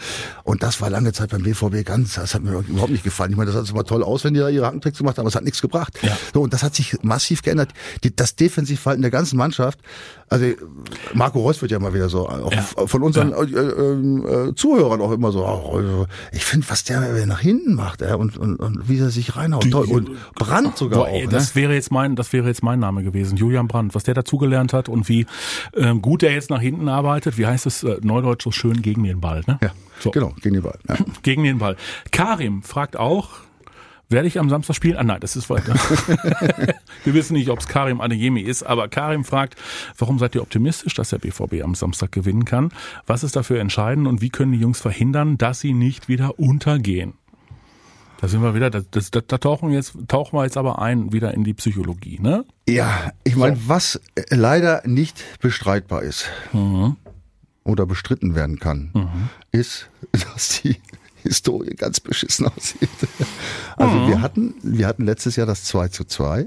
Und 0.45 0.63
das 0.63 0.81
war 0.81 0.91
lange 0.91 1.13
Zeit 1.13 1.31
beim 1.31 1.43
BVB 1.43 1.85
ganz, 1.85 2.15
das 2.15 2.35
hat 2.35 2.43
mir 2.43 2.53
überhaupt 2.53 2.91
nicht 2.91 3.05
gefallen. 3.05 3.31
Ich 3.31 3.37
meine, 3.37 3.51
das 3.51 3.61
hat 3.61 3.71
immer 3.71 3.85
toll 3.85 4.03
aus, 4.03 4.25
wenn 4.25 4.35
die 4.35 4.41
da 4.41 4.49
ihre 4.49 4.67
Hackentricks 4.67 4.99
gemacht 4.99 5.19
haben, 5.19 5.23
aber 5.23 5.29
es 5.29 5.35
hat 5.37 5.45
nichts 5.45 5.61
gebracht. 5.63 5.99
Ja. 6.03 6.17
So, 6.33 6.43
und 6.43 6.53
das 6.53 6.63
hat 6.63 6.75
sich 6.75 6.99
massiv 7.03 7.43
geändert. 7.43 7.71
Die, 8.05 8.15
das 8.15 8.37
Defensivverhalten 8.37 9.03
der 9.03 9.11
ganzen 9.11 9.37
Mannschaft, 9.37 9.79
also 10.29 10.47
Marco 11.15 11.41
Reus 11.41 11.63
wird 11.63 11.71
ja 11.71 11.79
mal 11.79 11.95
wieder 11.95 12.09
so, 12.09 12.29
auch 12.29 12.53
Ja. 12.53 12.63
von 12.87 13.03
unseren 13.03 13.33
äh, 13.33 13.45
äh, 13.45 14.49
äh, 14.49 14.55
Zuhörern 14.55 15.01
auch 15.01 15.13
immer 15.13 15.31
so, 15.31 15.47
oh, 15.47 16.07
ich 16.33 16.45
finde, 16.45 16.69
was 16.69 16.85
der 16.85 17.27
nach 17.27 17.41
hinten 17.41 17.75
macht 17.75 18.01
ja, 18.01 18.17
und, 18.17 18.37
und, 18.37 18.57
und 18.57 18.89
wie 18.89 18.99
er 18.99 19.11
sich 19.11 19.37
reinhaut. 19.37 19.71
Toll. 19.71 19.87
Und 19.87 20.11
Brand 20.35 20.77
sogar 20.77 21.05
Boah, 21.05 21.09
ey, 21.09 21.27
auch. 21.27 21.31
das 21.31 21.55
ne? 21.55 21.63
wäre 21.63 21.75
jetzt 21.75 21.91
mein, 21.93 22.17
das 22.17 22.33
wäre 22.33 22.49
jetzt 22.49 22.63
mein 22.63 22.79
Name 22.81 23.03
gewesen, 23.03 23.37
Julian 23.37 23.69
Brandt. 23.69 23.95
Was 23.95 24.05
der 24.05 24.15
dazugelernt 24.15 24.73
hat 24.73 24.89
und 24.89 25.09
wie 25.09 25.27
ähm, 25.77 26.03
gut 26.03 26.23
er 26.23 26.33
jetzt 26.33 26.51
nach 26.51 26.61
hinten 26.61 26.89
arbeitet. 26.89 27.39
Wie 27.39 27.47
heißt 27.47 27.67
es 27.67 27.83
äh, 27.83 27.99
Neudeutsch 28.03 28.45
so 28.45 28.51
schön 28.51 28.83
gegen 28.83 29.05
den 29.05 29.21
Ball? 29.21 29.43
Ne? 29.47 29.59
Ja, 29.63 29.73
so, 30.01 30.11
genau, 30.11 30.35
gegen 30.43 30.55
den 30.55 30.63
Ball. 30.63 30.79
Ja. 30.89 30.97
gegen 31.23 31.45
den 31.45 31.59
Ball. 31.59 31.77
Karim 32.11 32.63
fragt 32.63 32.97
auch. 32.97 33.31
Werde 34.09 34.29
ich 34.29 34.39
am 34.39 34.49
Samstag 34.49 34.77
spielen? 34.77 34.97
Ah 34.97 35.03
nein, 35.03 35.19
das 35.19 35.35
ist 35.35 35.51
weiter. 35.51 35.75
Wir 37.05 37.15
wissen 37.15 37.33
nicht, 37.33 37.51
ob 37.51 37.59
es 37.59 37.67
Karim 37.67 38.01
Adeyemi 38.01 38.41
ist, 38.41 38.63
aber 38.63 38.87
Karim 38.87 39.25
fragt, 39.25 39.57
warum 39.99 40.21
seid 40.21 40.37
ihr 40.37 40.43
optimistisch, 40.43 40.95
dass 40.95 41.11
der 41.11 41.19
BVB 41.19 41.65
am 41.65 41.75
Samstag 41.75 42.13
gewinnen 42.13 42.45
kann? 42.45 42.71
Was 43.09 43.25
ist 43.25 43.35
dafür 43.35 43.59
entscheidend 43.59 44.07
und 44.07 44.21
wie 44.21 44.31
können 44.31 44.53
die 44.53 44.61
Jungs 44.61 44.81
verhindern, 44.81 45.39
dass 45.39 45.59
sie 45.59 45.73
nicht 45.73 46.09
wieder 46.09 46.39
untergehen? 46.39 47.15
Da 48.21 48.29
sind 48.29 48.43
wir 48.43 48.55
wieder, 48.55 48.71
das, 48.71 48.85
das, 48.91 49.11
da 49.11 49.39
tauchen, 49.39 49.69
wir 49.69 49.77
jetzt, 49.77 49.95
tauchen 50.09 50.39
wir 50.39 50.45
jetzt 50.45 50.57
aber 50.57 50.81
ein, 50.81 51.13
wieder 51.13 51.35
in 51.35 51.45
die 51.45 51.55
Psychologie, 51.55 52.19
ne? 52.21 52.45
Ja, 52.69 53.13
ich 53.25 53.37
meine, 53.37 53.59
was 53.67 54.01
äh, 54.15 54.35
leider 54.35 54.83
nicht 54.87 55.23
bestreitbar 55.41 56.03
ist 56.03 56.31
oder 57.65 57.87
bestritten 57.87 58.35
werden 58.35 58.59
kann, 58.59 59.29
ist, 59.53 59.91
dass 60.13 60.63
die 60.63 60.77
Historie 61.23 61.75
ganz 61.75 62.01
beschissen 62.01 62.47
aussieht. 62.47 62.89
Also 63.77 64.09
wir 64.09 64.21
hatten, 64.23 64.55
wir 64.63 64.87
hatten 64.87 65.05
letztes 65.05 65.37
Jahr 65.37 65.47
das 65.47 65.65
2 65.65 65.89
zu 65.89 66.05
2, 66.05 66.47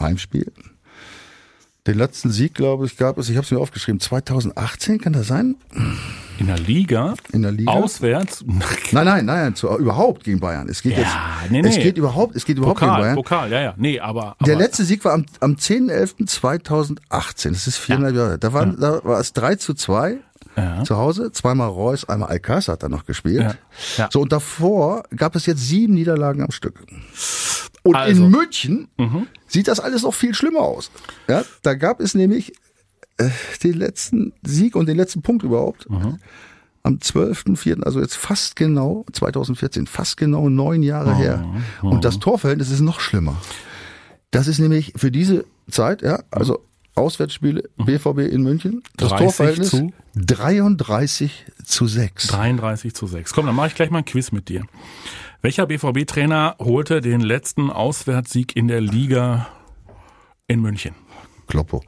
Heimspiel. 0.00 0.52
Den 1.90 1.98
letzten 1.98 2.30
Sieg, 2.30 2.54
glaube 2.54 2.86
ich, 2.86 2.96
gab 2.96 3.18
es, 3.18 3.28
ich 3.28 3.36
habe 3.36 3.44
es 3.44 3.50
mir 3.50 3.58
aufgeschrieben, 3.58 3.98
2018, 3.98 5.00
kann 5.00 5.12
das 5.12 5.26
sein? 5.26 5.56
In 6.38 6.46
der 6.46 6.56
Liga, 6.56 7.14
In 7.32 7.42
der 7.42 7.50
Liga? 7.50 7.72
auswärts, 7.72 8.44
Nein, 8.92 9.06
nein, 9.06 9.24
nein, 9.24 9.56
zu, 9.56 9.66
überhaupt 9.76 10.22
gegen 10.22 10.38
Bayern. 10.38 10.68
Es 10.68 10.82
geht 10.82 10.92
Ja, 10.92 10.98
jetzt, 11.00 11.50
nee, 11.50 11.62
nee. 11.62 11.68
es 11.68 11.74
geht 11.78 11.98
überhaupt, 11.98 12.36
es 12.36 12.44
geht 12.44 12.58
überhaupt 12.58 12.78
gegen 12.78 12.90
Pokal, 12.90 13.02
Bayern. 13.02 13.16
Pokal, 13.16 13.50
ja, 13.50 13.60
ja, 13.60 13.74
nee, 13.76 13.98
aber, 13.98 14.36
aber 14.38 14.44
Der 14.46 14.54
letzte 14.54 14.84
Sieg 14.84 15.04
war 15.04 15.14
am, 15.14 15.26
am 15.40 15.54
10.11.2018. 15.54 17.50
Das 17.50 17.66
ist 17.66 17.76
viereinhalb 17.78 18.14
Jahre. 18.14 18.38
Da, 18.38 18.52
waren, 18.52 18.78
da 18.78 19.00
war 19.02 19.18
es 19.18 19.32
3 19.32 19.56
zu 19.56 19.74
2 19.74 20.18
Ja. 20.56 20.82
zu 20.84 20.96
Hause. 20.96 21.30
Zweimal 21.32 21.68
Reus, 21.68 22.08
einmal 22.08 22.28
Alcázar 22.30 22.72
hat 22.74 22.82
er 22.82 22.88
noch 22.88 23.06
gespielt. 23.06 23.42
Ja. 23.42 23.54
Ja. 23.96 24.08
So, 24.12 24.20
und 24.20 24.32
davor 24.32 25.04
gab 25.14 25.36
es 25.36 25.46
jetzt 25.46 25.60
sieben 25.66 25.94
Niederlagen 25.94 26.42
am 26.42 26.50
Stück. 26.50 26.84
Und 27.82 27.94
Also. 27.96 28.24
in 28.24 28.30
München 28.30 28.88
sieht 29.46 29.68
das 29.68 29.80
alles 29.80 30.02
noch 30.02 30.12
viel 30.14 30.34
schlimmer 30.34 30.60
aus. 30.60 30.90
Ja, 31.28 31.44
da 31.62 31.74
gab 31.74 32.00
es 32.00 32.14
nämlich 32.14 32.52
äh, 33.16 33.28
den 33.62 33.74
letzten 33.74 34.32
Sieg 34.42 34.74
und 34.76 34.86
den 34.86 34.96
letzten 34.96 35.22
Punkt 35.22 35.42
überhaupt. 35.44 35.86
Am 36.82 36.94
12.04., 36.96 37.82
also 37.82 38.00
jetzt 38.00 38.16
fast 38.16 38.56
genau, 38.56 39.04
2014, 39.12 39.86
fast 39.86 40.16
genau 40.16 40.48
neun 40.48 40.82
Jahre 40.82 41.14
her. 41.14 41.44
Und 41.82 42.04
das 42.04 42.18
Torverhältnis 42.18 42.70
ist 42.70 42.80
noch 42.80 43.00
schlimmer. 43.00 43.36
Das 44.30 44.46
ist 44.46 44.58
nämlich 44.58 44.92
für 44.96 45.10
diese 45.10 45.44
Zeit, 45.70 46.02
ja, 46.02 46.20
also 46.30 46.60
Auswärtsspiele 46.94 47.70
BVB 47.76 48.32
in 48.32 48.42
München, 48.42 48.82
das 48.96 49.10
30 49.10 49.26
Torverhältnis 49.26 49.70
zu? 49.70 49.92
33 50.16 51.46
zu 51.64 51.86
6. 51.86 52.26
33 52.28 52.94
zu 52.94 53.06
6. 53.06 53.32
Komm, 53.32 53.46
dann 53.46 53.54
mache 53.54 53.68
ich 53.68 53.74
gleich 53.74 53.90
mal 53.90 53.98
ein 53.98 54.04
Quiz 54.04 54.32
mit 54.32 54.48
dir. 54.48 54.64
Welcher 55.42 55.66
BVB-Trainer 55.66 56.56
holte 56.58 57.00
den 57.00 57.20
letzten 57.20 57.70
Auswärtssieg 57.70 58.56
in 58.56 58.68
der 58.68 58.80
Liga 58.80 59.48
in 60.48 60.60
München? 60.60 60.94
Kloppo. 61.46 61.82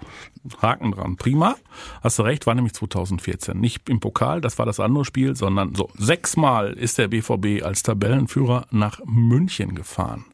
Haken 0.60 0.92
dran. 0.92 1.16
Prima. 1.16 1.56
Hast 2.02 2.18
du 2.18 2.22
recht, 2.22 2.46
war 2.46 2.54
nämlich 2.54 2.74
2014. 2.74 3.58
Nicht 3.58 3.88
im 3.88 4.00
Pokal, 4.00 4.40
das 4.40 4.58
war 4.58 4.66
das 4.66 4.80
andere 4.80 5.04
Spiel, 5.04 5.36
sondern 5.36 5.74
so. 5.74 5.88
Sechsmal 5.96 6.72
ist 6.72 6.98
der 6.98 7.08
BVB 7.08 7.62
als 7.62 7.82
Tabellenführer 7.82 8.66
nach 8.70 9.00
München 9.04 9.74
gefahren. 9.74 10.24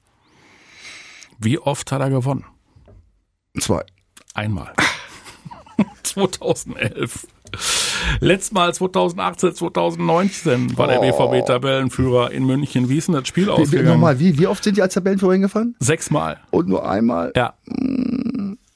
Wie 1.38 1.58
oft 1.58 1.92
hat 1.92 2.00
er 2.00 2.10
gewonnen? 2.10 2.44
Zwei. 3.58 3.84
Einmal. 4.34 4.72
2011. 6.02 7.26
Letztes 8.20 8.52
Mal 8.52 8.74
2018, 8.74 9.54
2019 9.54 10.76
war 10.76 10.86
der 10.86 11.00
BVB 11.00 11.46
Tabellenführer 11.46 12.30
in 12.30 12.44
München. 12.44 12.88
Wie 12.88 12.98
ist 12.98 13.08
denn 13.08 13.14
das 13.14 13.26
Spiel 13.26 13.44
Wie, 13.44 13.48
wie, 13.48 13.52
ausgegangen? 13.52 13.88
nochmal, 13.88 14.18
wie, 14.18 14.38
wie 14.38 14.46
oft 14.46 14.62
sind 14.62 14.76
die 14.76 14.82
als 14.82 14.94
Tabellenführer 14.94 15.32
hingefahren? 15.32 15.74
Sechsmal. 15.80 16.38
Und 16.50 16.68
nur 16.68 16.88
einmal? 16.88 17.32
Ja. 17.36 17.54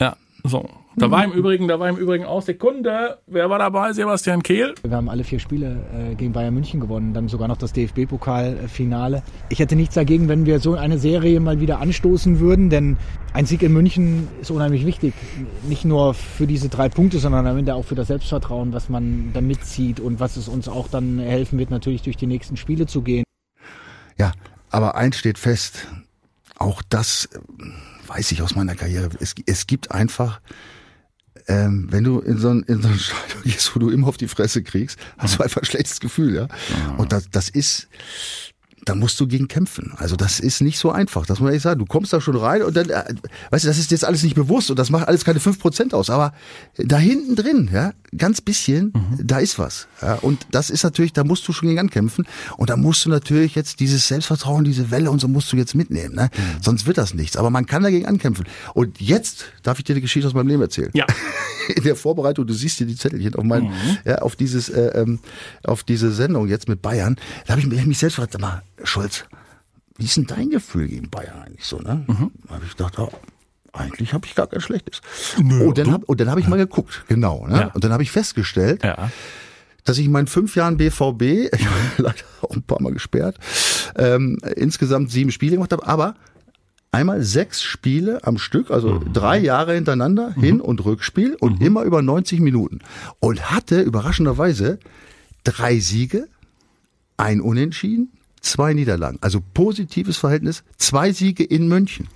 Ja, 0.01 0.17
so. 0.45 0.69
Da 0.97 1.11
war 1.11 1.25
im 1.25 1.33
Übrigen, 1.33 1.69
da 1.69 1.81
war 1.81 1.89
im 1.89 1.97
Übrigen 1.97 2.25
auch 2.25 2.43
Sekunde. 2.43 3.19
Wer 3.27 3.49
war 3.49 3.59
dabei? 3.59 3.93
Sebastian 3.93 4.43
Kehl. 4.43 4.75
Wir 4.83 4.97
haben 4.97 5.09
alle 5.09 5.25
vier 5.25 5.39
Spiele 5.39 5.85
äh, 5.95 6.15
gegen 6.15 6.33
Bayern 6.33 6.53
München 6.53 6.81
gewonnen, 6.81 7.15
dann 7.15 7.29
sogar 7.29 7.49
noch 7.49 7.57
das 7.57 7.73
DFB-Pokalfinale. 7.73 9.23
Ich 9.49 9.59
hätte 9.59 9.75
nichts 9.75 9.95
dagegen, 9.95 10.29
wenn 10.29 10.45
wir 10.45 10.61
so 10.61 10.75
eine 10.75 10.99
Serie 10.99 11.41
mal 11.41 11.61
wieder 11.61 11.81
anstoßen 11.81 12.41
würden, 12.41 12.69
denn 12.69 12.99
ein 13.33 13.47
Sieg 13.47 13.63
in 13.63 13.73
München 13.73 14.29
ist 14.41 14.51
unheimlich 14.51 14.85
wichtig. 14.85 15.15
Nicht 15.67 15.87
nur 15.87 16.13
für 16.13 16.47
diese 16.47 16.69
drei 16.69 16.91
Punkte, 16.91 17.19
sondern 17.19 17.47
am 17.47 17.57
Ende 17.57 17.75
auch 17.75 17.87
für 17.87 17.95
das 17.95 18.09
Selbstvertrauen, 18.09 18.75
was 18.75 18.91
man 18.91 19.31
da 19.33 19.41
mitzieht 19.41 19.99
und 19.99 20.21
was 20.21 20.37
es 20.37 20.47
uns 20.49 20.69
auch 20.69 20.89
dann 20.89 21.19
helfen 21.19 21.59
wird, 21.59 21.71
natürlich 21.71 22.03
durch 22.03 22.19
die 22.19 22.27
nächsten 22.27 22.59
Spiele 22.59 22.87
zu 22.87 23.01
gehen. 23.01 23.25
Ja, 24.19 24.33
aber 24.71 24.95
eins 24.97 25.17
steht 25.17 25.39
fest, 25.39 25.89
auch 26.59 26.83
das 26.89 27.31
äh, 27.33 27.39
weiß 28.09 28.33
ich 28.33 28.43
aus 28.43 28.55
meiner 28.55 28.75
Karriere. 28.75 29.09
Es, 29.21 29.35
es 29.47 29.67
gibt 29.67 29.91
einfach, 29.91 30.41
ähm, 31.49 31.89
wenn 31.91 32.05
du 32.05 32.21
in 32.21 32.39
so 32.39 32.51
ein, 32.51 32.63
in 32.65 32.83
so 32.83 32.89
ein 32.89 32.99
Stadion 32.99 33.43
gehst, 33.45 33.75
wo 33.75 33.81
du 33.81 33.91
immer 33.91 34.09
auf 34.09 34.17
die 34.17 34.29
Fresse 34.29 34.63
kriegst, 34.63 34.99
hast 35.19 35.39
du 35.39 35.43
einfach 35.43 35.63
ein 35.63 35.67
schlechtes 35.67 36.01
Gefühl, 36.01 36.35
ja. 36.35 36.49
Und 36.97 37.13
das, 37.13 37.31
das 37.31 37.49
ist, 37.49 37.89
da 38.85 38.95
musst 38.95 39.19
du 39.21 39.27
gegen 39.27 39.49
kämpfen. 39.49 39.93
Also 39.97 40.17
das 40.17 40.41
ist 40.41 40.61
nicht 40.61 40.79
so 40.79 40.91
einfach, 40.91 41.27
das 41.27 41.41
muss 41.41 41.53
ich 41.53 41.63
sagen. 41.63 41.79
Du 41.79 41.87
kommst 41.87 42.13
da 42.13 42.21
schon 42.21 42.37
rein 42.37 42.63
und 42.63 42.77
dann, 42.77 42.89
äh, 42.91 43.05
weißt 43.51 43.65
du, 43.65 43.69
das 43.69 43.79
ist 43.79 43.91
jetzt 43.91 44.05
alles 44.05 44.23
nicht 44.23 44.35
bewusst 44.35 44.71
und 44.71 44.79
das 44.79 44.91
macht 44.91 45.09
alles 45.09 45.25
keine 45.25 45.41
fünf 45.41 45.59
Prozent 45.59 45.95
aus, 45.95 46.11
aber 46.11 46.33
da 46.77 46.99
hinten 46.99 47.37
drin, 47.37 47.71
ja, 47.73 47.93
ganz 48.17 48.41
bisschen, 48.41 48.93
da 49.23 49.39
ist 49.39 49.59
was. 49.59 49.89
Ja, 50.03 50.15
und 50.17 50.47
das 50.51 50.69
ist 50.71 50.83
natürlich, 50.85 51.13
da 51.13 51.25
musst 51.25 51.47
du 51.49 51.53
schon 51.53 51.69
gegen 51.69 51.81
ankämpfen 51.81 52.27
und 52.59 52.69
da 52.71 52.77
musst 52.77 53.05
du 53.05 53.09
natürlich 53.11 53.55
jetzt 53.55 53.81
dieses 53.81 54.07
Selbstvertrauen, 54.09 54.65
diese 54.65 54.91
Welle 54.91 55.11
und 55.11 55.21
so 55.21 55.29
musst 55.29 55.51
du 55.53 55.57
jetzt 55.57 55.75
mitnehmen, 55.75 56.15
ne? 56.15 56.31
Sonst 56.61 56.87
wird 56.87 56.99
das 56.99 57.15
nichts. 57.15 57.37
Aber 57.37 57.49
man 57.51 57.65
kann 57.67 57.83
dagegen 57.83 58.07
ankämpfen. 58.07 58.47
Und 58.75 59.01
jetzt 59.01 59.47
darf 59.63 59.79
ich 59.79 59.85
dir 59.85 59.95
eine 59.95 60.03
Geschichte 60.03 60.27
aus 60.29 60.35
meinem 60.35 60.49
Leben 60.49 60.63
erzählen 60.63 60.91
Ja. 60.95 61.07
in 61.77 61.85
der 61.85 61.97
Vorbereitung, 61.97 62.47
du 62.47 62.53
siehst 62.55 62.79
hier 62.79 62.87
die 62.87 62.97
Zettelchen 62.97 63.35
auf 63.35 63.45
mein, 63.45 63.73
ja, 64.05 64.19
auf 64.19 64.37
dieses, 64.37 64.69
äh, 64.69 64.89
ähm, 65.01 65.21
auf 65.65 65.83
diese 65.85 66.13
Sendung 66.13 66.49
jetzt 66.49 66.69
mit 66.69 66.83
Bayern, 66.83 67.17
da 67.47 67.53
habe 67.55 67.61
ich, 67.61 67.67
mich- 67.87 67.99
selbst 67.99 68.17
gefragt, 68.17 68.33
sag 68.33 68.41
mal, 68.43 68.63
Schulz, 68.85 69.25
wie 69.97 70.05
ist 70.07 70.17
denn 70.17 70.27
dein 70.27 70.51
Gefühl 70.51 70.89
gegen 70.89 71.09
Bayern 71.09 71.41
eigentlich 71.43 71.65
so, 71.65 71.79
ne? 71.79 72.05
Da 72.49 72.55
habe 72.55 72.65
ich 72.67 72.77
gedacht, 72.77 72.99
oh, 72.99 73.11
eigentlich 73.73 74.13
habe 74.13 74.27
ich 74.27 74.35
gar 74.35 74.47
kein 74.47 74.61
schlechtes. 74.61 75.01
und 75.39 75.79
dann 75.79 75.91
habe 75.93 76.17
dann 76.17 76.31
habe 76.31 76.41
ich 76.41 76.49
mal 76.49 76.57
geguckt, 76.57 77.05
genau, 77.09 77.47
ne? 77.47 77.57
Ja. 77.61 77.67
Und 77.75 77.85
dann 77.85 77.93
habe 77.93 78.03
ich 78.03 78.11
festgestellt, 78.11 78.85
Ja. 78.85 79.11
dass 79.85 79.99
ich 79.99 80.07
in 80.07 80.13
meinen 80.13 80.27
fünf 80.27 80.55
Jahren 80.57 80.77
BVB, 80.77 81.23
ich 81.53 81.67
habe 81.67 81.75
leider 81.97 82.15
auch 82.43 82.55
ein 82.55 82.63
paar 82.63 82.83
Mal 82.83 82.93
gesperrt, 82.93 83.37
ähm, 83.97 84.39
insgesamt 84.57 85.11
sieben 85.11 85.31
Spiele 85.33 85.57
gemacht 85.57 85.73
habe, 85.73 85.87
aber 85.87 86.15
einmal 86.93 87.23
sechs 87.23 87.63
Spiele 87.63 88.21
am 88.25 88.37
Stück, 88.37 88.71
also 88.71 89.03
drei 89.13 89.39
Jahre 89.39 89.75
hintereinander, 89.75 90.35
Hin- 90.35 90.61
und 90.61 90.85
Rückspiel 90.85 91.37
und 91.41 91.63
immer 91.63 91.83
über 91.85 92.03
90 92.03 92.41
Minuten. 92.41 92.81
Und 93.21 93.51
hatte 93.51 93.81
überraschenderweise 93.81 94.79
drei 95.45 95.79
Siege, 95.79 96.29
ein 97.17 97.41
Unentschieden, 97.41 98.11
zwei 98.43 98.75
Niederlagen. 98.75 99.19
Also 99.23 99.41
positives 99.55 100.17
Verhältnis, 100.19 100.65
zwei 100.77 101.13
Siege 101.13 101.45
in 101.45 101.69
München. 101.69 102.09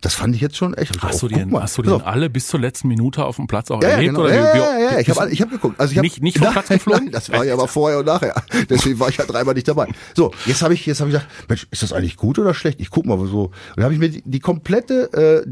Das 0.00 0.14
fand 0.14 0.34
ich 0.34 0.40
jetzt 0.40 0.56
schon 0.56 0.74
echt. 0.74 0.90
hab 0.90 0.96
ich 0.96 1.02
Hast 1.02 1.22
du 1.22 1.28
gedacht, 1.28 1.44
die, 1.46 1.50
mal. 1.50 1.62
hast 1.62 1.76
du 1.78 1.82
die 1.82 1.88
Pass 1.90 1.98
denn 1.98 2.06
alle 2.06 2.30
bis 2.30 2.46
zur 2.46 2.60
letzten 2.60 2.88
Minute 2.88 3.24
auf 3.24 3.36
dem 3.36 3.46
Platz 3.46 3.70
auch 3.70 3.82
Ja, 3.82 3.88
ja, 3.88 3.94
erlebt? 3.96 4.14
genau. 4.14 4.24
Oder 4.26 4.34
ja, 4.34 4.42
wie- 4.54 4.54
wie- 4.54 4.62
ja, 4.62 4.78
ja, 4.92 4.98
ich 5.00 5.10
habe 5.10 5.30
ich 5.30 5.42
hab 5.42 5.50
geguckt. 5.50 5.80
Also 5.80 5.92
ich 5.92 5.98
hab, 5.98 6.02
Nicht- 6.04 6.22
nicht 6.22 6.38
vom 6.42 6.52
Platz 6.52 6.68
geflogen? 6.68 7.04
Nein, 7.04 7.12
das 7.12 7.30
war 7.30 7.44
ja 7.44 7.54
aber 7.54 7.68
vorher 7.68 7.98
und 7.98 8.06
nachher. 8.06 8.34
Deswegen 8.70 8.98
war 9.00 9.08
ich 9.08 9.16
ja 9.16 9.24
dreimal 9.26 9.54
nicht 9.54 9.66
dabei. 9.68 9.88
So, 10.14 10.32
jetzt 10.46 10.62
habe 10.62 10.74
ich, 10.74 10.86
jetzt 10.86 11.00
habe 11.00 11.10
ich 11.10 11.14
gedacht, 11.16 11.28
Mensch, 11.48 11.66
ist 11.70 11.82
das 11.82 11.92
eigentlich 11.92 12.16
gut 12.16 12.38
oder 12.38 12.54
schlecht? 12.54 12.80
Ich 12.80 12.90
guck 12.90 13.04
mal 13.06 13.18
so. 13.26 13.44
Und 13.46 13.52
dann 13.76 13.84
habe 13.84 13.94
ich 13.94 14.00
mir 14.00 14.08
die, 14.10 14.22
die 14.24 14.40
komplette 14.40 15.44
äh, 15.44 15.50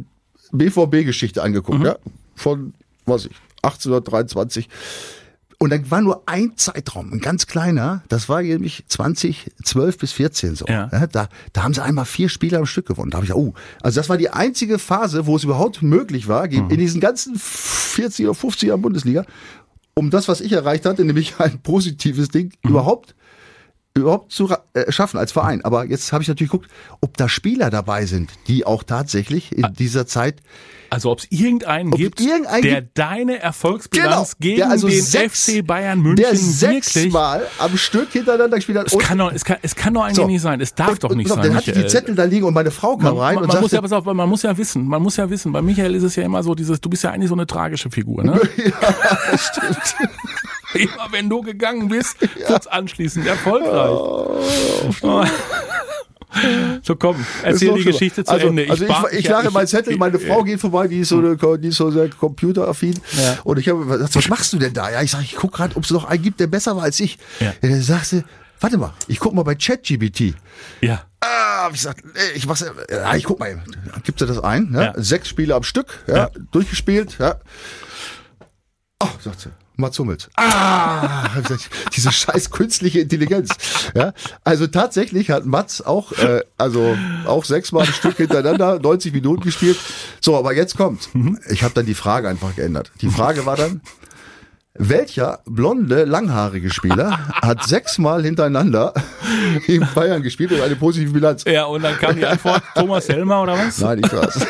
BVB-Geschichte 0.53 1.43
angeguckt, 1.43 1.85
ja, 1.85 1.97
von, 2.35 2.75
was 3.07 3.25
ich, 3.27 3.33
1823. 3.63 4.69
Und 5.63 5.69
dann 5.69 5.91
war 5.91 6.01
nur 6.01 6.23
ein 6.25 6.57
Zeitraum, 6.57 7.13
ein 7.13 7.21
ganz 7.21 7.47
kleiner, 7.47 8.03
das 8.09 8.31
war 8.31 8.41
nämlich 8.41 8.83
2012 8.89 9.99
bis 9.99 10.13
14 10.13 10.55
so. 10.55 10.65
Ja. 10.67 10.87
da, 10.87 11.29
da 11.53 11.63
haben 11.63 11.75
sie 11.75 11.83
einmal 11.83 12.07
vier 12.07 12.31
Spiele 12.31 12.57
am 12.57 12.65
Stück 12.65 12.87
gewonnen. 12.87 13.11
Da 13.11 13.19
habe 13.19 13.27
ich, 13.27 13.35
oh, 13.35 13.53
also 13.83 14.01
das 14.01 14.09
war 14.09 14.17
die 14.17 14.31
einzige 14.31 14.79
Phase, 14.79 15.27
wo 15.27 15.37
es 15.37 15.45
überhaupt 15.45 15.83
möglich 15.83 16.29
war, 16.29 16.51
in 16.51 16.79
diesen 16.79 16.99
ganzen 16.99 17.35
40 17.37 18.25
oder 18.25 18.35
50 18.35 18.69
Jahren 18.71 18.81
Bundesliga, 18.81 19.27
um 19.93 20.09
das, 20.09 20.29
was 20.29 20.41
ich 20.41 20.53
erreicht 20.53 20.87
hatte, 20.87 21.05
nämlich 21.05 21.35
ein 21.39 21.61
positives 21.61 22.29
Ding, 22.29 22.55
überhaupt 22.63 23.15
überhaupt 23.93 24.33
zu 24.33 24.49
äh, 24.73 24.91
schaffen 24.91 25.19
als 25.19 25.33
Verein. 25.33 25.63
Aber 25.65 25.85
jetzt 25.85 26.13
habe 26.13 26.23
ich 26.23 26.29
natürlich 26.29 26.53
geguckt, 26.53 26.71
ob 27.03 27.19
da 27.19 27.29
Spieler 27.29 27.69
dabei 27.69 28.07
sind, 28.07 28.31
die 28.47 28.65
auch 28.65 28.83
tatsächlich 28.83 29.53
in 29.53 29.75
dieser 29.75 30.07
Zeit 30.07 30.41
Also 30.91 31.11
ob 31.13 31.21
es 31.21 31.27
irgendeinen 31.31 31.93
Ob 31.93 31.99
gibt, 31.99 32.21
irgendeinen 32.21 32.63
der 32.63 32.83
gibt- 32.83 32.99
deine 32.99 33.39
Erfolgsbilanz 33.39 34.37
gegen 34.41 34.57
der 34.57 34.71
also 34.71 34.89
den 34.89 35.01
sechs- 35.01 35.49
FC 35.49 35.65
Bayern 35.65 36.01
München 36.01 36.17
der 36.17 36.33
wirklich... 36.33 36.85
sechsmal 36.85 37.47
am 37.59 37.77
Stück 37.77 38.11
hintereinander 38.13 38.57
gespielt 38.57 38.79
hat. 38.79 38.87
Es 38.89 38.99
kann, 38.99 39.19
doch, 39.19 39.33
es, 39.33 39.45
kann, 39.45 39.59
es 39.63 39.77
kann 39.77 39.95
doch 39.95 40.03
eigentlich 40.03 40.17
So. 40.17 40.27
nicht 40.27 40.43
sein. 40.43 40.61
Es 40.61 40.75
darf 40.75 40.91
und, 40.91 41.05
doch 41.05 41.15
nicht 41.15 41.31
und, 41.31 41.37
sein. 41.37 41.45
Dann 41.47 41.55
hatte 41.57 41.71
ich 41.71 41.79
die. 41.79 41.87
Zettel 41.87 42.15
da 42.17 42.25
liegen 42.25 42.45
und 42.45 42.55
meine 42.55 42.71
Frau 42.73 42.97
kam 42.97 43.15
Man, 43.15 43.19
rein 43.19 43.35
man, 43.37 43.45
und 43.45 43.49
man 43.49 43.51
sagte, 43.53 43.63
muss 43.63 43.73
ja, 43.73 43.81
pass 43.81 43.93
auf, 43.93 44.05
man 44.05 44.29
muss 44.29 44.43
ja 44.43 44.59
wissen, 44.59 44.85
man 44.87 45.01
muss 45.03 45.17
ja 45.17 45.31
wissen. 45.31 45.53
Bei 45.53 45.63
Michael 45.63 45.95
ist 45.95 46.03
es 46.03 46.17
ja 46.17 46.25
immer 46.25 46.43
so, 46.43 46.55
dieses, 46.57 46.81
du 46.81 46.91
bist 46.91 47.05
ja 47.05 47.11
eigentlich 47.11 47.29
so 47.29 47.35
eine 47.35 47.47
tragische 47.47 47.91
Figur, 47.91 48.25
ne? 48.25 48.41
Immer 50.75 51.09
wenn 51.11 51.29
du 51.29 51.41
gegangen 51.43 51.89
bist, 51.89 52.17
kurz 52.47 52.67
anschließend 52.69 53.27
erfolgreich. 53.27 53.91
Oh, 53.91 55.25
So 56.83 56.95
komm, 56.97 57.17
erzähl 57.43 57.75
die. 57.75 57.85
Geschichte 57.85 58.25
zu 58.25 58.31
also, 58.33 58.47
Ende. 58.49 58.67
also 58.71 58.85
ich, 58.85 58.89
bar- 58.89 59.13
ich, 59.13 59.29
lage 59.29 59.49
ich- 59.49 59.55
meinen 59.55 59.67
Zettel, 59.67 59.97
meine 59.97 60.19
Frau 60.19 60.43
geht 60.45 60.61
vorbei, 60.61 60.87
die 60.89 61.01
ist 61.01 61.09
so, 61.09 61.19
eine, 61.19 61.37
die 61.59 61.69
ist 61.69 61.77
so 61.77 61.91
sehr 61.91 62.09
computeraffin. 62.09 62.95
Ja. 63.21 63.39
Und 63.45 63.59
ich 63.59 63.69
habe 63.69 63.85
gesagt, 63.85 64.15
was 64.15 64.29
machst 64.29 64.53
du 64.53 64.59
denn 64.59 64.73
da? 64.73 64.91
Ja, 64.91 65.03
ich 65.03 65.11
sage, 65.11 65.25
ich 65.25 65.35
guck 65.37 65.53
gerade, 65.53 65.77
ob 65.77 65.85
es 65.85 65.91
noch 65.91 66.05
einen 66.05 66.23
gibt, 66.23 66.39
der 66.41 66.47
besser 66.47 66.77
war 66.77 66.85
als 66.85 67.01
ich. 67.01 67.19
Ja. 67.41 67.53
dann 67.61 67.81
sagst 67.83 68.13
du, 68.13 68.23
warte 68.61 68.79
mal, 68.79 68.93
ich 69.09 69.19
guck 69.19 69.35
mal 69.35 69.43
bei 69.43 69.55
ChatGPT. 69.57 70.35
Ja. 70.81 71.05
Ah, 71.21 71.67
ich 71.69 71.75
gesagt, 71.75 72.03
ich 72.35 72.49
was, 72.49 72.65
ja, 72.91 73.15
ich 73.17 73.25
guck 73.25 73.39
mal, 73.41 73.51
eben. 73.51 73.63
gibt 74.05 74.21
er 74.21 74.27
das 74.27 74.39
ein? 74.39 74.71
Ja? 74.73 74.83
Ja. 74.83 74.93
Sechs 74.97 75.29
Spiele 75.29 75.55
am 75.55 75.63
Stück, 75.65 76.05
ja, 76.07 76.17
Ja. 76.17 76.31
durchgespielt, 76.53 77.17
ja. 77.19 77.37
Oh, 79.03 79.09
sagt 79.23 79.41
sie. 79.41 79.49
Mats 79.81 79.99
Hummels. 79.99 80.29
Ah, 80.37 81.29
diese 81.97 82.13
scheiß 82.13 82.51
künstliche 82.51 83.01
Intelligenz. 83.01 83.51
Ja, 83.95 84.13
also 84.45 84.67
tatsächlich 84.67 85.31
hat 85.31 85.47
Mats 85.47 85.83
auch, 85.83 86.13
äh, 86.13 86.43
also 86.57 86.97
auch 87.27 87.45
sechsmal 87.45 87.87
ein 87.87 87.93
Stück 87.93 88.17
hintereinander 88.17 88.79
90 88.79 89.13
Minuten 89.13 89.43
gespielt. 89.43 89.79
So, 90.21 90.37
aber 90.37 90.55
jetzt 90.55 90.77
kommt. 90.77 91.09
Ich 91.51 91.63
habe 91.63 91.75
dann 91.75 91.87
die 91.87 91.95
Frage 91.95 92.29
einfach 92.29 92.55
geändert. 92.57 92.93
Die 93.01 93.09
Frage 93.09 93.47
war 93.47 93.57
dann, 93.57 93.81
welcher 94.75 95.41
blonde, 95.47 96.05
langhaarige 96.05 96.71
Spieler 96.71 97.19
hat 97.43 97.65
sechsmal 97.65 98.23
hintereinander 98.23 98.95
in 99.67 99.87
Bayern 99.95 100.23
gespielt 100.23 100.53
und 100.53 100.61
eine 100.61 100.77
positive 100.77 101.13
Bilanz? 101.13 101.45
Ja, 101.45 101.65
und 101.65 101.83
dann 101.83 101.97
kam 101.99 102.15
die 102.15 102.25
Antwort, 102.25 102.63
Thomas 102.75 103.09
Helmer 103.09 103.43
oder 103.43 103.59
was? 103.59 103.81
Nein, 103.81 104.01
ich 104.05 104.13
weiß. 104.13 104.47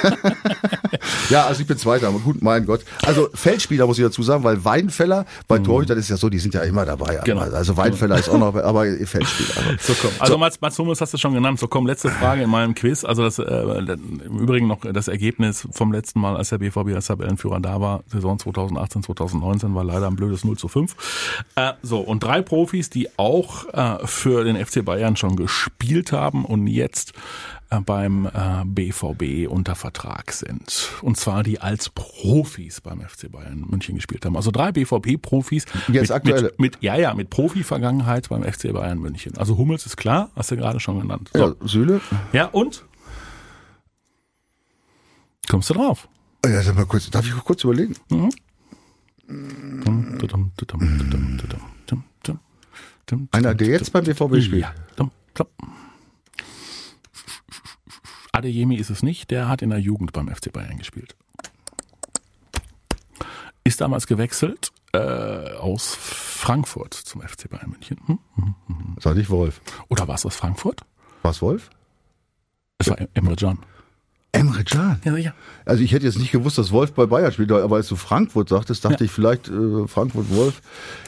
ja, 1.30 1.46
also 1.46 1.62
ich 1.62 1.66
bin 1.66 1.78
Zweiter, 1.78 2.08
aber 2.08 2.18
gut, 2.18 2.42
mein 2.42 2.66
Gott. 2.66 2.84
Also 3.06 3.30
Feldspieler 3.32 3.86
muss 3.86 3.98
ich 3.98 4.04
dazu 4.04 4.22
sagen, 4.22 4.44
weil 4.44 4.62
Weidenfeller, 4.62 5.24
bei 5.48 5.58
Torhütern 5.58 5.96
ist 5.98 6.10
ja 6.10 6.18
so, 6.18 6.28
die 6.28 6.38
sind 6.38 6.52
ja 6.52 6.60
immer 6.62 6.84
dabei. 6.84 7.18
Mhm. 7.18 7.24
Genau. 7.24 7.40
Also 7.40 7.76
Weidenfeller 7.78 8.18
ist 8.18 8.28
auch 8.28 8.38
noch, 8.38 8.54
aber 8.54 8.84
Feldspieler. 8.84 9.56
Also. 9.56 9.92
So, 9.92 9.94
komm. 10.02 10.10
Also 10.18 10.38
Mats, 10.38 10.60
Mats 10.60 10.78
Hummels 10.78 11.00
hast 11.00 11.14
du 11.14 11.18
schon 11.18 11.32
genannt. 11.32 11.58
So 11.58 11.66
komm, 11.66 11.86
letzte 11.86 12.10
Frage 12.10 12.42
in 12.42 12.50
meinem 12.50 12.74
Quiz. 12.74 13.04
Also 13.04 13.22
das, 13.22 13.38
äh, 13.38 13.42
im 13.44 14.38
Übrigen 14.38 14.66
noch 14.66 14.80
das 14.80 15.08
Ergebnis 15.08 15.66
vom 15.72 15.92
letzten 15.92 16.20
Mal, 16.20 16.36
als 16.36 16.50
der 16.50 16.58
BVB 16.58 16.94
als 16.94 17.06
Tabellenführer 17.06 17.60
da 17.60 17.80
war, 17.80 18.02
Saison 18.06 18.38
2018, 18.38 19.02
2019, 19.02 19.74
war 19.74 19.84
leider 19.84 20.09
ein 20.10 20.16
blödes 20.16 20.44
0 20.44 20.56
zu 20.58 20.68
5. 20.68 21.42
Äh, 21.56 21.72
so, 21.82 22.00
und 22.00 22.20
drei 22.22 22.42
Profis, 22.42 22.90
die 22.90 23.08
auch 23.18 23.66
äh, 23.72 24.06
für 24.06 24.44
den 24.44 24.64
FC 24.64 24.84
Bayern 24.84 25.16
schon 25.16 25.36
gespielt 25.36 26.12
haben 26.12 26.44
und 26.44 26.66
jetzt 26.66 27.12
äh, 27.70 27.80
beim 27.80 28.26
äh, 28.26 28.64
BVB 28.64 29.48
unter 29.48 29.74
Vertrag 29.74 30.32
sind. 30.32 30.90
Und 31.02 31.16
zwar 31.16 31.42
die 31.42 31.60
als 31.60 31.88
Profis 31.88 32.80
beim 32.80 33.00
FC 33.00 33.30
Bayern 33.30 33.64
München 33.68 33.94
gespielt 33.94 34.24
haben. 34.26 34.36
Also 34.36 34.50
drei 34.50 34.72
BVB-Profis 34.72 35.66
Jetzt 35.86 35.94
mit, 35.94 36.10
aktuelle. 36.10 36.42
mit, 36.42 36.58
mit, 36.58 36.78
ja, 36.80 36.96
ja, 36.96 37.14
mit 37.14 37.30
Profi-Vergangenheit 37.30 38.28
beim 38.28 38.42
FC 38.42 38.72
Bayern 38.72 38.98
München. 38.98 39.38
Also 39.38 39.56
Hummels 39.56 39.86
ist 39.86 39.96
klar, 39.96 40.30
hast 40.34 40.50
du 40.50 40.56
gerade 40.56 40.80
schon 40.80 41.00
genannt. 41.00 41.30
So. 41.32 41.38
Ja, 41.38 41.54
Süle. 41.64 42.00
Ja, 42.32 42.46
und? 42.46 42.84
Kommst 45.48 45.70
du 45.70 45.74
drauf? 45.74 46.08
Ja, 46.44 46.62
sag 46.62 46.74
mal 46.74 46.86
kurz, 46.86 47.08
darf 47.10 47.26
ich 47.26 47.32
kurz 47.44 47.64
überlegen? 47.64 47.94
Einer, 53.32 53.54
der 53.54 53.68
jetzt 53.68 53.92
beim 53.92 54.04
BVB 54.04 54.42
spielt. 54.42 54.62
Ja. 54.62 54.74
Adeyemi 58.32 58.76
ist 58.76 58.90
es 58.90 59.02
nicht, 59.02 59.30
der 59.30 59.48
hat 59.48 59.62
in 59.62 59.70
der 59.70 59.80
Jugend 59.80 60.12
beim 60.12 60.28
FC 60.28 60.52
Bayern 60.52 60.78
gespielt. 60.78 61.16
Ist 63.64 63.80
damals 63.80 64.06
gewechselt 64.06 64.72
äh, 64.92 64.98
aus 64.98 65.94
Frankfurt 65.94 66.94
zum 66.94 67.20
FC 67.20 67.50
Bayern 67.50 67.70
München. 67.70 67.98
Hm? 68.06 68.96
Sag 68.98 69.16
nicht 69.16 69.30
Wolf. 69.30 69.60
Oder 69.88 70.08
war 70.08 70.14
es 70.14 70.24
aus 70.24 70.36
Frankfurt? 70.36 70.82
Was 71.22 71.42
Wolf? 71.42 71.70
Es 72.78 72.88
war 72.88 72.96
Emre 73.14 73.36
Can. 73.36 73.58
Emre 74.32 74.62
Can. 74.64 75.00
Ja, 75.04 75.12
sicher. 75.14 75.34
Also 75.64 75.82
ich 75.82 75.92
hätte 75.92 76.06
jetzt 76.06 76.18
nicht 76.18 76.30
gewusst, 76.32 76.56
dass 76.58 76.70
Wolf 76.70 76.92
bei 76.92 77.06
Bayern 77.06 77.32
spielt, 77.32 77.50
aber 77.52 77.76
als 77.76 77.88
du 77.88 77.96
Frankfurt 77.96 78.48
sagtest, 78.48 78.84
dachte 78.84 79.04
Ja. 79.04 79.04
ich 79.06 79.10
vielleicht 79.10 79.48
äh, 79.48 79.86
Frankfurt 79.88 80.30
Wolf. 80.30 80.62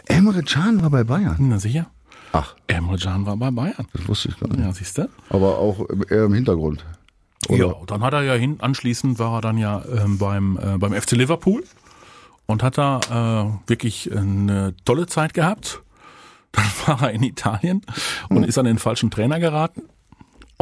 Emre 0.07 0.43
Can 0.43 0.83
war 0.83 0.91
bei 0.91 1.05
Bayern. 1.05 1.37
Na 1.39 1.59
sicher. 1.59 1.87
Ach, 2.33 2.57
Emre 2.67 2.97
Can 2.99 3.25
war 3.27 3.37
bei 3.37 3.51
Bayern. 3.51 3.87
das 3.93 4.09
wusste 4.09 4.29
ich 4.31 4.41
gar 4.41 4.49
nicht. 4.49 4.61
Ja, 4.61 4.73
siehst 4.73 4.99
du? 4.99 5.09
Aber 5.29 5.59
auch 5.59 5.87
eher 6.11 6.25
im 6.25 6.35
Hintergrund. 6.35 6.85
Ja, 7.49 7.75
dann 7.87 8.03
hat 8.03 8.13
er 8.15 8.23
ja 8.23 8.35
hin, 8.35 8.57
anschließend 8.61 9.19
war 9.19 9.35
er 9.39 9.41
dann 9.41 9.59
ja 9.59 9.83
ähm, 9.93 10.17
beim, 10.19 10.57
äh, 10.63 10.79
beim 10.79 10.93
FC 10.93 11.13
Liverpool 11.13 11.63
und 12.47 12.63
hat 12.63 12.79
da 12.79 13.01
äh, 13.11 13.69
wirklich 13.69 14.15
eine 14.17 14.75
tolle 14.85 15.07
Zeit 15.07 15.35
gehabt. 15.35 15.83
Dann 16.53 16.65
war 16.87 17.03
er 17.03 17.11
in 17.13 17.23
Italien 17.23 17.83
und 18.29 18.45
ist 18.45 18.59
an 18.59 18.65
den 18.65 18.79
falschen 18.79 19.11
Trainer 19.11 19.39
geraten 19.41 19.83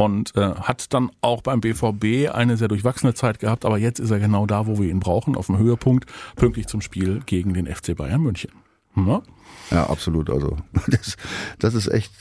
und 0.01 0.35
äh, 0.35 0.55
hat 0.55 0.93
dann 0.93 1.11
auch 1.21 1.43
beim 1.43 1.61
BVB 1.61 2.33
eine 2.33 2.57
sehr 2.57 2.67
durchwachsene 2.67 3.13
Zeit 3.13 3.39
gehabt, 3.39 3.65
aber 3.65 3.77
jetzt 3.77 3.99
ist 3.99 4.09
er 4.09 4.19
genau 4.19 4.47
da, 4.47 4.65
wo 4.65 4.79
wir 4.79 4.89
ihn 4.89 4.99
brauchen, 4.99 5.35
auf 5.35 5.45
dem 5.45 5.57
Höhepunkt, 5.57 6.05
pünktlich 6.35 6.67
zum 6.67 6.81
Spiel 6.81 7.21
gegen 7.25 7.53
den 7.53 7.67
FC 7.67 7.95
Bayern 7.95 8.21
München. 8.21 8.51
Ja? 8.95 9.21
Ja, 9.69 9.89
absolut. 9.89 10.29
Also 10.29 10.57
das, 10.87 11.17
das 11.59 11.73
ist 11.75 11.87
echt. 11.87 12.11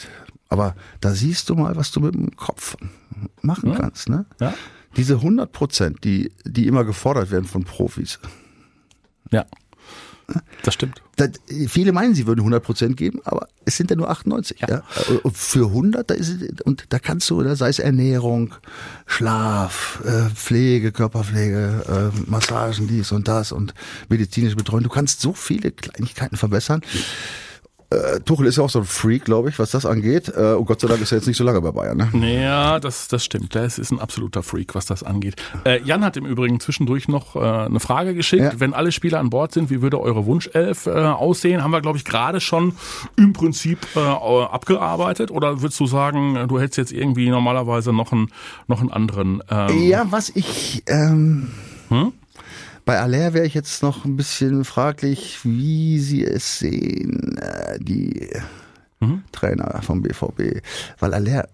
Aber 0.49 0.75
da 1.01 1.13
siehst 1.13 1.49
du 1.49 1.55
mal, 1.55 1.77
was 1.77 1.91
du 1.91 2.01
mit 2.01 2.15
dem 2.15 2.37
Kopf 2.37 2.77
machen 3.41 3.75
kannst. 3.75 4.09
Ne? 4.09 4.27
Ja. 4.41 4.53
Diese 4.97 5.15
100 5.15 5.51
Prozent, 5.51 6.05
die, 6.05 6.33
die 6.45 6.67
immer 6.67 6.85
gefordert 6.85 7.31
werden 7.31 7.45
von 7.47 7.65
Profis. 7.65 8.19
ja, 9.31 9.47
das 10.63 10.75
stimmt. 10.75 11.03
Das, 11.17 11.31
viele 11.69 11.93
meinen, 11.93 12.15
sie 12.15 12.27
würden 12.27 12.41
100 12.41 12.63
Prozent 12.63 12.97
geben, 12.97 13.21
aber 13.25 13.49
es 13.65 13.77
sind 13.77 13.91
ja 13.91 13.97
nur 13.97 14.11
98. 14.11 14.61
Ja. 14.61 14.83
Und 15.23 15.37
für 15.37 15.67
100, 15.67 16.11
da 16.11 16.15
ist 16.15 16.29
es, 16.29 16.61
und 16.63 16.87
da 16.89 16.99
kannst 16.99 17.29
du, 17.31 17.43
da 17.43 17.57
sei 17.57 17.69
es 17.69 17.79
Ernährung, 17.79 18.55
Schlaf, 19.07 20.03
äh, 20.05 20.31
Pflege, 20.31 20.93
Körperpflege, 20.93 22.13
äh, 22.15 22.31
Massagen, 22.31 22.89
dies 22.89 23.13
und 23.13 23.29
das 23.29 23.53
und 23.53 23.75
medizinische 24.09 24.57
Betreuung. 24.57 24.83
Du 24.83 24.89
kannst 24.89 25.21
so 25.21 25.33
viele 25.33 25.71
Kleinigkeiten 25.71 26.37
verbessern. 26.37 26.83
Äh, 27.91 28.21
Tuchel 28.21 28.47
ist 28.47 28.57
ja 28.57 28.63
auch 28.63 28.71
so 28.71 28.79
ein 28.79 28.85
Freak, 28.85 29.25
glaube 29.25 29.49
ich, 29.49 29.59
was 29.59 29.73
das 29.73 29.85
angeht. 29.85 30.33
Äh, 30.35 30.53
und 30.55 30.67
Gott 30.67 30.81
sei 30.81 30.87
Dank 30.87 31.01
ist 31.01 31.11
er 31.11 31.19
jetzt 31.19 31.27
nicht 31.27 31.37
so 31.37 31.43
lange 31.43 31.61
bei 31.61 31.73
Bayern. 31.73 32.11
Ne? 32.13 32.43
Ja, 32.43 32.79
das, 32.79 33.09
das 33.09 33.25
stimmt. 33.25 33.55
Das 33.57 33.79
ist 33.79 33.91
ein 33.91 33.99
absoluter 33.99 34.45
Freak, 34.45 34.77
was 34.77 34.87
das 34.87 35.03
angeht. 35.03 35.35
Äh, 35.65 35.83
Jan 35.83 36.05
hat 36.05 36.17
im 36.17 36.25
Übrigen 36.25 36.61
zwischendurch 36.61 37.09
noch 37.09 37.35
äh, 37.35 37.41
eine 37.41 37.81
Frage 37.81 38.15
geschickt. 38.15 38.43
Ja. 38.43 38.53
Wenn 38.61 38.75
alle 38.75 38.93
Spieler 38.93 39.19
an 39.19 39.31
Bord 39.31 39.53
sind, 39.53 39.71
wie 39.71 39.83
würde 39.83 40.01
eure 40.01 40.25
Wunschelf 40.25 40.87
äh, 40.87 40.91
aussehen? 40.91 41.65
Haben 41.65 41.73
wir, 41.73 41.81
glaube 41.81 41.99
ich, 41.99 42.05
gerade 42.05 42.41
schon 42.41 42.75
im 43.17 43.33
Prinzip 43.33 43.79
äh, 43.97 43.99
abgearbeitet. 43.99 45.33
Oder 45.33 45.61
würdest 45.61 45.81
du 45.81 45.87
sagen, 45.87 46.47
du 46.49 46.61
hättest 46.61 46.79
jetzt 46.79 46.93
irgendwie 46.93 47.29
normalerweise 47.29 47.93
noch 47.93 48.13
einen, 48.13 48.29
noch 48.69 48.81
einen 48.81 48.93
anderen? 48.93 49.43
Ähm, 49.51 49.83
Ja, 49.83 50.07
was 50.11 50.31
ich 50.31 50.85
ähm, 50.87 51.49
bei 52.91 52.99
Aller 52.99 53.35
wäre 53.35 53.47
ich 53.47 53.55
jetzt 53.55 53.85
noch 53.85 54.05
ein 54.05 54.17
bisschen 54.17 54.65
fraglich, 54.65 55.39
wie 55.45 56.01
sie 56.01 56.25
es 56.25 56.59
sehen, 56.59 57.39
äh, 57.39 57.79
die 57.79 58.29
Trainer 59.31 59.81
vom 59.81 60.03
BVB. 60.03 60.61
Weil 60.99 61.15
Aller, 61.15 61.49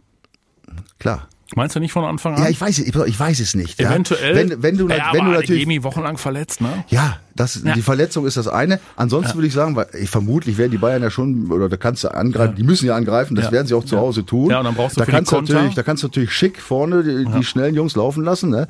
klar. 0.98 1.28
Meinst 1.54 1.76
du 1.76 1.80
nicht 1.80 1.92
von 1.92 2.04
Anfang 2.04 2.34
an? 2.34 2.42
Ja, 2.42 2.48
ich 2.48 2.60
weiß, 2.60 2.78
es- 2.80 2.86
ich, 2.88 2.94
ich 2.96 3.20
weiß 3.20 3.38
es 3.38 3.54
nicht. 3.54 3.80
Ja. 3.80 3.90
Eventuell. 3.90 4.34
Wenn, 4.34 4.62
wenn 4.64 4.76
du, 4.76 4.88
ja, 4.88 5.10
wenn 5.12 5.26
du 5.26 5.30
natürlich. 5.30 5.62
Adeyemi 5.62 5.84
wochenlang 5.84 6.18
verletzt, 6.18 6.60
ne? 6.60 6.84
Ja, 6.88 7.18
das, 7.36 7.62
Ja. 7.64 7.72
die 7.74 7.82
Verletzung 7.82 8.26
ist 8.26 8.36
das 8.36 8.48
eine. 8.48 8.80
Ansonsten 8.96 9.34
würde 9.36 9.46
ich 9.46 9.52
sagen, 9.54 9.76
weil 9.76 9.86
ich, 10.00 10.10
vermutlich 10.10 10.58
werden 10.58 10.72
die 10.72 10.78
Bayern 10.78 11.02
ja 11.02 11.10
schon, 11.10 11.52
oder 11.52 11.68
da 11.68 11.76
kannst 11.76 12.02
du 12.02 12.08
angreifen, 12.12 12.56
die 12.56 12.64
müssen 12.64 12.86
ja 12.86 12.96
angreifen, 12.96 13.36
das 13.36 13.44
Ja. 13.46 13.52
werden 13.52 13.68
sie 13.68 13.74
auch 13.74 13.84
zu 13.84 13.94
Ja. 13.94 14.00
Hause 14.00 14.26
tun. 14.26 14.50
Ja, 14.50 14.58
und 14.58 14.64
dann 14.64 14.74
brauchst 14.74 14.96
du 14.96 15.00
da 15.00 15.06
kannst 15.06 15.30
natürlich, 15.30 15.74
Da 15.76 15.84
kannst 15.84 16.02
du 16.02 16.08
natürlich 16.08 16.32
schick 16.32 16.60
vorne 16.60 17.04
die, 17.04 17.24
die 17.38 17.44
schnellen 17.44 17.76
Jungs 17.76 17.94
laufen 17.94 18.24
lassen. 18.24 18.50
Ne? 18.50 18.66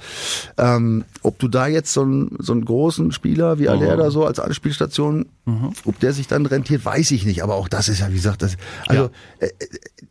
Ähm, 0.58 1.04
ob 1.22 1.38
du 1.38 1.48
da 1.48 1.68
jetzt 1.68 1.94
so 1.94 2.02
einen, 2.02 2.36
so 2.40 2.52
einen 2.52 2.64
großen 2.66 3.10
Spieler 3.12 3.58
wie 3.58 3.70
Aller 3.70 3.96
da 3.96 4.10
so 4.10 4.26
als 4.26 4.38
Anspielstation, 4.38 5.24
ob 5.86 5.98
der 6.00 6.12
sich 6.12 6.26
dann 6.26 6.44
rentiert, 6.44 6.84
weiß 6.84 7.10
ich 7.12 7.24
nicht. 7.24 7.42
Aber 7.42 7.54
auch 7.54 7.68
das 7.68 7.88
ist 7.88 8.00
ja, 8.00 8.10
wie 8.10 8.16
gesagt, 8.16 8.42
das, 8.42 8.56
also 8.86 9.08
äh, 9.38 9.48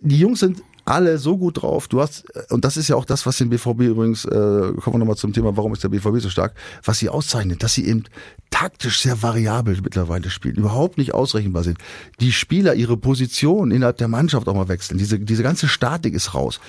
die 0.02 0.18
Jungs 0.18 0.40
sind 0.40 0.64
alle 0.86 1.18
so 1.18 1.38
gut 1.38 1.62
drauf. 1.62 1.88
Du 1.88 2.00
hast, 2.02 2.26
und 2.52 2.64
das 2.64 2.78
ist 2.78 2.88
ja 2.88 2.96
auch 2.96 3.06
das, 3.06 3.26
was 3.26 3.38
den 3.38 3.50
BVB 3.50 3.82
übrigens, 3.82 4.26
äh, 4.26 4.30
kommen 4.30 4.94
wir 4.94 4.98
nochmal 5.00 5.18
zum 5.18 5.34
Thema, 5.34 5.58
warum 5.58 5.74
ist 5.74 5.84
der 5.84 5.90
BVB 5.90 6.20
so 6.20 6.30
stark, 6.30 6.54
was 6.84 7.00
sie 7.00 7.10
auszeichnet, 7.10 7.64
dass 7.64 7.74
sie 7.74 7.86
eben 7.88 8.04
taktisch 8.52 9.02
sehr 9.02 9.22
variabel 9.22 9.78
mittlerweile 9.82 10.30
spielen, 10.30 10.56
überhaupt 10.56 10.98
nicht 10.98 11.14
ausrechenbar 11.14 11.64
sind. 11.64 11.78
Die 12.20 12.32
Spieler 12.32 12.76
ihre 12.76 12.98
Position 12.98 13.72
innerhalb 13.72 13.98
der 13.98 14.08
Mannschaft 14.08 14.48
auch 14.48 14.54
mal 14.54 14.70
wechseln. 14.70 14.98
Diese, 14.98 15.20
diese 15.20 15.44
ganze 15.44 15.68
Statik 15.68 16.14
ist 16.14 16.36
raus. 16.36 16.60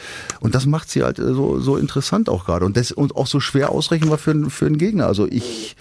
Und 0.40 0.54
das 0.54 0.66
macht 0.66 0.90
sie 0.90 1.02
halt 1.02 1.18
äh, 1.18 1.34
so, 1.34 1.60
so 1.60 1.76
interessant 1.76 2.28
auch 2.28 2.46
gerade. 2.46 2.64
Und 2.64 2.76
das, 2.76 2.92
und 2.92 3.14
auch 3.16 3.26
so 3.26 3.38
schwer 3.38 3.70
ausrechenbar 3.70 4.18
für, 4.18 4.50
für 4.50 4.66
einen 4.66 4.78
Gegner. 4.78 5.06
Also 5.06 5.26
ich, 5.26 5.76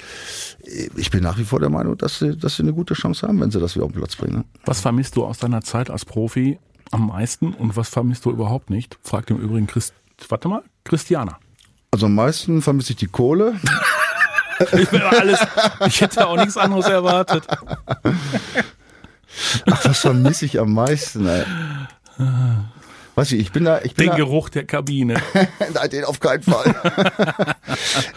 ich 0.96 1.10
bin 1.10 1.24
nach 1.24 1.38
wie 1.38 1.46
vor 1.46 1.60
der 1.60 1.70
Meinung, 1.70 1.98
dass 1.98 2.20
sie, 2.20 2.36
dass 2.36 2.58
sie 2.58 2.64
eine 2.64 2.74
gute 2.74 2.96
Chance 2.96 3.28
haben, 3.28 3.40
wenn 3.40 3.52
sie 3.52 3.60
das 3.60 3.76
wieder 3.76 3.86
auf 3.86 3.94
den 3.94 4.00
Platz 4.00 4.18
bringen. 4.18 4.40
ne? 4.40 4.46
Was 4.66 4.82
vermisst 4.82 5.16
du 5.16 5.24
aus 5.24 5.38
deiner 5.38 5.62
Zeit 5.62 5.90
als 5.90 6.04
Profi 6.04 6.60
am 6.92 7.08
meisten 7.08 7.54
und 7.54 7.76
was 7.76 7.90
vermisst 7.90 8.26
du 8.26 8.32
überhaupt 8.32 8.70
nicht? 8.70 8.98
Fragt 9.04 9.30
im 9.32 9.38
Übrigen 9.38 9.68
Christ, 9.68 9.94
warte 10.30 10.48
mal, 10.48 10.64
Christiana. 10.84 11.40
Also 11.92 12.08
am 12.08 12.16
meisten 12.16 12.62
vermisse 12.62 12.94
ich 12.94 12.98
die 12.98 13.08
Kohle. 13.08 13.60
Ich, 14.72 14.90
alles, 15.04 15.38
ich 15.86 16.00
hätte 16.00 16.26
auch 16.26 16.38
nichts 16.38 16.56
anderes 16.56 16.86
erwartet. 16.86 17.46
Ach, 19.70 19.86
was 19.86 20.00
vermisse 20.00 20.46
ich 20.46 20.62
am 20.62 20.74
meisten, 20.74 21.28
ey. 21.28 21.44
Weiß 23.16 23.32
ich, 23.32 23.40
ich 23.40 23.52
bin 23.54 23.64
da, 23.64 23.82
ich 23.82 23.96
bin 23.96 24.08
Den 24.08 24.12
da, 24.12 24.18
Geruch 24.18 24.50
der 24.50 24.66
Kabine. 24.66 25.16
Nein, 25.74 25.90
den 25.90 26.04
auf 26.04 26.20
keinen 26.20 26.44
Fall. 26.44 26.76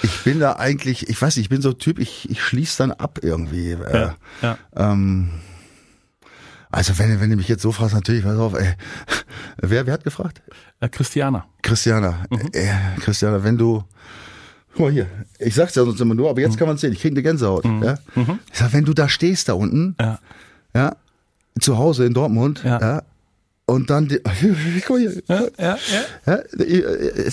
ich 0.03 0.25
bin 0.25 0.41
da 0.41 0.57
eigentlich, 0.57 1.09
ich 1.09 1.23
weiß 1.23 1.37
nicht, 1.37 1.45
ich 1.45 1.49
bin 1.51 1.63
so 1.63 1.71
ein 1.71 1.79
Typ, 1.79 2.01
ich, 2.01 2.29
ich 2.29 2.43
schließe 2.43 2.79
dann 2.79 2.93
ab 2.93 3.21
irgendwie. 3.23 3.73
Äh, 3.73 4.11
ja. 4.43 4.59
ähm, 4.77 5.31
also 6.71 6.99
wenn, 6.99 7.21
wenn 7.21 7.31
du 7.31 7.37
mich 7.37 7.49
jetzt 7.49 7.63
so 7.63 7.73
fragst, 7.73 7.95
natürlich, 7.95 8.25
pass 8.25 8.37
auf, 8.39 8.55
ey. 8.55 8.75
Wer, 9.61 9.87
wer 9.87 9.95
hat 9.95 10.05
gefragt? 10.05 10.41
Äh, 10.81 10.89
Christiana. 10.89 11.47
Christiana. 11.63 12.25
Äh, 12.53 12.69
Christiana, 13.01 13.43
wenn 13.43 13.59
du, 13.59 13.83
guck 14.73 14.81
mal 14.87 14.93
hier, 14.93 15.07
ich 15.39 15.55
sag's 15.55 15.75
ja 15.75 15.85
sonst 15.85 16.01
immer 16.01 16.15
nur, 16.15 16.31
aber 16.31 16.41
jetzt 16.41 16.57
kann 16.59 16.69
man 16.69 16.77
sehen, 16.79 16.93
ich 16.93 17.01
kriege 17.01 17.15
eine 17.15 17.23
Gänsehaut. 17.23 17.65
Ja? 17.65 17.97
Ich 18.53 18.59
sag, 18.59 18.73
wenn 18.73 18.85
du 18.85 18.95
da 18.95 19.09
stehst 19.09 19.49
da 19.49 19.55
unten, 19.55 19.97
Ja. 20.01 20.19
ja, 20.75 20.97
zu 21.61 21.77
Hause 21.79 22.05
in 22.07 22.15
Dortmund, 22.15 22.63
Ja. 22.65 22.81
ja, 22.81 23.03
und 23.67 23.91
dann, 23.91 24.07
die, 24.09 24.21
guck 24.87 24.91
mal 24.91 24.99
hier, 25.01 25.23
Ja, 25.29 25.41
ja, 25.59 25.79
ja. 26.27 26.39
ja, 26.39 26.39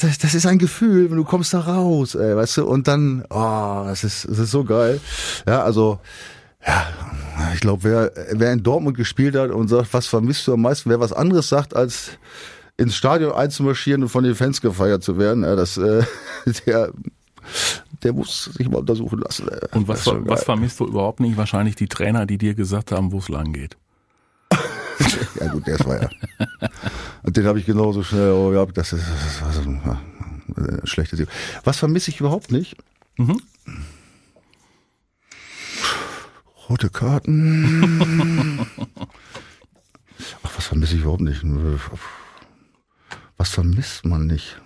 das, 0.02 0.18
das 0.18 0.34
ist 0.34 0.46
ein 0.48 0.58
Gefühl, 0.58 1.10
wenn 1.12 1.18
du 1.18 1.24
kommst 1.24 1.54
da 1.54 1.60
raus, 1.60 2.16
ey, 2.16 2.36
weißt 2.36 2.58
du, 2.58 2.66
und 2.66 2.88
dann, 2.88 3.24
oh, 3.30 3.84
das 3.86 4.04
ist, 4.04 4.28
das 4.28 4.40
ist 4.40 4.52
so 4.52 4.64
geil. 4.64 5.00
Ja, 5.48 5.64
also, 5.64 6.00
ja, 6.66 6.88
ich 7.54 7.60
glaube, 7.60 7.84
wer, 7.84 8.12
wer 8.32 8.54
in 8.54 8.64
Dortmund 8.64 8.98
gespielt 8.98 9.36
hat 9.36 9.52
und 9.52 9.68
sagt, 9.68 9.94
was 9.94 10.08
vermisst 10.08 10.48
du 10.48 10.54
am 10.54 10.62
meisten, 10.62 10.90
wer 10.90 11.00
was 11.00 11.14
anderes 11.14 11.50
sagt, 11.50 11.76
als 11.76 12.12
ins 12.78 12.96
Stadion 12.96 13.34
einzumarschieren 13.34 14.04
und 14.04 14.10
von 14.10 14.24
den 14.24 14.36
Fans 14.36 14.62
gefeiert 14.62 15.04
zu 15.04 15.18
werden, 15.18 15.44
ja, 15.44 15.56
das, 15.56 15.78
äh, 15.78 16.04
der, 16.66 16.92
der 18.04 18.14
muss 18.14 18.46
sich 18.46 18.70
mal 18.70 18.80
untersuchen 18.80 19.20
lassen. 19.20 19.48
Ey. 19.48 19.60
Und 19.74 19.88
was, 19.88 20.06
was 20.06 20.44
vermisst 20.44 20.80
du 20.80 20.86
überhaupt 20.86 21.20
nicht? 21.20 21.38
Wahrscheinlich 21.38 21.76
die 21.76 21.88
Trainer, 21.88 22.26
die 22.26 22.38
dir 22.38 22.54
gesagt 22.54 22.92
haben, 22.92 23.12
wo 23.12 23.20
es 23.20 23.30
lang 23.30 23.54
geht. 23.54 23.78
Ja 25.42 25.52
gut, 25.52 25.68
der 25.68 25.78
war 25.82 26.02
ja. 26.02 26.10
Und 27.24 27.36
den 27.36 27.46
habe 27.46 27.60
ich 27.60 27.66
genauso 27.66 28.02
schnell 28.02 28.32
oh, 28.32 28.52
gehabt. 28.52 28.78
Das 28.78 28.94
ist, 28.94 29.04
das 29.04 29.42
war 29.42 29.52
so 29.52 29.70
ein 29.70 29.82
ja, 29.86 30.64
äh, 30.64 30.88
schlechtes. 30.88 31.22
Was 31.66 31.78
vermisse 31.78 32.12
ich 32.12 32.22
überhaupt 32.22 32.50
nicht? 32.50 32.78
Rote 36.70 36.90
Karten. 36.90 38.66
Ach, 40.44 40.52
was 40.56 40.66
vermisse 40.66 40.96
ich 40.96 41.02
überhaupt 41.02 41.22
nicht? 41.22 41.44
Was 43.38 43.50
vermisst 43.50 44.06
man 44.06 44.26
nicht? 44.26 44.60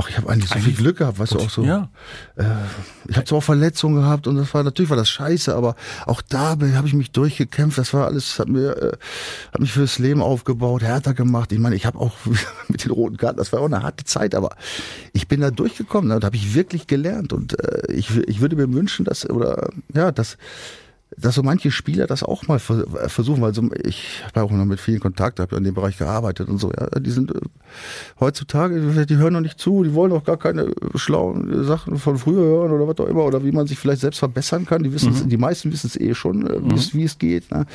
Ach, 0.00 0.08
ich 0.08 0.16
habe 0.16 0.30
eigentlich 0.30 0.48
so 0.48 0.58
viel 0.58 0.72
Glück 0.72 0.98
gehabt, 0.98 1.18
weißt 1.18 1.34
du, 1.34 1.40
auch 1.40 1.50
so. 1.50 1.62
Ja. 1.62 1.90
Äh, 2.36 2.44
ich 3.08 3.16
habe 3.16 3.26
zwar 3.26 3.38
auch 3.38 3.44
Verletzungen 3.44 4.00
gehabt 4.00 4.26
und 4.26 4.36
das 4.36 4.54
war 4.54 4.62
natürlich 4.62 4.88
war 4.88 4.96
das 4.96 5.10
scheiße, 5.10 5.54
aber 5.54 5.76
auch 6.06 6.22
da 6.22 6.56
habe 6.60 6.86
ich 6.86 6.94
mich 6.94 7.10
durchgekämpft. 7.10 7.76
Das 7.76 7.92
war 7.92 8.06
alles, 8.06 8.38
hat 8.38 8.48
mir, 8.48 8.76
äh, 8.76 8.92
hat 9.52 9.60
mich 9.60 9.72
fürs 9.72 9.98
Leben 9.98 10.22
aufgebaut, 10.22 10.82
härter 10.82 11.12
gemacht. 11.12 11.52
Ich 11.52 11.58
meine, 11.58 11.76
ich 11.76 11.84
habe 11.84 11.98
auch 11.98 12.14
mit 12.68 12.84
den 12.84 12.92
roten 12.92 13.18
Karten, 13.18 13.36
das 13.36 13.52
war 13.52 13.60
auch 13.60 13.66
eine 13.66 13.82
harte 13.82 14.04
Zeit, 14.04 14.34
aber 14.34 14.56
ich 15.12 15.28
bin 15.28 15.40
da 15.42 15.50
durchgekommen. 15.50 16.08
Ne, 16.08 16.18
da 16.18 16.26
habe 16.26 16.36
ich 16.36 16.54
wirklich 16.54 16.86
gelernt 16.86 17.32
und 17.32 17.58
äh, 17.60 17.92
ich, 17.92 18.16
ich 18.16 18.40
würde 18.40 18.56
mir 18.56 18.72
wünschen, 18.72 19.04
dass 19.04 19.28
oder 19.28 19.68
ja, 19.92 20.12
dass 20.12 20.38
dass 21.20 21.34
so 21.34 21.42
manche 21.42 21.70
Spieler 21.70 22.06
das 22.06 22.22
auch 22.22 22.48
mal 22.48 22.58
versuchen, 22.58 23.42
weil 23.42 23.54
so, 23.54 23.68
ich 23.84 24.22
habe 24.34 24.42
auch 24.42 24.50
noch 24.50 24.64
mit 24.64 24.80
vielen 24.80 25.00
Kontakt, 25.00 25.40
habe 25.40 25.52
ja 25.52 25.58
in 25.58 25.64
dem 25.64 25.74
Bereich 25.74 25.98
gearbeitet 25.98 26.48
und 26.48 26.58
so. 26.58 26.72
Ja, 26.72 26.98
die 26.98 27.10
sind 27.10 27.30
äh, 27.30 27.40
heutzutage, 28.18 29.06
die 29.06 29.16
hören 29.16 29.34
noch 29.34 29.40
nicht 29.40 29.58
zu, 29.58 29.84
die 29.84 29.94
wollen 29.94 30.12
auch 30.12 30.24
gar 30.24 30.36
keine 30.36 30.70
schlauen 30.94 31.64
Sachen 31.64 31.98
von 31.98 32.18
früher 32.18 32.42
hören 32.42 32.72
oder 32.72 32.88
was 32.88 32.98
auch 32.98 33.08
immer 33.08 33.24
oder 33.24 33.44
wie 33.44 33.52
man 33.52 33.66
sich 33.66 33.78
vielleicht 33.78 34.00
selbst 34.00 34.18
verbessern 34.18 34.66
kann. 34.66 34.82
Die 34.82 34.92
wissen, 34.92 35.12
mhm. 35.12 35.28
die 35.28 35.36
meisten 35.36 35.72
wissen 35.72 35.88
es 35.88 36.00
eh 36.00 36.14
schon, 36.14 36.46
äh, 36.46 36.60
wie, 36.62 36.66
mhm. 36.66 36.74
es, 36.74 36.94
wie 36.94 37.04
es 37.04 37.18
geht. 37.18 37.50
Ne? 37.50 37.66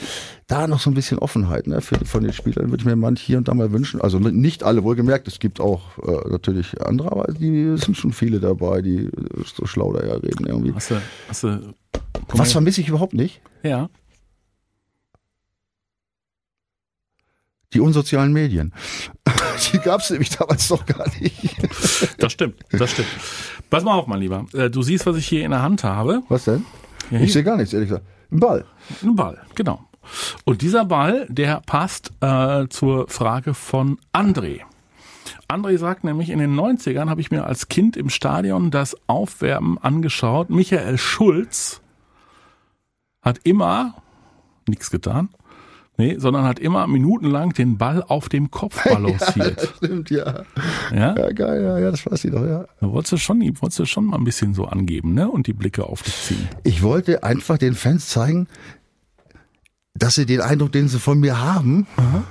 Da 0.47 0.67
noch 0.67 0.79
so 0.79 0.91
ein 0.91 0.93
bisschen 0.93 1.17
Offenheit 1.17 1.65
ne? 1.65 1.81
Für, 1.81 2.03
von 2.05 2.23
den 2.23 2.31
Spielern 2.31 2.69
würde 2.69 2.81
ich 2.81 2.85
mir 2.85 2.95
manch 2.95 3.19
hier 3.21 3.39
und 3.39 3.47
da 3.47 3.53
mal 3.55 3.71
wünschen. 3.71 3.99
Also 3.99 4.19
nicht 4.19 4.63
alle, 4.63 4.83
wohlgemerkt, 4.83 5.27
es 5.27 5.39
gibt 5.39 5.59
auch 5.59 5.97
äh, 5.99 6.29
natürlich 6.29 6.79
andere, 6.81 7.11
aber 7.11 7.33
die 7.33 7.75
sind 7.77 7.97
schon 7.97 8.13
viele 8.13 8.39
dabei, 8.39 8.81
die 8.81 9.09
so 9.43 9.65
schlau 9.65 9.91
daher 9.93 10.21
reden 10.21 10.45
irgendwie. 10.45 10.73
Hast 10.73 10.91
du, 10.91 11.01
hast 11.27 11.43
du 11.43 11.73
was 12.29 12.51
vermisse 12.51 12.81
ich 12.81 12.89
überhaupt 12.89 13.13
nicht? 13.13 13.41
Ja. 13.63 13.89
Die 17.73 17.79
unsozialen 17.79 18.31
Medien. 18.31 18.73
Die 19.71 19.79
gab 19.79 20.01
es 20.01 20.09
nämlich 20.09 20.29
damals 20.29 20.69
noch 20.69 20.85
gar 20.85 21.07
nicht. 21.19 21.55
Das 22.19 22.31
stimmt, 22.31 22.63
das 22.71 22.91
stimmt. 22.91 23.07
Pass 23.69 23.83
mal 23.83 23.93
auf, 23.93 24.07
mein 24.07 24.19
Lieber. 24.19 24.45
Äh, 24.53 24.69
du 24.69 24.81
siehst, 24.81 25.05
was 25.05 25.15
ich 25.17 25.27
hier 25.27 25.43
in 25.43 25.51
der 25.51 25.61
Hand 25.61 25.83
habe. 25.83 26.21
Was 26.29 26.45
denn? 26.45 26.65
Ja, 27.09 27.19
ich 27.19 27.33
sehe 27.33 27.43
gar 27.43 27.57
nichts, 27.57 27.73
ehrlich 27.73 27.89
gesagt. 27.89 28.05
Ein 28.31 28.39
Ball. 28.39 28.65
Ein 29.01 29.15
Ball, 29.15 29.41
genau. 29.55 29.83
Und 30.43 30.61
dieser 30.61 30.85
Ball, 30.85 31.25
der 31.29 31.61
passt 31.65 32.11
äh, 32.21 32.67
zur 32.69 33.07
Frage 33.07 33.53
von 33.53 33.97
André. 34.13 34.61
André 35.47 35.77
sagt 35.77 36.03
nämlich, 36.03 36.29
in 36.29 36.39
den 36.39 36.55
90ern 36.55 37.09
habe 37.09 37.21
ich 37.21 37.31
mir 37.31 37.45
als 37.45 37.67
Kind 37.67 37.97
im 37.97 38.09
Stadion 38.09 38.71
das 38.71 38.95
Aufwärmen 39.07 39.77
angeschaut. 39.77 40.49
Michael 40.49 40.97
Schulz 40.97 41.81
hat 43.21 43.39
immer 43.43 43.95
nichts 44.67 44.89
getan. 44.91 45.29
Nee, 45.97 46.17
sondern 46.19 46.43
hat 46.43 46.59
immer 46.59 46.87
minutenlang 46.87 47.53
den 47.53 47.77
Ball 47.77 48.03
auf 48.03 48.27
dem 48.27 48.51
Kopf 48.51 48.83
balanciert. 48.89 49.61
Ja, 49.61 49.69
stimmt, 49.77 50.09
ja. 50.09 50.43
Ja? 50.93 51.15
ja, 51.17 51.31
geil, 51.31 51.63
ja, 51.63 51.79
ja, 51.79 51.91
das 51.91 52.05
weiß 52.05 52.25
ich 52.25 52.31
doch, 52.31 52.45
ja. 52.45 52.65
Da 52.81 52.91
wolltest 52.91 53.13
du 53.13 53.17
schon, 53.17 53.39
wolltest 53.61 53.79
du 53.79 53.85
schon 53.85 54.05
mal 54.05 54.17
ein 54.17 54.25
bisschen 54.25 54.53
so 54.53 54.65
angeben, 54.65 55.13
ne? 55.13 55.29
Und 55.29 55.47
die 55.47 55.53
Blicke 55.53 55.85
auf 55.85 56.01
dich 56.03 56.15
ziehen. 56.15 56.49
Ich 56.63 56.83
wollte 56.83 57.23
einfach 57.23 57.57
den 57.57 57.75
Fans 57.75 58.09
zeigen, 58.09 58.47
dass 59.95 60.15
sie 60.15 60.25
den 60.25 60.41
Eindruck, 60.41 60.71
den 60.71 60.87
sie 60.87 60.99
von 60.99 61.19
mir 61.19 61.39
haben, 61.39 61.87
Aha 61.97 62.23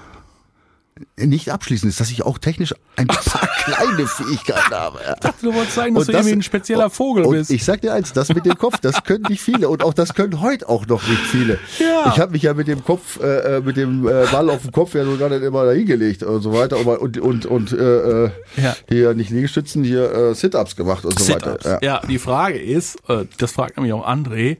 nicht 1.17 1.51
abschließend 1.51 1.91
ist, 1.91 2.01
dass 2.01 2.11
ich 2.11 2.23
auch 2.23 2.39
technisch 2.39 2.73
ein 2.97 3.09
paar 3.09 3.49
kleine 3.65 4.07
Fähigkeiten 4.07 4.71
habe. 4.71 5.01
Ich 5.01 5.21
dachte, 5.21 5.47
du 5.47 5.55
wolltest 5.55 5.75
sagen, 5.75 5.95
dass 5.95 6.03
und 6.03 6.09
du 6.09 6.13
das, 6.13 6.21
irgendwie 6.21 6.39
ein 6.39 6.43
spezieller 6.43 6.89
Vogel 6.89 7.27
bist. 7.29 7.51
ich 7.51 7.65
sag 7.65 7.81
dir 7.81 7.93
eins, 7.93 8.13
das 8.13 8.29
mit 8.29 8.47
dem 8.47 8.57
Kopf, 8.57 8.79
das 8.79 9.03
können 9.03 9.25
nicht 9.29 9.43
viele 9.43 9.69
und 9.69 9.83
auch 9.83 9.93
das 9.93 10.15
können 10.15 10.41
heute 10.41 10.69
auch 10.69 10.87
noch 10.87 11.07
nicht 11.09 11.23
viele. 11.23 11.59
Ja. 11.81 12.13
Ich 12.13 12.21
habe 12.21 12.33
mich 12.33 12.43
ja 12.43 12.55
mit 12.55 12.69
dem 12.69 12.85
Kopf, 12.85 13.21
äh, 13.21 13.57
äh, 13.57 13.61
mit 13.61 13.77
dem 13.77 14.07
äh, 14.07 14.27
Ball 14.31 14.51
auf 14.51 14.63
dem 14.63 14.73
Kopf 14.73 14.95
ja 14.95 15.05
sogar 15.05 15.31
nicht 15.31 15.43
immer 15.43 15.65
dahingelegt 15.65 16.23
und 16.23 16.43
so 16.43 16.53
weiter 16.53 16.79
und 16.79 17.19
und 17.19 17.47
und 17.47 17.73
äh, 17.73 18.25
äh, 18.27 18.31
ja. 18.57 18.77
hier 18.89 19.15
nicht 19.15 19.31
Liegestützen, 19.31 19.83
hier 19.83 20.13
äh, 20.13 20.35
Sit-ups 20.35 20.77
gemacht 20.77 21.05
und 21.05 21.19
so 21.19 21.33
weiter. 21.33 21.59
Ja. 21.65 21.79
ja, 21.83 22.01
die 22.07 22.19
Frage 22.19 22.59
ist, 22.59 22.99
das 23.39 23.53
fragt 23.53 23.77
nämlich 23.77 23.93
auch 23.93 24.07
André, 24.07 24.59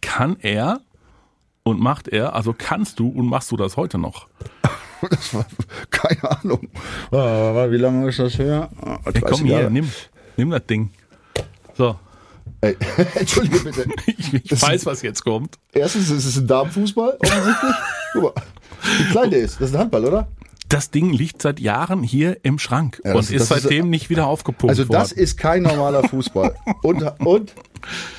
kann 0.00 0.36
er 0.40 0.80
und 1.64 1.80
macht 1.80 2.08
er, 2.08 2.34
also 2.34 2.54
kannst 2.56 2.98
du 2.98 3.08
und 3.08 3.26
machst 3.26 3.50
du 3.50 3.56
das 3.56 3.76
heute 3.76 3.98
noch? 3.98 4.28
Das 5.10 5.34
war, 5.34 5.46
keine 5.90 6.38
Ahnung. 6.38 6.68
Wie 7.10 7.76
lange 7.76 8.08
ist 8.08 8.18
das 8.18 8.38
her? 8.38 8.70
Hey, 9.04 9.20
komm 9.20 9.44
hier, 9.44 9.70
nimm, 9.70 9.90
nimm 10.36 10.50
das 10.50 10.66
Ding. 10.66 10.90
So. 11.76 11.96
Ey, 12.60 12.76
Entschuldige 13.14 13.58
bitte. 13.60 13.86
ich, 14.06 14.34
ich 14.34 14.62
weiß, 14.62 14.86
was 14.86 15.02
jetzt 15.02 15.24
kommt. 15.24 15.58
Erstens 15.72 16.10
ist 16.10 16.24
es 16.24 16.36
ein 16.36 16.46
Damenfußball, 16.46 17.18
offensichtlich. 17.20 17.74
Guck 18.12 18.22
mal, 18.22 18.32
wie 18.98 19.04
klein 19.10 19.30
der 19.30 19.40
ist. 19.40 19.60
Das 19.60 19.70
ist 19.70 19.74
ein 19.74 19.80
Handball, 19.80 20.04
oder? 20.04 20.28
Das 20.68 20.90
Ding 20.90 21.12
liegt 21.12 21.42
seit 21.42 21.60
Jahren 21.60 22.02
hier 22.02 22.38
im 22.44 22.58
Schrank 22.58 23.02
ja, 23.04 23.14
und 23.14 23.28
ist 23.30 23.48
seitdem 23.48 23.86
ist, 23.86 23.90
nicht 23.90 24.10
wieder 24.10 24.26
aufgepumpt 24.26 24.70
Also 24.70 24.84
das 24.84 25.10
worden. 25.10 25.22
ist 25.22 25.36
kein 25.36 25.62
normaler 25.62 26.08
Fußball. 26.08 26.54
und, 26.82 27.02
und, 27.20 27.52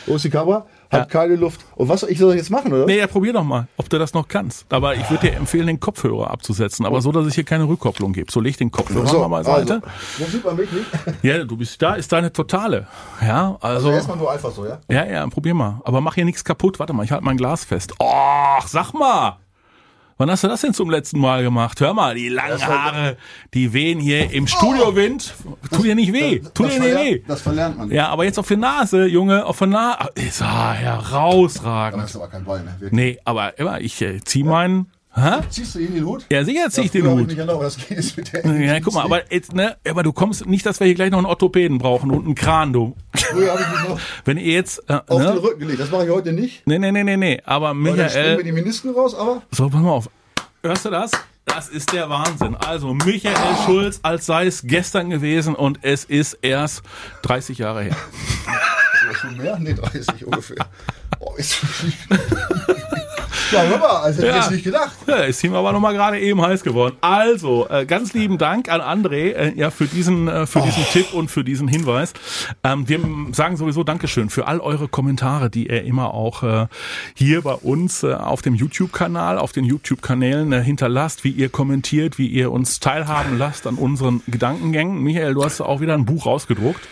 wo 0.05 0.15
ist 0.15 0.25
die 0.25 0.29
Kamera? 0.29 0.67
Hat 0.93 1.09
keine 1.09 1.35
Luft. 1.35 1.61
Und 1.75 1.89
was 1.89 2.03
ich 2.03 2.17
soll 2.17 2.35
jetzt 2.35 2.49
machen, 2.49 2.71
oder? 2.71 2.85
Nee, 2.85 2.99
ja, 2.99 3.07
probier 3.07 3.33
doch 3.33 3.43
mal, 3.43 3.67
ob 3.77 3.89
du 3.89 3.99
das 3.99 4.13
noch 4.13 4.27
kannst. 4.27 4.71
Aber 4.71 4.95
ich 4.95 5.09
würde 5.09 5.27
dir 5.27 5.35
empfehlen, 5.35 5.67
den 5.67 5.79
Kopfhörer 5.79 6.31
abzusetzen. 6.31 6.85
Aber 6.85 7.01
so, 7.01 7.11
dass 7.11 7.25
es 7.25 7.35
hier 7.35 7.43
keine 7.43 7.67
Rückkopplung 7.67 8.13
gibt. 8.13 8.31
So 8.31 8.39
leg 8.39 8.57
den 8.57 8.71
Kopfhörer 8.71 9.07
so, 9.07 9.19
mal 9.19 9.27
beiseite. 9.27 9.75
Also, 9.75 9.87
wo 10.17 10.25
sieht 10.25 10.45
man 10.45 10.55
mich 10.55 10.71
nicht? 10.71 10.85
Ja, 11.21 11.43
du 11.43 11.57
bist 11.57 11.81
da, 11.81 11.95
ist 11.95 12.11
deine 12.11 12.31
totale. 12.31 12.87
Ja, 13.21 13.57
also. 13.59 13.87
Also 13.87 13.91
erstmal 13.91 14.17
nur 14.17 14.31
einfach 14.31 14.51
so, 14.51 14.65
ja? 14.65 14.79
Ja, 14.89 15.05
ja, 15.05 15.27
probier 15.27 15.53
mal. 15.53 15.81
Aber 15.83 16.01
mach 16.01 16.15
hier 16.15 16.25
nichts 16.25 16.43
kaputt. 16.43 16.79
Warte 16.79 16.93
mal, 16.93 17.03
ich 17.03 17.11
halte 17.11 17.25
mein 17.25 17.37
Glas 17.37 17.65
fest. 17.65 17.93
Och, 17.99 18.67
sag 18.67 18.93
mal. 18.93 19.37
Wann 20.17 20.29
hast 20.29 20.43
du 20.43 20.47
das 20.47 20.61
denn 20.61 20.73
zum 20.73 20.89
letzten 20.89 21.19
Mal 21.19 21.43
gemacht? 21.43 21.79
Hör 21.79 21.93
mal, 21.93 22.15
die 22.15 22.29
langen 22.29 22.65
Haare, 22.65 23.17
die 23.53 23.73
wehen 23.73 23.99
hier 23.99 24.31
im 24.31 24.47
Studiowind. 24.47 25.33
Tut 25.71 25.85
dir 25.85 25.95
nicht 25.95 26.13
weh. 26.13 26.39
Tut 26.53 26.71
dir 26.71 26.79
nicht 26.79 26.95
weh. 26.95 27.23
Das 27.27 27.41
verlernt 27.41 27.77
man. 27.77 27.91
Ja, 27.91 28.09
aber 28.09 28.23
jetzt 28.23 28.37
auf 28.37 28.47
die 28.47 28.57
Nase, 28.57 29.05
Junge, 29.05 29.45
auf 29.45 29.59
die 29.59 29.67
Nase. 29.67 30.09
Ist 30.15 30.41
ah, 30.41 30.73
herausragend. 30.73 32.03
Das 32.03 32.11
ist 32.11 32.15
aber 32.15 32.27
kein 32.27 32.43
Ball, 32.43 32.63
ne? 32.63 32.75
Nee, 32.91 33.19
aber 33.25 33.57
immer, 33.57 33.81
ich 33.81 34.01
äh, 34.01 34.19
zieh 34.23 34.43
meinen 34.43 34.91
Hä? 35.15 35.41
Ziehst 35.49 35.75
du 35.75 35.79
ihn 35.79 35.93
den 35.93 36.05
Hut? 36.05 36.25
Ja, 36.31 36.43
sicher 36.43 36.69
zieh 36.71 36.81
ich 36.81 36.91
den 36.91 37.07
Hut. 37.07 37.31
ja, 37.31 38.79
guck 38.83 38.93
mal, 38.95 39.03
aber 39.03 39.31
jetzt, 39.31 39.53
ne, 39.53 39.77
aber 39.87 40.01
du 40.01 40.11
kommst 40.11 40.47
nicht, 40.47 40.65
dass 40.65 40.79
wir 40.79 40.87
hier 40.87 40.95
gleich 40.95 41.11
noch 41.11 41.19
einen 41.19 41.27
Orthopäden 41.27 41.77
brauchen 41.77 42.09
und 42.09 42.25
einen 42.25 42.33
Kran, 42.33 42.73
du. 42.73 42.95
Früher 43.15 43.51
habe 43.51 43.61
ich 43.61 43.67
mich 43.67 43.89
noch 43.89 43.99
Wenn 44.25 44.37
ihr 44.37 44.53
jetzt 44.53 44.81
äh, 44.89 44.99
auf 45.07 45.19
ne? 45.19 45.27
den 45.27 45.37
Rücken 45.37 45.59
gelegt, 45.59 45.79
das 45.79 45.91
mache 45.91 46.05
ich 46.05 46.09
heute 46.09 46.33
nicht. 46.33 46.65
Nee, 46.65 46.79
nee, 46.79 46.91
nee, 46.91 47.03
nee, 47.03 47.17
nee, 47.17 47.41
aber 47.45 47.75
Michael 47.75 48.09
Dann 48.09 48.37
wir 48.37 48.43
die 48.43 48.51
Menisken 48.51 48.91
raus, 48.91 49.13
aber 49.13 49.43
So, 49.51 49.69
pass 49.69 49.81
mal 49.81 49.91
auf. 49.91 50.09
Hörst 50.63 50.85
du 50.85 50.89
das? 50.89 51.11
Das 51.45 51.69
ist 51.69 51.93
der 51.93 52.09
Wahnsinn. 52.09 52.55
Also 52.55 52.95
Michael 52.95 53.35
ah. 53.35 53.65
Schulz, 53.65 53.99
als 54.01 54.25
sei 54.25 54.47
es 54.47 54.63
gestern 54.63 55.11
gewesen 55.11 55.53
und 55.53 55.79
es 55.83 56.05
ist 56.05 56.39
erst 56.41 56.81
30 57.21 57.59
Jahre 57.59 57.83
her. 57.83 57.97
Schon 59.13 59.37
mehr? 59.37 59.59
Nee, 59.59 59.75
30 59.75 60.25
ungefähr. 60.25 60.65
Oh, 61.19 61.35
ist 61.37 61.59
Ja, 63.53 63.77
mal, 63.77 63.87
also 63.87 64.21
hätte 64.21 64.29
ich 64.29 64.35
jetzt 64.35 64.51
nicht 64.51 64.63
gedacht. 64.63 64.91
Ja, 65.07 65.15
ist 65.17 65.43
ihm 65.43 65.55
aber 65.55 65.71
nochmal 65.71 65.93
gerade 65.93 66.19
eben 66.19 66.41
heiß 66.41 66.63
geworden. 66.63 66.95
Also, 67.01 67.67
äh, 67.69 67.85
ganz 67.85 68.13
lieben 68.13 68.37
Dank 68.37 68.69
an 68.69 68.81
André 68.81 69.33
äh, 69.33 69.53
ja, 69.55 69.69
für 69.69 69.85
diesen, 69.85 70.27
äh, 70.27 70.45
für 70.45 70.59
oh. 70.59 70.65
diesen 70.65 70.83
Tipp 70.85 71.13
und 71.13 71.29
für 71.29 71.43
diesen 71.43 71.67
Hinweis. 71.67 72.13
Ähm, 72.63 72.87
wir 72.87 72.99
sagen 73.31 73.57
sowieso 73.57 73.83
Dankeschön 73.83 74.29
für 74.29 74.47
all 74.47 74.59
eure 74.59 74.87
Kommentare, 74.87 75.49
die 75.49 75.67
ihr 75.67 75.83
immer 75.83 76.13
auch 76.13 76.43
äh, 76.43 76.67
hier 77.13 77.41
bei 77.41 77.53
uns 77.53 78.03
äh, 78.03 78.13
auf 78.13 78.41
dem 78.41 78.55
YouTube-Kanal, 78.55 79.37
auf 79.37 79.51
den 79.51 79.65
YouTube-Kanälen 79.65 80.51
äh, 80.53 80.61
hinterlasst, 80.61 81.23
wie 81.23 81.31
ihr 81.31 81.49
kommentiert, 81.49 82.17
wie 82.17 82.27
ihr 82.27 82.51
uns 82.51 82.79
teilhaben 82.79 83.37
lasst 83.37 83.67
an 83.67 83.75
unseren 83.75 84.21
Gedankengängen. 84.27 84.99
Michael, 84.99 85.33
du 85.33 85.43
hast 85.43 85.61
auch 85.61 85.81
wieder 85.81 85.93
ein 85.93 86.05
Buch 86.05 86.25
rausgedruckt. 86.25 86.87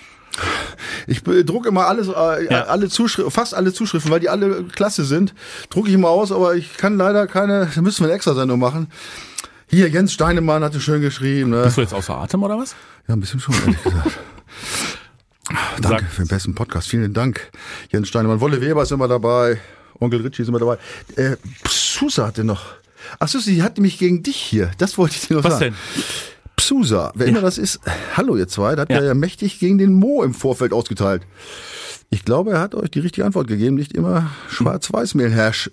Ich 1.08 1.24
drucke 1.24 1.70
immer 1.70 1.88
alles, 1.88 2.08
äh, 2.08 2.46
ja. 2.46 2.64
alle 2.64 2.90
Zuschriften, 2.90 3.32
fast 3.32 3.54
alle 3.54 3.74
Zuschriften, 3.74 4.12
weil 4.12 4.20
die 4.20 4.30
alle 4.30 4.64
klasse 4.64 5.04
sind, 5.04 5.34
drucke 5.70 5.90
ich 5.90 5.96
immer 5.96 6.10
aus, 6.10 6.32
aber 6.32 6.56
ich 6.56 6.78
kann 6.78 6.98
leider 6.98 7.28
keine, 7.28 7.70
da 7.74 7.82
müssen 7.82 8.02
wir 8.02 8.08
eine 8.08 8.16
extra 8.16 8.34
Sendung 8.34 8.60
machen. 8.60 8.88
Hier, 9.68 9.88
Jens 9.90 10.14
Steinemann 10.14 10.64
hatte 10.64 10.82
schön 10.82 11.02
geschrieben. 11.02 11.52
Ne? 11.52 11.64
Bist 11.64 11.78
du 11.78 11.82
jetzt 11.82 11.94
außer 11.94 12.16
Atem 12.16 12.44
oder 12.44 12.58
was? 12.58 12.76
Ja, 13.08 13.16
ein 13.16 13.20
bisschen 13.20 13.40
schon, 13.40 13.56
ehrlich 13.56 13.84
gesagt. 13.84 14.20
Danke 15.82 16.04
Sag. 16.04 16.12
für 16.12 16.24
den 16.24 16.28
besten 16.28 16.56
Podcast. 16.56 16.90
Vielen 16.90 17.14
Dank, 17.14 17.50
Jens 17.90 18.08
Steinemann. 18.08 18.40
Wolle 18.40 18.62
Weber 18.62 18.84
ist 18.84 18.92
immer 18.92 19.08
dabei. 19.08 19.60
Onkel 20.00 20.22
Ritchie 20.22 20.44
ist 20.44 20.48
immer 20.50 20.60
dabei. 20.60 20.78
Äh, 21.16 21.38
Susa 21.68 22.28
hatte 22.28 22.44
noch. 22.44 22.64
Ach 23.20 23.28
so, 23.28 23.40
sie 23.40 23.64
hatte 23.64 23.82
mich 23.82 23.98
gegen 23.98 24.24
dich 24.24 24.38
hier. 24.38 24.72
Das 24.78 24.98
wollte 24.98 25.16
ich 25.16 25.28
dir 25.28 25.36
noch 25.36 25.44
Was 25.44 25.60
sagen. 25.60 25.76
Was 25.76 25.96
denn? 25.96 26.04
Psusa, 26.62 27.12
wer 27.16 27.26
ja. 27.26 27.32
immer 27.32 27.42
das 27.42 27.58
ist, 27.58 27.80
hallo 28.16 28.38
ihr 28.38 28.48
zwei, 28.48 28.76
da 28.76 28.84
hat 28.84 28.92
ja. 28.92 28.98
er 28.98 29.04
ja 29.04 29.14
mächtig 29.16 29.58
gegen 29.58 29.80
den 29.80 29.94
Mo 29.94 30.22
im 30.22 30.36
Vorfeld 30.36 30.74
ausgeteilt. 30.74 31.24
Ich 32.12 32.24
glaube, 32.24 32.52
er 32.52 32.60
hat 32.60 32.76
euch 32.76 32.92
die 32.92 33.00
richtige 33.00 33.26
Antwort 33.26 33.48
gegeben, 33.48 33.78
nicht 33.78 33.94
immer 33.94 34.30
schwarz-weiß 34.48 35.16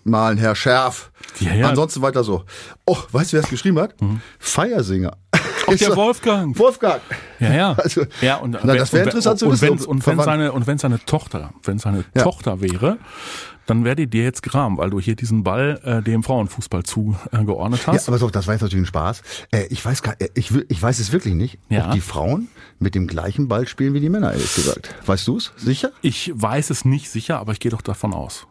malen, 0.05 0.39
Herr 0.39 0.55
Schärf. 0.55 1.11
Ja, 1.41 1.53
ja. 1.53 1.69
Ansonsten 1.69 2.01
weiter 2.01 2.25
so. 2.25 2.45
Oh, 2.87 2.97
weißt 3.13 3.33
du, 3.33 3.37
wer 3.37 3.45
es 3.45 3.51
geschrieben 3.51 3.79
hat? 3.79 4.01
Mhm. 4.01 4.23
Feiersinger. 4.39 5.13
Ist 5.69 5.83
der 5.83 5.95
Wolfgang. 5.95 6.59
Wolfgang. 6.59 7.03
Ja, 7.39 7.53
ja. 7.53 7.73
Also, 7.77 8.07
ja 8.23 8.37
und, 8.37 8.57
na, 8.63 8.75
das 8.75 8.91
wäre 8.95 9.03
und- 9.03 9.09
interessant 9.09 9.41
zu 9.41 9.47
und, 9.47 9.53
wissen, 9.53 9.69
wenn's, 9.69 9.85
ob 9.85 9.91
und 9.91 10.07
wenn 10.07 10.21
seine 10.21 10.53
und 10.53 10.67
wenn 10.67 10.79
seine 10.79 11.05
Tochter, 11.05 11.53
wenn 11.65 11.79
seine 11.79 12.07
Ja. 12.15 12.23
Tochter 12.23 12.63
wäre, 12.63 12.97
dann 13.69 13.85
wäre 13.85 13.97
die 13.97 14.07
dir 14.09 14.25
jetzt 14.25 14.43
gram, 14.43 14.79
weil 14.79 14.91
du 14.91 14.99
hier 14.99 15.15
diesen 15.15 15.45
Ball 15.45 15.81
äh, 15.85 16.03
dem 16.03 16.23
Frauenfußball 16.23 16.83
zugeordnet 16.85 17.81
Ja, 17.87 17.93
hast. 17.93 18.09
aber 18.09 18.19
doch, 18.19 18.31
das 18.31 18.47
war 18.47 18.55
jetzt 18.55 18.63
natürlich 18.63 18.85
ein 18.85 18.87
Spaß. 18.87 19.23
Äh, 19.53 19.67
ich 19.71 19.85
weiß 19.85 20.03
gar, 20.03 20.21
äh, 20.21 20.29
ich, 20.35 20.51
ich 20.69 20.83
weiß 20.83 20.99
es 20.99 21.13
wirklich 21.13 21.35
nicht, 21.35 21.59
Ja. 21.69 21.87
ob 21.87 21.93
die 21.93 22.01
Frauen 22.01 22.49
mit 22.79 22.95
dem 22.95 23.07
gleichen 23.07 23.47
Ball 23.49 23.69
spielen 23.69 23.95
wie 23.95 24.01
die 24.01 24.09
Männer, 24.09 24.33
ehrlich 24.33 24.55
gesagt. 24.55 24.95
Weißt 25.07 25.27
du 25.29 25.37
es? 25.37 25.53
Sicher? 25.57 25.91
ich 26.03 26.33
weiß 26.35 26.71
es 26.71 26.85
nicht 26.85 27.11
sicher, 27.11 27.39
aber 27.39 27.53
ich 27.53 27.61
gehe 27.61 27.71
doch 27.71 27.83
davon 27.83 28.15
aus. 28.15 28.47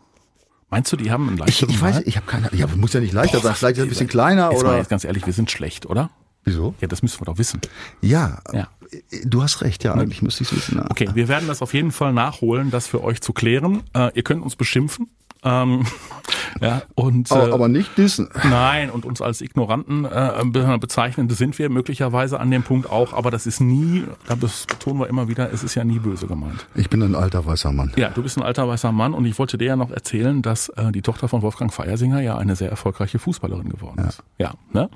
Meinst 0.70 0.92
du, 0.92 0.98
die 0.98 1.12
haben 1.12 1.28
einen 1.30 1.38
Ich, 1.38 1.40
leichteren 1.46 1.70
ich 1.70 1.82
weiß, 1.82 1.96
Ball? 1.96 2.04
ich 2.06 2.18
habe 2.18 2.26
keine 2.28 2.50
Ja, 2.54 2.66
aber 2.66 2.76
muss 2.76 2.94
ja 2.94 3.00
nicht 3.00 3.14
leichter 3.14 3.40
sein. 3.40 3.56
Vielleicht 3.56 3.78
ist 3.78 3.84
ein 3.84 3.90
bisschen 3.90 4.08
kleiner 4.10 4.52
Jetzt 4.52 4.64
mal 4.64 4.70
oder. 4.70 4.78
jetzt 4.80 4.90
ganz 4.90 5.04
ehrlich, 5.06 5.26
wir 5.26 5.34
sind 5.34 5.50
schlecht, 5.50 5.86
oder? 5.86 6.10
Wieso? 6.48 6.74
Ja, 6.80 6.88
das 6.88 7.02
müssen 7.02 7.20
wir 7.20 7.26
doch 7.26 7.38
wissen. 7.38 7.60
Ja, 8.02 8.40
Ja. 8.54 8.70
äh, 8.92 9.02
du 9.26 9.44
hast 9.44 9.62
recht, 9.62 9.84
ja, 9.84 9.94
eigentlich 9.94 10.22
müsste 10.22 10.44
ich 10.44 10.52
es 10.52 10.58
wissen. 10.58 10.78
ja. 10.78 10.86
Okay, 10.90 11.10
wir 11.14 11.28
werden 11.28 11.48
das 11.48 11.62
auf 11.62 11.74
jeden 11.74 11.92
Fall 11.92 12.14
nachholen, 12.14 12.72
das 12.72 12.88
für 12.88 13.04
euch 13.04 13.20
zu 13.22 13.34
klären. 13.34 13.84
Äh, 13.94 14.12
ihr 14.16 14.24
könnt 14.24 14.42
uns 14.44 14.56
beschimpfen. 14.56 15.10
Ähm, 15.44 15.86
ja, 16.62 16.82
und, 16.96 17.32
Aber, 17.32 17.50
äh, 17.50 17.52
aber 17.52 17.68
nicht 17.68 17.98
dissen. 17.98 18.30
Nein, 18.50 18.90
und 18.90 19.06
uns 19.06 19.22
als 19.22 19.42
Ignoranten 19.42 20.06
äh, 20.06 20.32
be- 20.46 20.78
bezeichnen, 20.80 21.30
sind 21.30 21.58
wir 21.60 21.70
möglicherweise 21.70 22.40
an 22.40 22.50
dem 22.52 22.64
Punkt 22.64 22.90
auch, 22.90 23.14
aber 23.14 23.30
das 23.32 23.46
ist 23.46 23.60
nie, 23.62 24.04
das 24.40 24.66
betonen 24.66 25.00
wir 25.00 25.08
immer 25.08 25.28
wieder, 25.28 25.52
es 25.54 25.64
ist 25.64 25.76
ja 25.76 25.84
nie 25.84 26.00
böse 26.00 26.28
gemeint. 26.28 26.66
Ich 26.76 26.90
bin 26.90 27.02
ein 27.04 27.16
alter 27.16 27.46
weißer 27.46 27.72
Mann. 27.72 27.92
Ja, 27.98 28.10
du 28.10 28.24
bist 28.24 28.38
ein 28.38 28.44
alter 28.44 28.68
weißer 28.68 28.92
Mann 28.92 29.14
und 29.14 29.26
ich 29.26 29.38
wollte 29.40 29.58
dir 29.58 29.66
ja 29.66 29.76
noch 29.76 29.92
erzählen, 29.92 30.42
dass 30.42 30.70
äh, 30.70 30.92
die 30.92 31.02
Tochter 31.02 31.28
von 31.28 31.42
Wolfgang 31.42 31.72
Feiersinger 31.74 32.22
ja 32.22 32.38
eine 32.38 32.56
sehr 32.56 32.70
erfolgreiche 32.70 33.20
Fußballerin 33.20 33.70
geworden 33.70 34.04
ist. 34.08 34.24
Ja, 34.38 34.54
ne? 34.74 34.90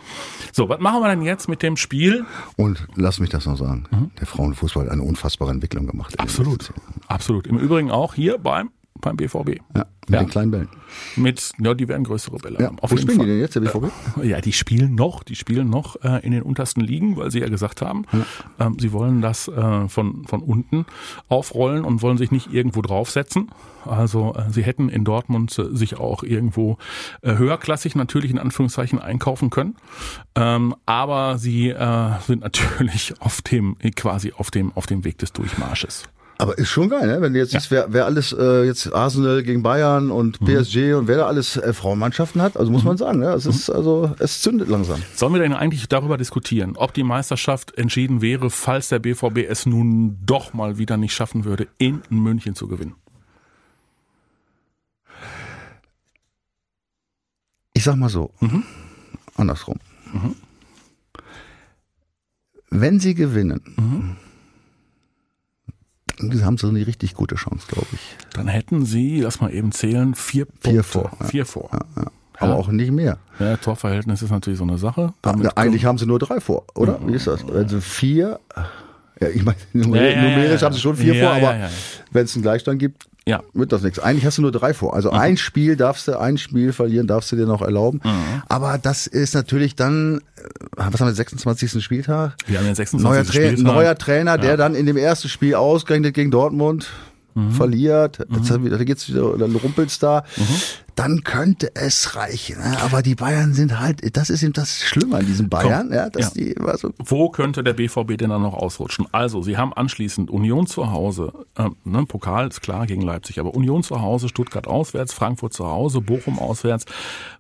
So, 0.54 0.68
was 0.70 0.80
machen 0.80 1.02
wir 1.02 1.10
denn 1.10 1.22
jetzt 1.22 1.48
mit 1.48 1.62
dem 1.62 1.78
Spiel? 1.78 2.26
Und 2.58 2.88
lass 2.96 3.20
mich 3.20 3.30
das 3.30 3.46
noch 3.46 3.58
sagen. 3.58 3.86
Der 4.20 4.28
Frauenfußball 4.28 4.86
hat 4.86 4.92
eine 4.92 5.04
unfassbare 5.04 5.52
Entwicklung 5.52 5.88
gemacht. 5.88 6.14
Mhm. 6.18 6.22
Absolut. 6.24 6.74
Absolut. 7.08 7.48
Im 7.48 7.58
Übrigen 7.58 7.92
auch 7.92 8.14
hier 8.16 8.38
beim 8.38 8.72
beim 9.00 9.16
BVB. 9.18 9.60
Ja, 9.76 9.86
mit 10.08 10.10
Ja. 10.10 10.20
den 10.20 10.30
kleinen 10.30 10.52
Bällen. 10.52 10.68
Mit, 11.16 11.54
ja, 11.60 11.74
die 11.74 11.88
werden 11.88 12.04
größere 12.04 12.38
Bälle 12.38 12.60
Ja. 12.60 12.68
haben. 12.68 12.80
Auf 12.80 12.92
Wo 12.92 12.98
spielen 12.98 13.18
Fall. 13.18 13.26
die 13.26 13.32
denn 13.32 13.40
jetzt, 13.42 13.56
der 13.56 13.62
BVB? 13.62 13.92
Ja, 14.24 14.42
die 14.42 14.54
spielen 14.54 14.94
noch, 14.96 15.24
die 15.24 15.36
spielen 15.36 15.70
noch 15.70 15.96
äh, 16.04 16.20
in 16.26 16.32
den 16.34 16.44
untersten 16.44 16.82
Ligen, 16.82 17.16
weil 17.18 17.32
sie 17.32 17.40
ja 17.40 17.48
gesagt 17.50 17.82
haben, 17.82 18.04
ähm, 18.60 18.78
sie 18.80 18.92
wollen 18.92 19.22
das 19.22 19.48
äh, 19.48 19.88
von, 19.88 20.26
von 20.28 20.42
unten 20.42 20.86
aufrollen 21.30 21.84
und 21.86 22.02
wollen 22.02 22.18
sich 22.18 22.30
nicht 22.32 22.54
irgendwo 22.54 22.82
draufsetzen. 22.82 23.50
Also 23.86 24.36
äh, 24.36 24.52
sie 24.52 24.62
hätten 24.64 24.90
in 24.90 25.04
Dortmund 25.06 25.58
äh, 25.58 25.76
sich 25.76 25.98
auch 25.98 26.22
irgendwo 26.24 26.78
äh, 27.22 27.36
höherklassig 27.38 27.96
natürlich 27.96 28.30
in 28.30 28.38
Anführungszeichen 28.38 29.00
einkaufen 29.00 29.50
können. 29.50 29.76
Ähm, 30.36 30.76
aber 30.86 31.38
sie 31.40 31.70
äh, 31.70 32.12
sind 32.28 32.42
natürlich 32.42 33.14
auf 33.20 33.42
dem, 33.42 33.78
quasi 33.96 34.34
auf 34.36 34.52
dem, 34.52 34.72
auf 34.74 34.86
dem 34.86 35.04
Weg 35.06 35.18
des 35.18 35.32
Durchmarsches. 35.34 36.04
Aber 36.42 36.58
ist 36.58 36.70
schon 36.70 36.90
geil, 36.90 37.06
ne? 37.06 37.22
wenn 37.22 37.34
du 37.34 37.40
jetzt 37.40 37.52
siehst, 37.52 37.70
wer, 37.70 37.94
wer 37.94 38.06
alles 38.06 38.34
äh, 38.34 38.64
jetzt 38.64 38.92
Arsenal 38.92 39.44
gegen 39.44 39.62
Bayern 39.62 40.10
und 40.10 40.42
Mhm. 40.42 40.46
PSG 40.48 40.94
und 40.96 41.08
wer 41.08 41.18
da 41.18 41.28
alles 41.28 41.56
äh, 41.58 41.72
Frauenmannschaften 41.72 42.42
hat, 42.42 42.58
also 42.58 42.72
muss 42.72 42.84
man 42.84 42.98
sagen, 42.98 43.20
ne? 43.20 43.28
es 43.34 43.46
ist 43.46 43.70
Mhm. 43.70 43.76
also 43.76 44.16
es 44.18 44.42
zündet 44.42 44.68
langsam. 44.68 45.04
Sollen 45.14 45.34
wir 45.34 45.40
denn 45.42 45.54
eigentlich 45.54 45.88
darüber 45.88 46.18
diskutieren, 46.18 46.76
ob 46.78 46.96
die 46.96 47.04
Meisterschaft 47.04 47.78
entschieden 47.78 48.22
wäre, 48.24 48.50
falls 48.50 48.90
der 48.90 48.98
BVB 48.98 49.46
es 49.48 49.68
nun 49.68 50.18
doch 50.26 50.54
mal 50.54 50.80
wieder 50.80 50.98
nicht 50.98 51.14
schaffen 51.14 51.46
würde, 51.46 51.68
in 51.78 52.02
München 52.10 52.56
zu 52.56 52.68
gewinnen? 52.68 52.96
Ich 57.74 57.84
sag 57.84 57.96
mal 57.98 58.10
so, 58.10 58.32
Mhm. 58.40 58.64
andersrum. 59.38 59.78
Wenn 62.72 63.00
sie 63.00 63.14
gewinnen, 63.14 63.62
Mhm. 63.78 64.16
Haben 66.44 66.58
sie 66.58 66.68
eine 66.68 66.86
richtig 66.86 67.14
gute 67.16 67.36
Chance, 67.36 67.66
glaube 67.68 67.88
ich. 67.94 68.18
Dann 68.34 68.48
hätten 68.48 68.86
sie, 68.86 69.22
lass 69.22 69.42
mal 69.42 69.54
eben 69.54 69.72
zählen, 69.72 70.16
vier 70.16 70.46
Punkte. 70.46 70.70
Vier 70.72 70.84
vor, 70.84 71.12
ja. 71.20 71.26
Vier 71.28 71.46
vor. 71.46 71.70
Aber 72.38 72.56
auch 72.56 72.70
nicht 72.70 72.92
mehr. 72.92 73.18
Ja, 73.40 73.58
Torverhältnis 73.58 74.22
ist 74.22 74.32
natürlich 74.32 74.58
so 74.58 74.64
eine 74.66 74.78
Sache. 74.78 75.02
Ja, 75.02 75.14
Damit 75.22 75.58
eigentlich 75.58 75.86
haben 75.86 75.98
sie 75.98 76.06
nur 76.08 76.18
drei 76.20 76.40
vor, 76.40 76.66
oder? 76.76 77.00
Wie 77.06 77.14
ist 77.14 77.28
das? 77.28 77.46
Sie 77.68 77.82
vier, 77.82 78.40
ja, 79.20 79.28
ich 79.30 79.44
meine, 79.46 79.58
numer 79.74 79.98
Ja, 79.98 80.04
ja, 80.04 80.10
ja, 80.10 80.22
numerisch 80.24 80.62
ja. 80.62 80.66
haben 80.66 80.74
sie 80.74 80.80
schon 80.80 80.96
vier 80.96 81.14
Ja, 81.14 81.28
vor, 81.30 81.38
ja, 81.38 81.48
aber 81.50 81.58
ja, 81.58 81.66
ja. 81.66 81.70
wenn 82.12 82.26
es 82.26 82.36
einen 82.36 82.42
Gleichstand 82.42 82.80
gibt, 82.80 83.08
Ja. 83.32 83.44
wird 83.54 83.72
das 83.72 83.82
nichts. 83.82 83.98
Eigentlich 84.00 84.26
hast 84.26 84.38
du 84.38 84.42
nur 84.44 84.52
drei 84.52 84.74
vor. 84.74 84.94
Also 84.94 85.10
ein 85.12 85.38
Spiel 85.38 85.76
darfst 85.76 86.08
du, 86.08 86.20
ein 86.20 86.38
Spiel 86.38 86.74
verlieren 86.74 87.08
darfst 87.08 87.32
du 87.32 87.36
dir 87.36 87.46
noch 87.46 87.62
erlauben. 87.62 88.02
Mhm. 88.04 88.44
Aber 88.48 88.78
das 88.78 89.08
ist 89.08 89.34
natürlich 89.34 89.76
dann, 89.76 90.20
äh, 90.38 90.42
was 90.76 91.00
haben 91.02 91.08
wir, 91.08 91.14
26. 91.14 91.84
Spieltag? 91.84 92.36
Wir 92.48 92.58
haben 92.60 92.66
den 92.66 92.76
26. 92.76 93.04
Neuer, 93.04 93.24
Tra 93.24 93.32
Spieltag. 93.34 93.60
neuer 93.76 93.96
Trainer, 93.98 94.38
der 94.38 94.52
Ja. 94.52 94.58
dann 94.58 94.76
in 94.76 94.86
dem 94.86 94.98
ersten 94.98 95.30
Spiel 95.30 95.56
ausgerechnet 95.56 96.14
gegen 96.14 96.30
Dortmund 96.32 96.88
Mhm. 97.34 97.52
verliert, 97.52 98.20
jetzt, 98.30 98.52
da 98.52 98.84
geht's 98.84 99.08
wieder, 99.08 99.38
dann 99.38 99.56
rumpelt's 99.56 100.00
da, 100.00 100.26
Mhm. 100.36 100.44
Dann 100.96 101.24
könnte 101.24 101.72
es 101.76 102.16
reichen. 102.16 102.58
ne? 102.60 102.78
Aber 102.82 103.02
die 103.02 103.16
Bayern 103.16 103.54
sind 103.54 103.80
halt, 103.80 104.16
das 104.16 104.30
ist 104.30 104.44
eben 104.44 104.54
das 104.54 104.80
Schlimme 104.80 105.18
an 105.18 105.26
diesen 105.26 105.50
Bayern, 105.50 105.92
ja, 105.94 106.10
dass 106.10 106.36
Ja. 106.36 106.44
die, 106.44 106.58
also, 106.60 106.92
Wo 106.98 107.30
könnte 107.30 107.64
der 107.64 107.74
BVB 107.74 108.18
denn 108.18 108.30
dann 108.30 108.42
noch 108.42 108.54
ausrutschen? 108.54 109.08
Also, 109.12 109.42
sie 109.42 109.58
haben 109.58 109.74
anschließend 109.74 110.30
Union 110.30 110.68
zu 110.68 110.92
Hause, 110.92 111.34
ähm, 111.58 111.76
ne, 111.84 112.06
Pokal 112.06 112.48
ist 112.48 112.62
klar 112.62 112.86
gegen 112.88 113.02
Leipzig, 113.02 113.40
aber 113.40 113.54
Union 113.54 113.84
zu 113.84 114.02
Hause, 114.02 114.30
Stuttgart 114.30 114.68
auswärts, 114.68 115.14
Frankfurt 115.14 115.54
zu 115.54 115.66
Hause, 115.68 116.02
Bochum 116.02 116.40
auswärts, 116.40 116.86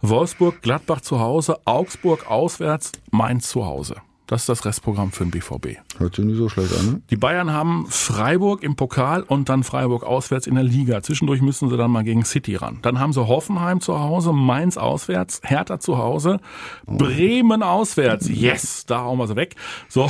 Wolfsburg, 0.01 0.61
Gladbach 0.61 1.01
zu 1.01 1.19
Hause, 1.19 1.57
Augsburg 1.65 2.29
auswärts, 2.29 2.91
Mainz 3.11 3.47
zu 3.49 3.65
Hause. 3.65 3.95
Das 4.31 4.43
ist 4.43 4.47
das 4.47 4.63
Restprogramm 4.63 5.11
für 5.11 5.25
den 5.25 5.31
BVB. 5.31 5.79
hört 5.97 6.15
sich 6.15 6.23
nicht 6.23 6.37
so 6.37 6.47
schlecht 6.47 6.73
an, 6.79 6.85
ne? 6.85 7.01
Die 7.09 7.17
Bayern 7.17 7.51
haben 7.51 7.85
Freiburg 7.89 8.63
im 8.63 8.77
Pokal 8.77 9.23
und 9.23 9.49
dann 9.49 9.65
Freiburg 9.65 10.05
auswärts 10.05 10.47
in 10.47 10.55
der 10.55 10.63
Liga. 10.63 11.03
Zwischendurch 11.03 11.41
müssen 11.41 11.69
sie 11.69 11.75
dann 11.75 11.91
mal 11.91 12.05
gegen 12.05 12.23
City 12.23 12.55
ran. 12.55 12.79
Dann 12.81 12.97
haben 12.97 13.11
sie 13.11 13.27
Hoffenheim 13.27 13.81
zu 13.81 13.99
Hause, 13.99 14.31
Mainz 14.31 14.77
auswärts, 14.77 15.41
Hertha 15.43 15.81
zu 15.81 15.97
Hause, 15.97 16.39
Bremen 16.85 17.61
auswärts. 17.61 18.29
Yes, 18.41 18.85
da 18.85 19.01
hauen 19.01 19.17
wir 19.19 19.27
sie 19.27 19.35
weg. 19.35 19.57
So, 19.89 20.09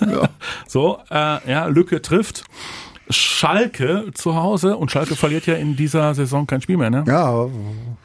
so, 0.66 1.00
äh, 1.10 1.50
ja, 1.50 1.66
Lücke 1.66 2.00
trifft. 2.00 2.44
Schalke 3.10 4.10
zu 4.14 4.36
Hause 4.36 4.76
und 4.76 4.90
Schalke 4.90 5.16
verliert 5.16 5.46
ja 5.46 5.54
in 5.54 5.76
dieser 5.76 6.14
Saison 6.14 6.46
kein 6.46 6.62
Spiel 6.62 6.76
mehr, 6.76 6.90
ne? 6.90 7.04
Ja, 7.06 7.24
aber 7.24 7.50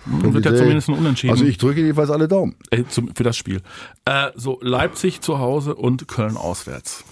Wird 0.05 0.45
ja 0.45 0.55
zumindest 0.55 0.89
ein 0.89 0.95
Unentschieden. 0.95 1.31
Also 1.31 1.45
ich 1.45 1.57
drücke 1.57 1.81
jedenfalls 1.81 2.09
alle 2.09 2.27
Daumen. 2.27 2.55
Äh, 2.71 2.83
zum, 2.89 3.13
für 3.15 3.23
das 3.23 3.37
Spiel. 3.37 3.61
Äh, 4.05 4.31
so, 4.35 4.59
Leipzig 4.61 5.21
zu 5.21 5.39
Hause 5.39 5.75
und 5.75 6.07
Köln 6.07 6.37
auswärts. 6.37 7.03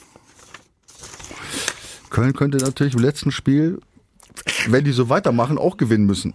Köln 2.09 2.33
könnte 2.33 2.57
natürlich 2.57 2.93
im 2.93 3.01
letzten 3.01 3.31
Spiel, 3.31 3.79
wenn 4.67 4.83
die 4.85 4.91
so 4.91 5.09
weitermachen, 5.09 5.57
auch 5.57 5.77
gewinnen 5.77 6.05
müssen. 6.05 6.33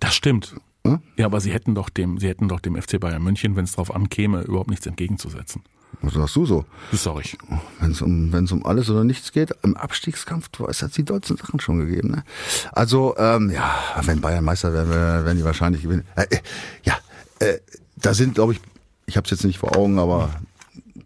Das 0.00 0.14
stimmt. 0.14 0.56
Hm? 0.86 1.00
Ja, 1.16 1.26
aber 1.26 1.40
sie 1.40 1.52
hätten 1.52 1.74
doch 1.74 1.88
dem, 1.88 2.18
sie 2.18 2.28
hätten 2.28 2.48
doch 2.48 2.60
dem 2.60 2.80
FC 2.80 2.98
Bayern 2.98 3.22
München, 3.22 3.56
wenn 3.56 3.64
es 3.64 3.72
drauf 3.72 3.94
ankäme, 3.94 4.42
überhaupt 4.42 4.70
nichts 4.70 4.86
entgegenzusetzen. 4.86 5.62
Was 6.00 6.14
sagst 6.14 6.36
du 6.36 6.46
so? 6.46 6.64
Das 6.90 7.04
sag 7.04 7.20
ich. 7.20 7.36
Wenn 7.80 7.92
es 7.92 8.02
um, 8.02 8.32
wenn's 8.32 8.50
um 8.52 8.64
alles 8.66 8.90
oder 8.90 9.04
nichts 9.04 9.32
geht, 9.32 9.54
im 9.62 9.76
Abstiegskampf, 9.76 10.48
du 10.48 10.64
weißt, 10.64 10.82
hat 10.82 10.96
die 10.96 11.04
deutschen 11.04 11.36
Sachen 11.36 11.60
schon 11.60 11.78
gegeben. 11.78 12.10
Ne? 12.10 12.24
Also, 12.72 13.14
ähm, 13.18 13.50
ja, 13.50 13.72
wenn 14.02 14.20
Bayern 14.20 14.44
Meister 14.44 14.72
werden, 14.72 14.90
werden 14.90 15.36
die 15.36 15.44
wahrscheinlich 15.44 15.82
gewinnen. 15.82 16.04
Äh, 16.16 16.26
äh, 16.30 16.38
ja, 16.84 16.96
äh, 17.38 17.58
da 17.96 18.14
sind, 18.14 18.34
glaube 18.34 18.54
ich, 18.54 18.60
ich 19.06 19.16
habe 19.16 19.24
es 19.26 19.30
jetzt 19.30 19.44
nicht 19.44 19.58
vor 19.58 19.76
Augen, 19.76 19.98
aber 19.98 20.30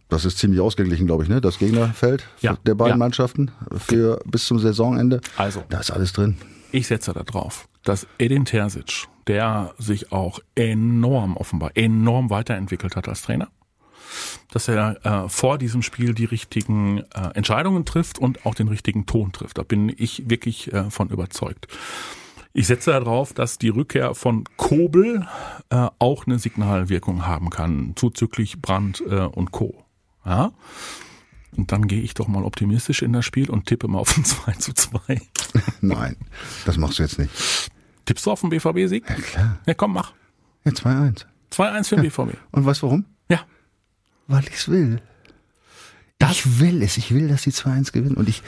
das 0.09 0.25
ist 0.25 0.39
ziemlich 0.39 0.61
ausgeglichen, 0.61 1.07
glaube 1.07 1.25
ich, 1.25 1.29
ne? 1.29 1.41
Das 1.41 1.59
Gegnerfeld 1.59 2.25
Ja, 2.41 2.57
der 2.65 2.75
beiden 2.75 2.93
ja. 2.93 2.97
Mannschaften 2.97 3.51
für 3.77 4.21
bis 4.25 4.47
zum 4.47 4.59
Saisonende. 4.59 5.21
Also. 5.37 5.65
da 5.69 5.81
ist 5.81 5.91
alles 5.91 6.13
drin. 6.13 6.37
Ich 6.73 6.87
setze 6.87 7.13
da 7.13 7.23
drauf, 7.23 7.69
dass 7.83 8.07
Edin 8.19 8.45
Terzic, 8.45 9.07
der 9.27 9.75
sich 9.79 10.13
auch 10.13 10.41
enorm 10.55 11.37
offenbar, 11.37 11.71
enorm 11.75 12.31
weiterentwickelt 12.31 12.97
hat 12.97 13.09
als 13.09 13.23
Trainer, 13.23 13.49
dass 14.51 14.69
er 14.69 15.05
äh, 15.05 15.29
vor 15.29 15.59
diesem 15.59 15.83
Spiel 15.83 16.15
die 16.15 16.25
richtigen 16.25 16.99
äh, 17.15 17.31
Entscheidungen 17.35 17.85
trifft 17.85 18.19
und 18.19 18.47
auch 18.47 18.55
den 18.55 18.69
richtigen 18.69 19.07
Ton 19.07 19.33
trifft. 19.33 19.59
Da 19.59 19.63
bin 19.63 19.93
ich 19.97 20.29
wirklich 20.29 20.73
äh, 20.73 20.91
von 20.91 21.09
überzeugt. 21.09 21.69
Ich 22.53 22.69
setze 22.69 22.91
darauf, 22.91 23.35
dass 23.35 23.59
die 23.59 23.69
Rückkehr 23.69 24.15
von 24.15 24.45
Kobel 24.57 25.27
äh, 25.69 25.89
auch 25.99 26.27
eine 26.27 26.39
Signalwirkung 26.39 27.27
haben 27.27 27.51
kann, 27.51 27.93
zuzüglich 27.97 28.63
Brandt 28.63 29.03
äh, 29.07 29.21
und 29.21 29.53
Co. 29.53 29.85
Ja? 30.25 30.53
Und 31.55 31.73
dann 31.73 31.87
gehe 31.87 32.01
ich 32.01 32.15
doch 32.15 32.29
mal 32.29 32.45
optimistisch 32.45 33.03
in 33.03 33.13
das 33.13 33.25
Spiel 33.25 33.51
und 33.51 33.67
tippe 33.67 33.89
mal 33.89 33.99
auf 33.99 34.17
ein 34.17 34.25
2 34.25 34.53
zu 34.53 34.73
2. 34.73 35.21
Nein, 35.81 36.17
das 36.65 36.79
machst 36.79 36.99
du 36.99 37.03
jetzt 37.03 37.19
nicht. 37.19 37.71
Tippst 38.07 38.25
du 38.25 38.31
auf 38.31 38.41
den 38.41 38.51
BVB-Sieg? 38.51 39.05
Ja, 39.09 39.15
Klar. 39.17 39.59
Ja, 39.67 39.75
komm, 39.75 39.93
mach. 39.93 40.13
Ja, 40.65 40.73
2-1. 40.73 41.25
2-1 41.53 41.89
für 41.89 41.97
den 41.97 42.05
BVB. 42.05 42.37
Und 42.53 42.65
weißt 42.65 42.83
du 42.83 42.87
warum? 42.87 43.05
Weil 44.27 44.45
ich's 44.49 44.69
will. 44.69 45.01
ich 46.31 46.61
will 46.61 46.83
es. 46.83 46.97
Ich 46.97 47.13
will, 47.15 47.29
dass 47.29 47.43
die 47.43 47.53
2-1 47.53 47.93
gewinnen. 47.93 48.17
Und 48.17 48.29
ich, 48.29 48.43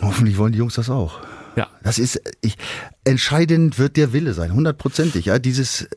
hoffentlich 0.00 0.38
wollen 0.38 0.52
die 0.52 0.58
Jungs 0.58 0.74
das 0.74 0.90
auch. 0.90 1.20
Ja. 1.56 1.68
Das 1.82 1.98
ist, 1.98 2.20
ich, 2.42 2.56
entscheidend 3.04 3.78
wird 3.78 3.96
der 3.96 4.12
Wille 4.12 4.34
sein, 4.34 4.52
hundertprozentig. 4.52 5.26
Ja, 5.26 5.38
dieses, 5.38 5.88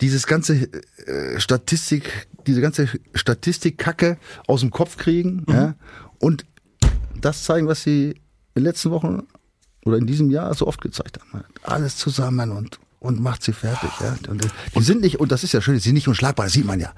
dieses 0.00 0.26
ganze 0.26 0.68
äh, 1.06 1.38
Statistik, 1.38 2.26
diese 2.46 2.60
ganze 2.60 2.88
Statistikkacke 3.14 4.18
aus 4.48 4.60
dem 4.62 4.70
Kopf 4.70 4.96
kriegen, 4.96 5.44
Mhm. 5.46 5.54
ja, 5.54 5.74
und 6.18 6.44
das 7.20 7.44
zeigen, 7.44 7.68
was 7.68 7.82
sie 7.84 8.08
in 8.10 8.14
den 8.56 8.64
letzten 8.64 8.90
Wochen 8.90 9.28
oder 9.84 9.96
in 9.96 10.06
diesem 10.06 10.30
Jahr 10.30 10.52
so 10.54 10.66
oft 10.66 10.80
gezeigt 10.80 11.20
haben. 11.20 11.44
Alles 11.62 11.96
zusammen 11.96 12.50
und 12.50 12.80
und 13.00 13.18
macht 13.20 13.42
sie 13.42 13.52
fertig. 13.52 13.90
Ja. 14.00 14.14
Und, 14.30 14.44
äh, 14.44 14.48
die 14.76 14.82
sind 14.82 15.00
nicht, 15.00 15.18
und 15.18 15.32
das 15.32 15.42
ist 15.42 15.52
ja 15.52 15.60
schön, 15.60 15.74
die 15.74 15.80
sind 15.80 15.94
nicht 15.94 16.06
unschlagbar, 16.06 16.46
das 16.46 16.52
sieht 16.52 16.66
man 16.66 16.78
ja. 16.78 16.92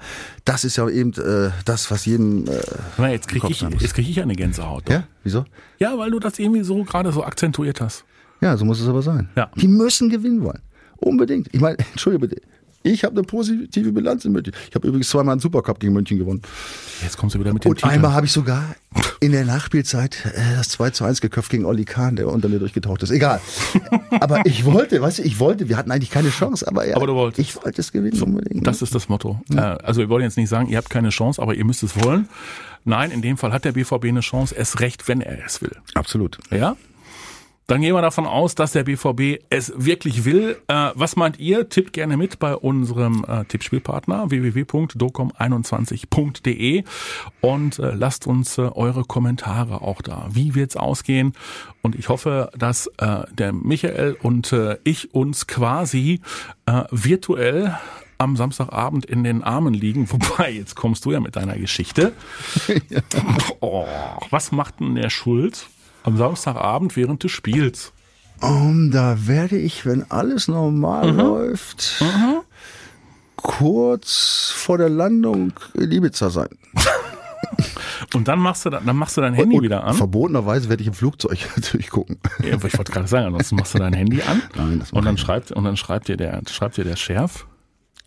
Das 0.45 0.63
ist 0.63 0.75
ja 0.75 0.87
eben 0.89 1.13
äh, 1.13 1.49
das, 1.65 1.89
was 1.89 2.05
jedem. 2.05 2.45
Äh, 2.47 2.61
mal, 2.97 3.11
Jetzt 3.11 3.27
kriege 3.27 3.47
ich, 3.49 3.61
jetzt 3.61 3.93
krieg 3.95 4.07
ich 4.07 4.21
eine 4.21 4.35
Gänsehaut. 4.35 4.89
ja, 4.89 5.07
wieso? 5.23 5.45
ja, 5.79 5.97
weil 5.97 6.11
du 6.11 6.19
das 6.19 6.37
irgendwie 6.39 6.63
so 6.63 6.83
gerade 6.83 7.11
so 7.11 7.23
akzentuiert 7.23 7.81
hast. 7.81 8.05
Ja, 8.41 8.57
so 8.57 8.65
muss 8.65 8.81
es 8.81 8.87
aber 8.87 9.01
sein. 9.01 9.29
Ja. 9.35 9.49
Die 9.55 9.67
müssen 9.69 10.09
gewinnen 10.09 10.43
wollen. 10.43 10.61
Unbedingt. 10.97 11.47
Ich 11.53 11.61
meine, 11.61 11.77
entschuldige 11.91 12.27
bitte. 12.27 12.41
Ich 12.83 13.03
habe 13.03 13.15
eine 13.15 13.23
positive 13.23 13.91
Bilanz 13.93 14.25
in 14.25 14.33
München. 14.33 14.53
Ich 14.69 14.75
habe 14.75 14.87
übrigens 14.87 15.09
zweimal 15.09 15.33
einen 15.33 15.41
Supercup 15.41 15.79
gegen 15.79 15.93
München 15.93 16.17
gewonnen. 16.19 16.41
Jetzt 17.01 17.17
kommst 17.17 17.35
du 17.35 17.39
wieder 17.39 17.53
mit 17.53 17.63
dem 17.63 17.69
Und 17.71 17.77
Titel. 17.77 17.89
einmal 17.89 18.13
habe 18.13 18.25
ich 18.25 18.31
sogar 18.33 18.75
in 19.21 19.31
der 19.31 19.45
Nachspielzeit 19.45 20.17
äh, 20.25 20.55
das 20.57 20.69
2 20.69 20.89
zu 20.91 21.05
1 21.05 21.21
geköpft 21.21 21.49
gegen 21.49 21.65
Olli 21.65 21.85
Kahn, 21.85 22.15
der 22.17 22.27
unter 22.27 22.49
mir 22.49 22.59
durchgetaucht 22.59 23.01
ist. 23.03 23.11
Egal. 23.11 23.39
aber 24.19 24.45
ich 24.45 24.65
wollte, 24.65 25.01
weißt 25.01 25.19
du, 25.19 25.23
ich 25.23 25.39
wollte, 25.39 25.69
wir 25.69 25.77
hatten 25.77 25.91
eigentlich 25.91 26.11
keine 26.11 26.29
Chance, 26.29 26.67
aber 26.67 26.85
ja, 26.87 26.95
Aber 26.97 27.07
du 27.07 27.13
wolltest. 27.15 27.39
ich 27.39 27.55
wollte 27.63 27.79
es 27.81 27.91
gewinnen 27.91 28.21
unbedingt. 28.21 28.67
Das 28.67 28.81
ist 28.81 28.93
das 28.93 29.07
Motto. 29.09 29.39
Äh, 29.53 29.59
also 29.59 30.01
wir 30.01 30.09
wollen 30.09 30.23
jetzt 30.23 30.37
nicht 30.37 30.49
sagen, 30.49 30.67
ihr 30.69 30.77
habt 30.77 30.89
keine 30.89 31.09
Chance, 31.09 31.41
aber 31.41 31.55
ihr 31.55 31.63
müsst 31.65 31.83
es 31.83 32.01
wollen. 32.03 32.27
Nein, 32.85 33.11
in 33.11 33.21
dem 33.21 33.37
Fall 33.37 33.53
hat 33.53 33.63
der 33.63 33.71
BVB 33.71 34.05
eine 34.05 34.19
Chance, 34.19 34.53
erst 34.55 34.81
recht, 34.81 35.07
wenn 35.07 35.21
er 35.21 35.45
es 35.45 35.61
will. 35.61 35.71
Absolut. 35.93 36.37
Ja? 36.51 36.75
Dann 37.67 37.81
gehen 37.81 37.93
wir 37.95 38.01
davon 38.01 38.25
aus, 38.25 38.55
dass 38.55 38.71
der 38.73 38.83
BVB 38.83 39.41
es 39.49 39.71
wirklich 39.75 40.25
will. 40.25 40.57
Äh, 40.67 40.91
was 40.95 41.15
meint 41.15 41.39
ihr? 41.39 41.69
Tippt 41.69 41.93
gerne 41.93 42.17
mit 42.17 42.39
bei 42.39 42.53
unserem 42.55 43.23
äh, 43.27 43.45
Tippspielpartner 43.45 44.29
www.docom21.de 44.29 46.83
und 47.41 47.79
äh, 47.79 47.93
lasst 47.93 48.27
uns 48.27 48.57
äh, 48.57 48.63
eure 48.63 49.05
Kommentare 49.05 49.81
auch 49.81 50.01
da. 50.01 50.27
Wie 50.31 50.55
wird's 50.55 50.75
ausgehen? 50.75 51.31
Und 51.81 51.95
ich 51.95 52.09
hoffe, 52.09 52.51
dass 52.57 52.87
äh, 52.97 53.19
der 53.31 53.53
Michael 53.53 54.17
und 54.21 54.51
äh, 54.51 54.77
ich 54.83 55.13
uns 55.13 55.47
quasi 55.47 56.19
virtuell 56.91 57.77
am 58.17 58.37
Samstagabend 58.37 59.05
in 59.05 59.23
den 59.23 59.43
Armen 59.43 59.73
liegen. 59.73 60.07
Wobei, 60.11 60.51
jetzt 60.51 60.75
kommst 60.75 61.05
du 61.05 61.11
ja 61.11 61.19
mit 61.19 61.35
deiner 61.35 61.57
Geschichte. 61.57 62.13
oh, 63.59 63.85
was 64.29 64.51
macht 64.51 64.79
denn 64.79 64.95
der 64.95 65.09
Schulz 65.09 65.67
am 66.03 66.17
Samstagabend 66.17 66.95
während 66.95 67.23
des 67.23 67.31
Spiels? 67.31 67.91
Um, 68.41 68.91
da 68.91 69.25
werde 69.27 69.57
ich, 69.57 69.85
wenn 69.85 70.09
alles 70.11 70.47
normal 70.47 71.09
läuft, 71.11 72.03
kurz 73.37 74.51
vor 74.55 74.77
der 74.77 74.89
Landung 74.89 75.53
in 75.73 75.91
Ibiza 75.91 76.29
sein. 76.29 76.49
Und 78.13 78.27
dann 78.27 78.39
machst 78.39 78.65
du, 78.65 78.69
da- 78.69 78.79
dann 78.79 78.95
machst 78.97 79.15
du 79.17 79.21
dein 79.21 79.33
Handy 79.33 79.57
Und 79.57 79.63
wieder 79.63 79.83
an. 79.83 79.95
Verbotenerweise 79.95 80.69
werde 80.69 80.81
ich 80.81 80.87
im 80.87 80.93
Flugzeug 80.93 81.37
natürlich 81.55 81.89
gucken. 81.89 82.19
Ja, 82.43 82.55
ich 82.55 82.77
wollte 82.77 82.91
gerade 82.91 83.07
sagen, 83.07 83.27
ansonsten 83.27 83.55
machst 83.55 83.73
du 83.73 83.79
dein 83.79 83.93
Handy 83.93 84.21
an. 84.21 84.41
Nein, 84.55 84.79
das 84.79 84.91
und 84.91 85.05
dann 85.05 85.17
schreibt, 85.17 85.51
und 85.51 85.63
dann 85.63 85.77
schreibt 85.77 86.07
dir 86.07 86.17
der, 86.17 86.41
schreibt 86.49 86.77
dir 86.77 86.83
der 86.83 86.95
Schärf. 86.95 87.47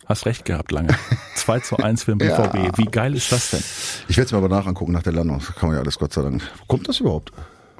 Hast 0.05 0.25
recht 0.25 0.45
gehabt, 0.45 0.71
lange. 0.71 0.95
2 1.35 1.59
zu 1.59 1.77
1 1.77 2.03
für 2.03 2.15
den 2.15 2.25
Ja. 2.29 2.47
BVB. 2.47 2.77
Wie 2.77 2.85
geil 2.85 3.13
ist 3.15 3.29
das 3.31 3.51
denn? 3.51 3.59
Ich 4.07 4.15
werde 4.15 4.27
es 4.27 4.31
mir 4.31 4.37
aber 4.37 4.47
nachher 4.47 4.67
angucken 4.69 4.93
nach 4.93 5.03
der 5.03 5.11
Landung. 5.13 5.39
Das 5.39 5.53
kann 5.55 5.67
man 5.69 5.75
ja 5.75 5.81
alles 5.81 5.99
Gott 5.99 6.13
sei 6.13 6.21
Dank. 6.21 6.41
Wo 6.59 6.65
kommt 6.67 6.87
das 6.87 6.99
überhaupt? 7.01 7.33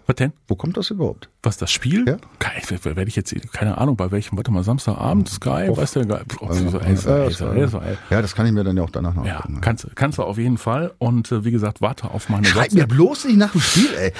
Was 0.07 0.15
denn? 0.15 0.31
Wo 0.47 0.55
kommt 0.55 0.77
das 0.77 0.89
überhaupt? 0.89 1.29
Was, 1.43 1.57
das 1.57 1.69
Spiel? 1.69 2.05
Ja. 2.07 2.17
Geil, 2.39 2.61
werde 2.83 3.07
ich 3.09 3.15
jetzt, 3.17 3.35
keine 3.51 3.77
Ahnung, 3.77 3.97
bei 3.97 4.09
welchem, 4.09 4.37
warte 4.37 4.51
mal, 4.51 4.63
Samstagabend, 4.63 5.27
Sky, 5.29 5.67
weiß 5.69 5.91
der 5.93 6.05
geil. 6.05 6.23
Ja, 8.09 8.21
das 8.21 8.31
ja, 8.31 8.35
kann 8.35 8.45
ich 8.45 8.51
mir 8.53 8.63
dann 8.63 8.77
ja 8.77 8.83
auch 8.83 8.89
danach 8.89 9.13
noch 9.13 9.25
Ja, 9.25 9.37
angucken. 9.37 9.61
kannst, 9.61 9.87
kannst 9.95 10.17
du 10.17 10.23
auf 10.23 10.37
jeden 10.37 10.57
Fall. 10.57 10.93
Und 10.97 11.31
äh, 11.31 11.43
wie 11.43 11.51
gesagt, 11.51 11.81
warte 11.81 12.09
auf 12.09 12.29
meine 12.29 12.45
Schreib 12.47 12.71
mir 12.71 12.83
WhatsApp. 12.83 12.89
bloß 12.89 13.25
nicht 13.25 13.37
nach 13.37 13.51
dem 13.51 13.61
Spiel, 13.61 13.89
ey. 13.97 14.13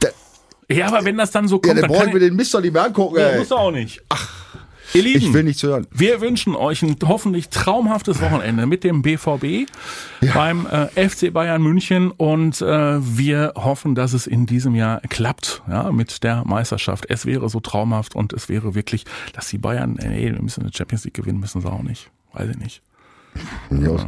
Da, 0.00 0.08
Ja, 0.74 0.86
aber 0.88 1.04
wenn 1.04 1.16
das 1.16 1.30
dann 1.30 1.46
so 1.48 1.56
ja, 1.56 1.60
kommt, 1.60 1.74
dann 1.82 1.82
dann 1.82 1.90
brauche 1.92 2.06
ich 2.08 2.14
mir 2.14 2.20
den 2.20 2.34
Mist 2.36 2.54
doch 2.54 2.60
nicht 2.60 2.72
mehr 2.72 2.84
angucken, 2.84 3.16
Ja, 3.18 3.28
ey. 3.28 3.38
musst 3.38 3.50
du 3.50 3.56
auch 3.56 3.70
nicht. 3.70 4.02
Ach, 4.08 4.37
ihr 4.94 5.02
Lieben, 5.02 5.20
Ich 5.20 5.32
will 5.32 5.42
nichts 5.44 5.62
hören. 5.62 5.86
wir 5.90 6.20
wünschen 6.20 6.54
euch 6.54 6.82
ein 6.82 6.96
hoffentlich 7.04 7.48
traumhaftes 7.48 8.20
Wochenende 8.20 8.66
mit 8.66 8.84
dem 8.84 9.02
BVB 9.02 9.68
beim 10.34 10.66
äh, 10.66 11.08
FC 11.08 11.32
Bayern 11.32 11.62
München 11.62 12.10
und 12.10 12.60
äh, 12.60 12.98
wir 13.00 13.52
hoffen, 13.56 13.94
dass 13.94 14.12
es 14.12 14.26
in 14.26 14.46
diesem 14.46 14.74
Jahr 14.74 15.00
klappt 15.08 15.62
ja, 15.68 15.90
mit 15.92 16.22
der 16.24 16.44
Meisterschaft. 16.46 17.06
Es 17.08 17.26
wäre 17.26 17.48
so 17.48 17.60
traumhaft 17.60 18.14
und 18.14 18.32
es 18.32 18.48
wäre 18.48 18.74
wirklich, 18.74 19.04
dass 19.34 19.48
die 19.48 19.58
Bayern, 19.58 19.98
nee, 20.02 20.32
wir 20.32 20.42
müssen 20.42 20.62
eine 20.62 20.72
Champions 20.72 21.04
League 21.04 21.14
gewinnen, 21.14 21.40
müssen 21.40 21.60
sie 21.60 21.70
auch 21.70 21.82
nicht. 21.82 22.10
Weiß 22.32 22.48
ich 22.50 22.58
nicht. 22.58 22.82
Wenn- 23.70 24.06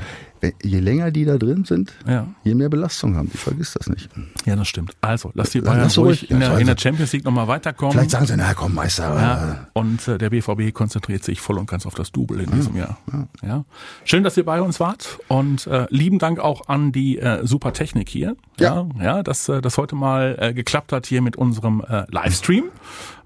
Je 0.63 0.79
länger 0.81 1.11
die 1.11 1.25
da 1.25 1.37
drin 1.39 1.65
sind, 1.65 1.93
Ja. 2.07 2.27
je 2.45 2.55
mehr 2.55 2.69
Belastung 2.69 3.17
haben 3.17 3.31
die. 3.31 3.37
Vergiss 3.37 3.73
das 3.75 3.89
nicht. 3.89 4.09
Ja, 4.47 4.57
das 4.57 4.69
stimmt. 4.69 4.93
Also, 5.01 5.31
lass 5.35 5.51
die 5.51 5.61
Lass 5.61 5.75
Bayern 5.75 5.91
sie 5.91 6.01
ruhig 6.01 6.23
ruhig. 6.23 6.31
in 6.31 6.41
Ja, 6.41 6.49
der, 6.51 6.59
in 6.59 6.67
der 6.67 6.77
Champions 6.79 7.13
League 7.13 7.25
nochmal 7.25 7.47
weiterkommen. 7.49 7.93
Vielleicht 7.93 8.11
sagen 8.11 8.27
sie, 8.27 8.35
na 8.37 8.55
komm, 8.55 8.75
Meister. 8.75 9.15
Ja, 9.15 9.67
und 9.75 10.07
äh, 10.09 10.19
der 10.19 10.31
BVB 10.31 10.73
konzentriert 10.73 11.25
sich 11.25 11.41
voll 11.41 11.59
und 11.59 11.69
ganz 11.69 11.85
auf 11.87 11.95
das 11.95 12.11
Double 12.13 12.41
in 12.41 12.51
diesem 12.51 12.77
Jahr. 12.77 12.99
Ja. 13.43 13.65
Schön, 14.05 14.25
dass 14.25 14.37
ihr 14.37 14.45
bei 14.45 14.63
uns 14.63 14.81
wart 14.81 15.19
und 15.29 15.67
äh, 15.67 15.87
lieben 15.91 16.19
Dank 16.19 16.39
auch 16.41 16.69
an 16.69 16.93
die 16.93 17.19
äh, 17.19 17.47
super 17.47 17.73
Technik 17.73 18.09
hier. 18.09 18.37
Ja, 18.59 18.87
ja, 19.01 19.23
dass 19.23 19.49
äh, 19.49 19.61
das 19.61 19.77
heute 19.79 19.95
mal 19.95 20.37
äh, 20.39 20.55
geklappt 20.55 20.93
hat 20.93 21.07
hier 21.07 21.23
mit 21.23 21.37
unserem 21.37 21.83
äh, 21.87 22.05
Livestream. 22.11 22.65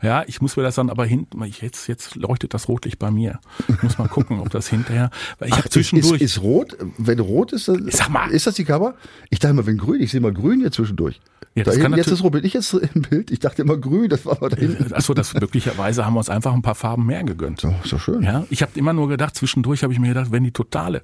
Ja, 0.03 0.23
ich 0.27 0.43
muss 0.43 0.57
mir 0.57 0.63
das 0.63 0.75
dann 0.75 0.91
aber 0.91 1.07
hinten, 1.07 1.43
ich 1.45 1.63
jetzt 1.63 1.87
jetzt 1.87 2.15
leuchtet 2.17 2.53
das 2.53 2.69
Rotlicht 2.69 2.99
bei 2.99 3.11
mir. 3.11 3.39
Ich 3.69 3.83
muss 3.83 3.97
mal 3.97 4.09
gucken, 4.09 4.39
ob 4.41 4.51
das 4.51 4.69
hinterher, 4.69 5.11
weil 5.39 5.49
ich 5.49 5.57
habe 5.57 5.71
zwischendurch 5.71 6.21
Ist, 6.21 6.37
ist 6.37 6.43
rot, 6.43 6.77
wenn 7.07 7.19
rot 7.21 7.53
ist, 7.53 7.69
dann, 7.69 7.89
Sag 7.91 8.09
mal. 8.11 8.31
ist 8.31 8.47
das 8.47 8.55
die 8.55 8.65
Cover? 8.65 8.95
Ich 9.31 9.39
dachte 9.39 9.53
immer, 9.53 9.67
wenn 9.67 9.79
grün, 9.79 10.01
ich 10.01 10.11
sehe 10.11 10.21
mal 10.21 10.33
grün 10.33 10.61
hier 10.61 10.73
zwischendurch. 10.73 11.21
Ja, 11.55 11.63
da 11.63 11.71
das 11.71 11.75
kann 11.75 11.93
hinten, 11.93 11.99
jetzt 11.99 12.09
ist 12.11 12.23
rot, 12.25 12.33
bin 12.33 12.45
ich 12.45 12.53
jetzt 12.55 12.73
im 12.75 13.03
Bild? 13.03 13.31
Ich 13.31 13.39
dachte 13.39 13.63
immer 13.63 13.77
grün, 13.77 14.09
das 14.09 14.27
war 14.27 14.39
mal 14.41 14.49
da 14.51 14.57
hinten. 14.57 14.93
Achso, 14.93 15.15
das 15.15 15.35
möglicherweise 15.35 16.05
haben 16.05 16.15
wir 16.15 16.19
uns 16.19 16.29
einfach 16.29 16.53
ein 16.53 16.63
paar 16.63 16.75
Farben 16.75 17.07
mehr 17.07 17.23
gegönnt. 17.23 17.61
So, 17.61 17.73
ist 17.85 17.93
doch 17.93 18.01
schön. 18.01 18.23
Ja, 18.23 18.45
ich 18.51 18.63
habe 18.63 18.73
immer 18.75 18.93
nur 18.93 19.09
gedacht, 19.09 19.37
zwischendurch 19.37 19.83
habe 19.85 19.93
ich 19.93 19.99
mir 20.01 20.09
gedacht, 20.09 20.33
wenn 20.33 20.43
die 20.45 20.53
totale 20.53 21.03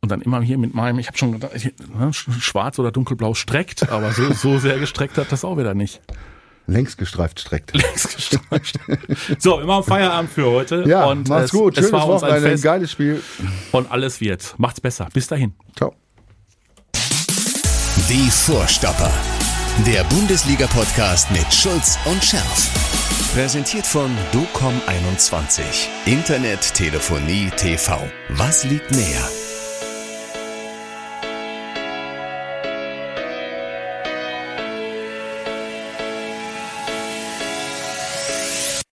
und 0.00 0.10
dann 0.10 0.20
immer 0.22 0.40
hier 0.42 0.58
mit 0.58 0.74
meinem, 0.74 0.98
ich 0.98 1.08
habe 1.08 1.18
schon 1.18 1.32
gedacht, 1.32 1.52
ne, 1.54 2.10
sch- 2.10 2.30
schwarz 2.40 2.78
oder 2.78 2.92
dunkelblau 2.92 3.34
streckt, 3.34 3.90
aber 3.90 4.12
so, 4.12 4.32
so 4.32 4.58
sehr 4.58 4.78
gestreckt 4.78 5.18
hat 5.18 5.30
das 5.32 5.44
auch 5.44 5.58
wieder 5.58 5.74
nicht. 5.74 6.00
Längs 6.66 6.96
gestreift 6.96 7.40
streckt. 7.40 7.74
Längst 7.74 8.16
gestreckt. 8.16 8.78
So, 9.38 9.58
wir 9.58 9.66
machen 9.66 9.84
Feierabend 9.84 10.30
für 10.30 10.46
heute. 10.46 10.84
Ja, 10.86 11.04
und 11.06 11.28
macht's 11.28 11.46
es, 11.46 11.50
gut. 11.52 11.78
Es 11.78 11.86
Schönes 11.86 11.92
war 11.92 12.08
uns 12.08 12.22
ein 12.22 12.30
Wochenende, 12.30 12.50
ein 12.50 12.60
geiles 12.60 12.90
Spiel. 12.90 13.22
und 13.72 13.90
alles 13.90 14.20
wird. 14.20 14.54
Macht's 14.58 14.80
besser. 14.80 15.08
Bis 15.12 15.26
dahin. 15.28 15.54
Ciao. 15.76 15.94
Die 18.08 18.30
Vorstopper. 18.30 19.10
Der 19.86 20.04
Bundesliga-Podcast 20.04 21.30
mit 21.30 21.52
Schulz 21.52 21.98
und 22.06 22.22
Scherf. 22.24 22.70
Präsentiert 23.34 23.86
von 23.86 24.10
DOCOM21. 24.32 25.62
Internet, 26.06 26.74
Telefonie, 26.74 27.50
TV. 27.56 28.00
Was 28.30 28.64
liegt 28.64 28.90
näher? 28.92 29.28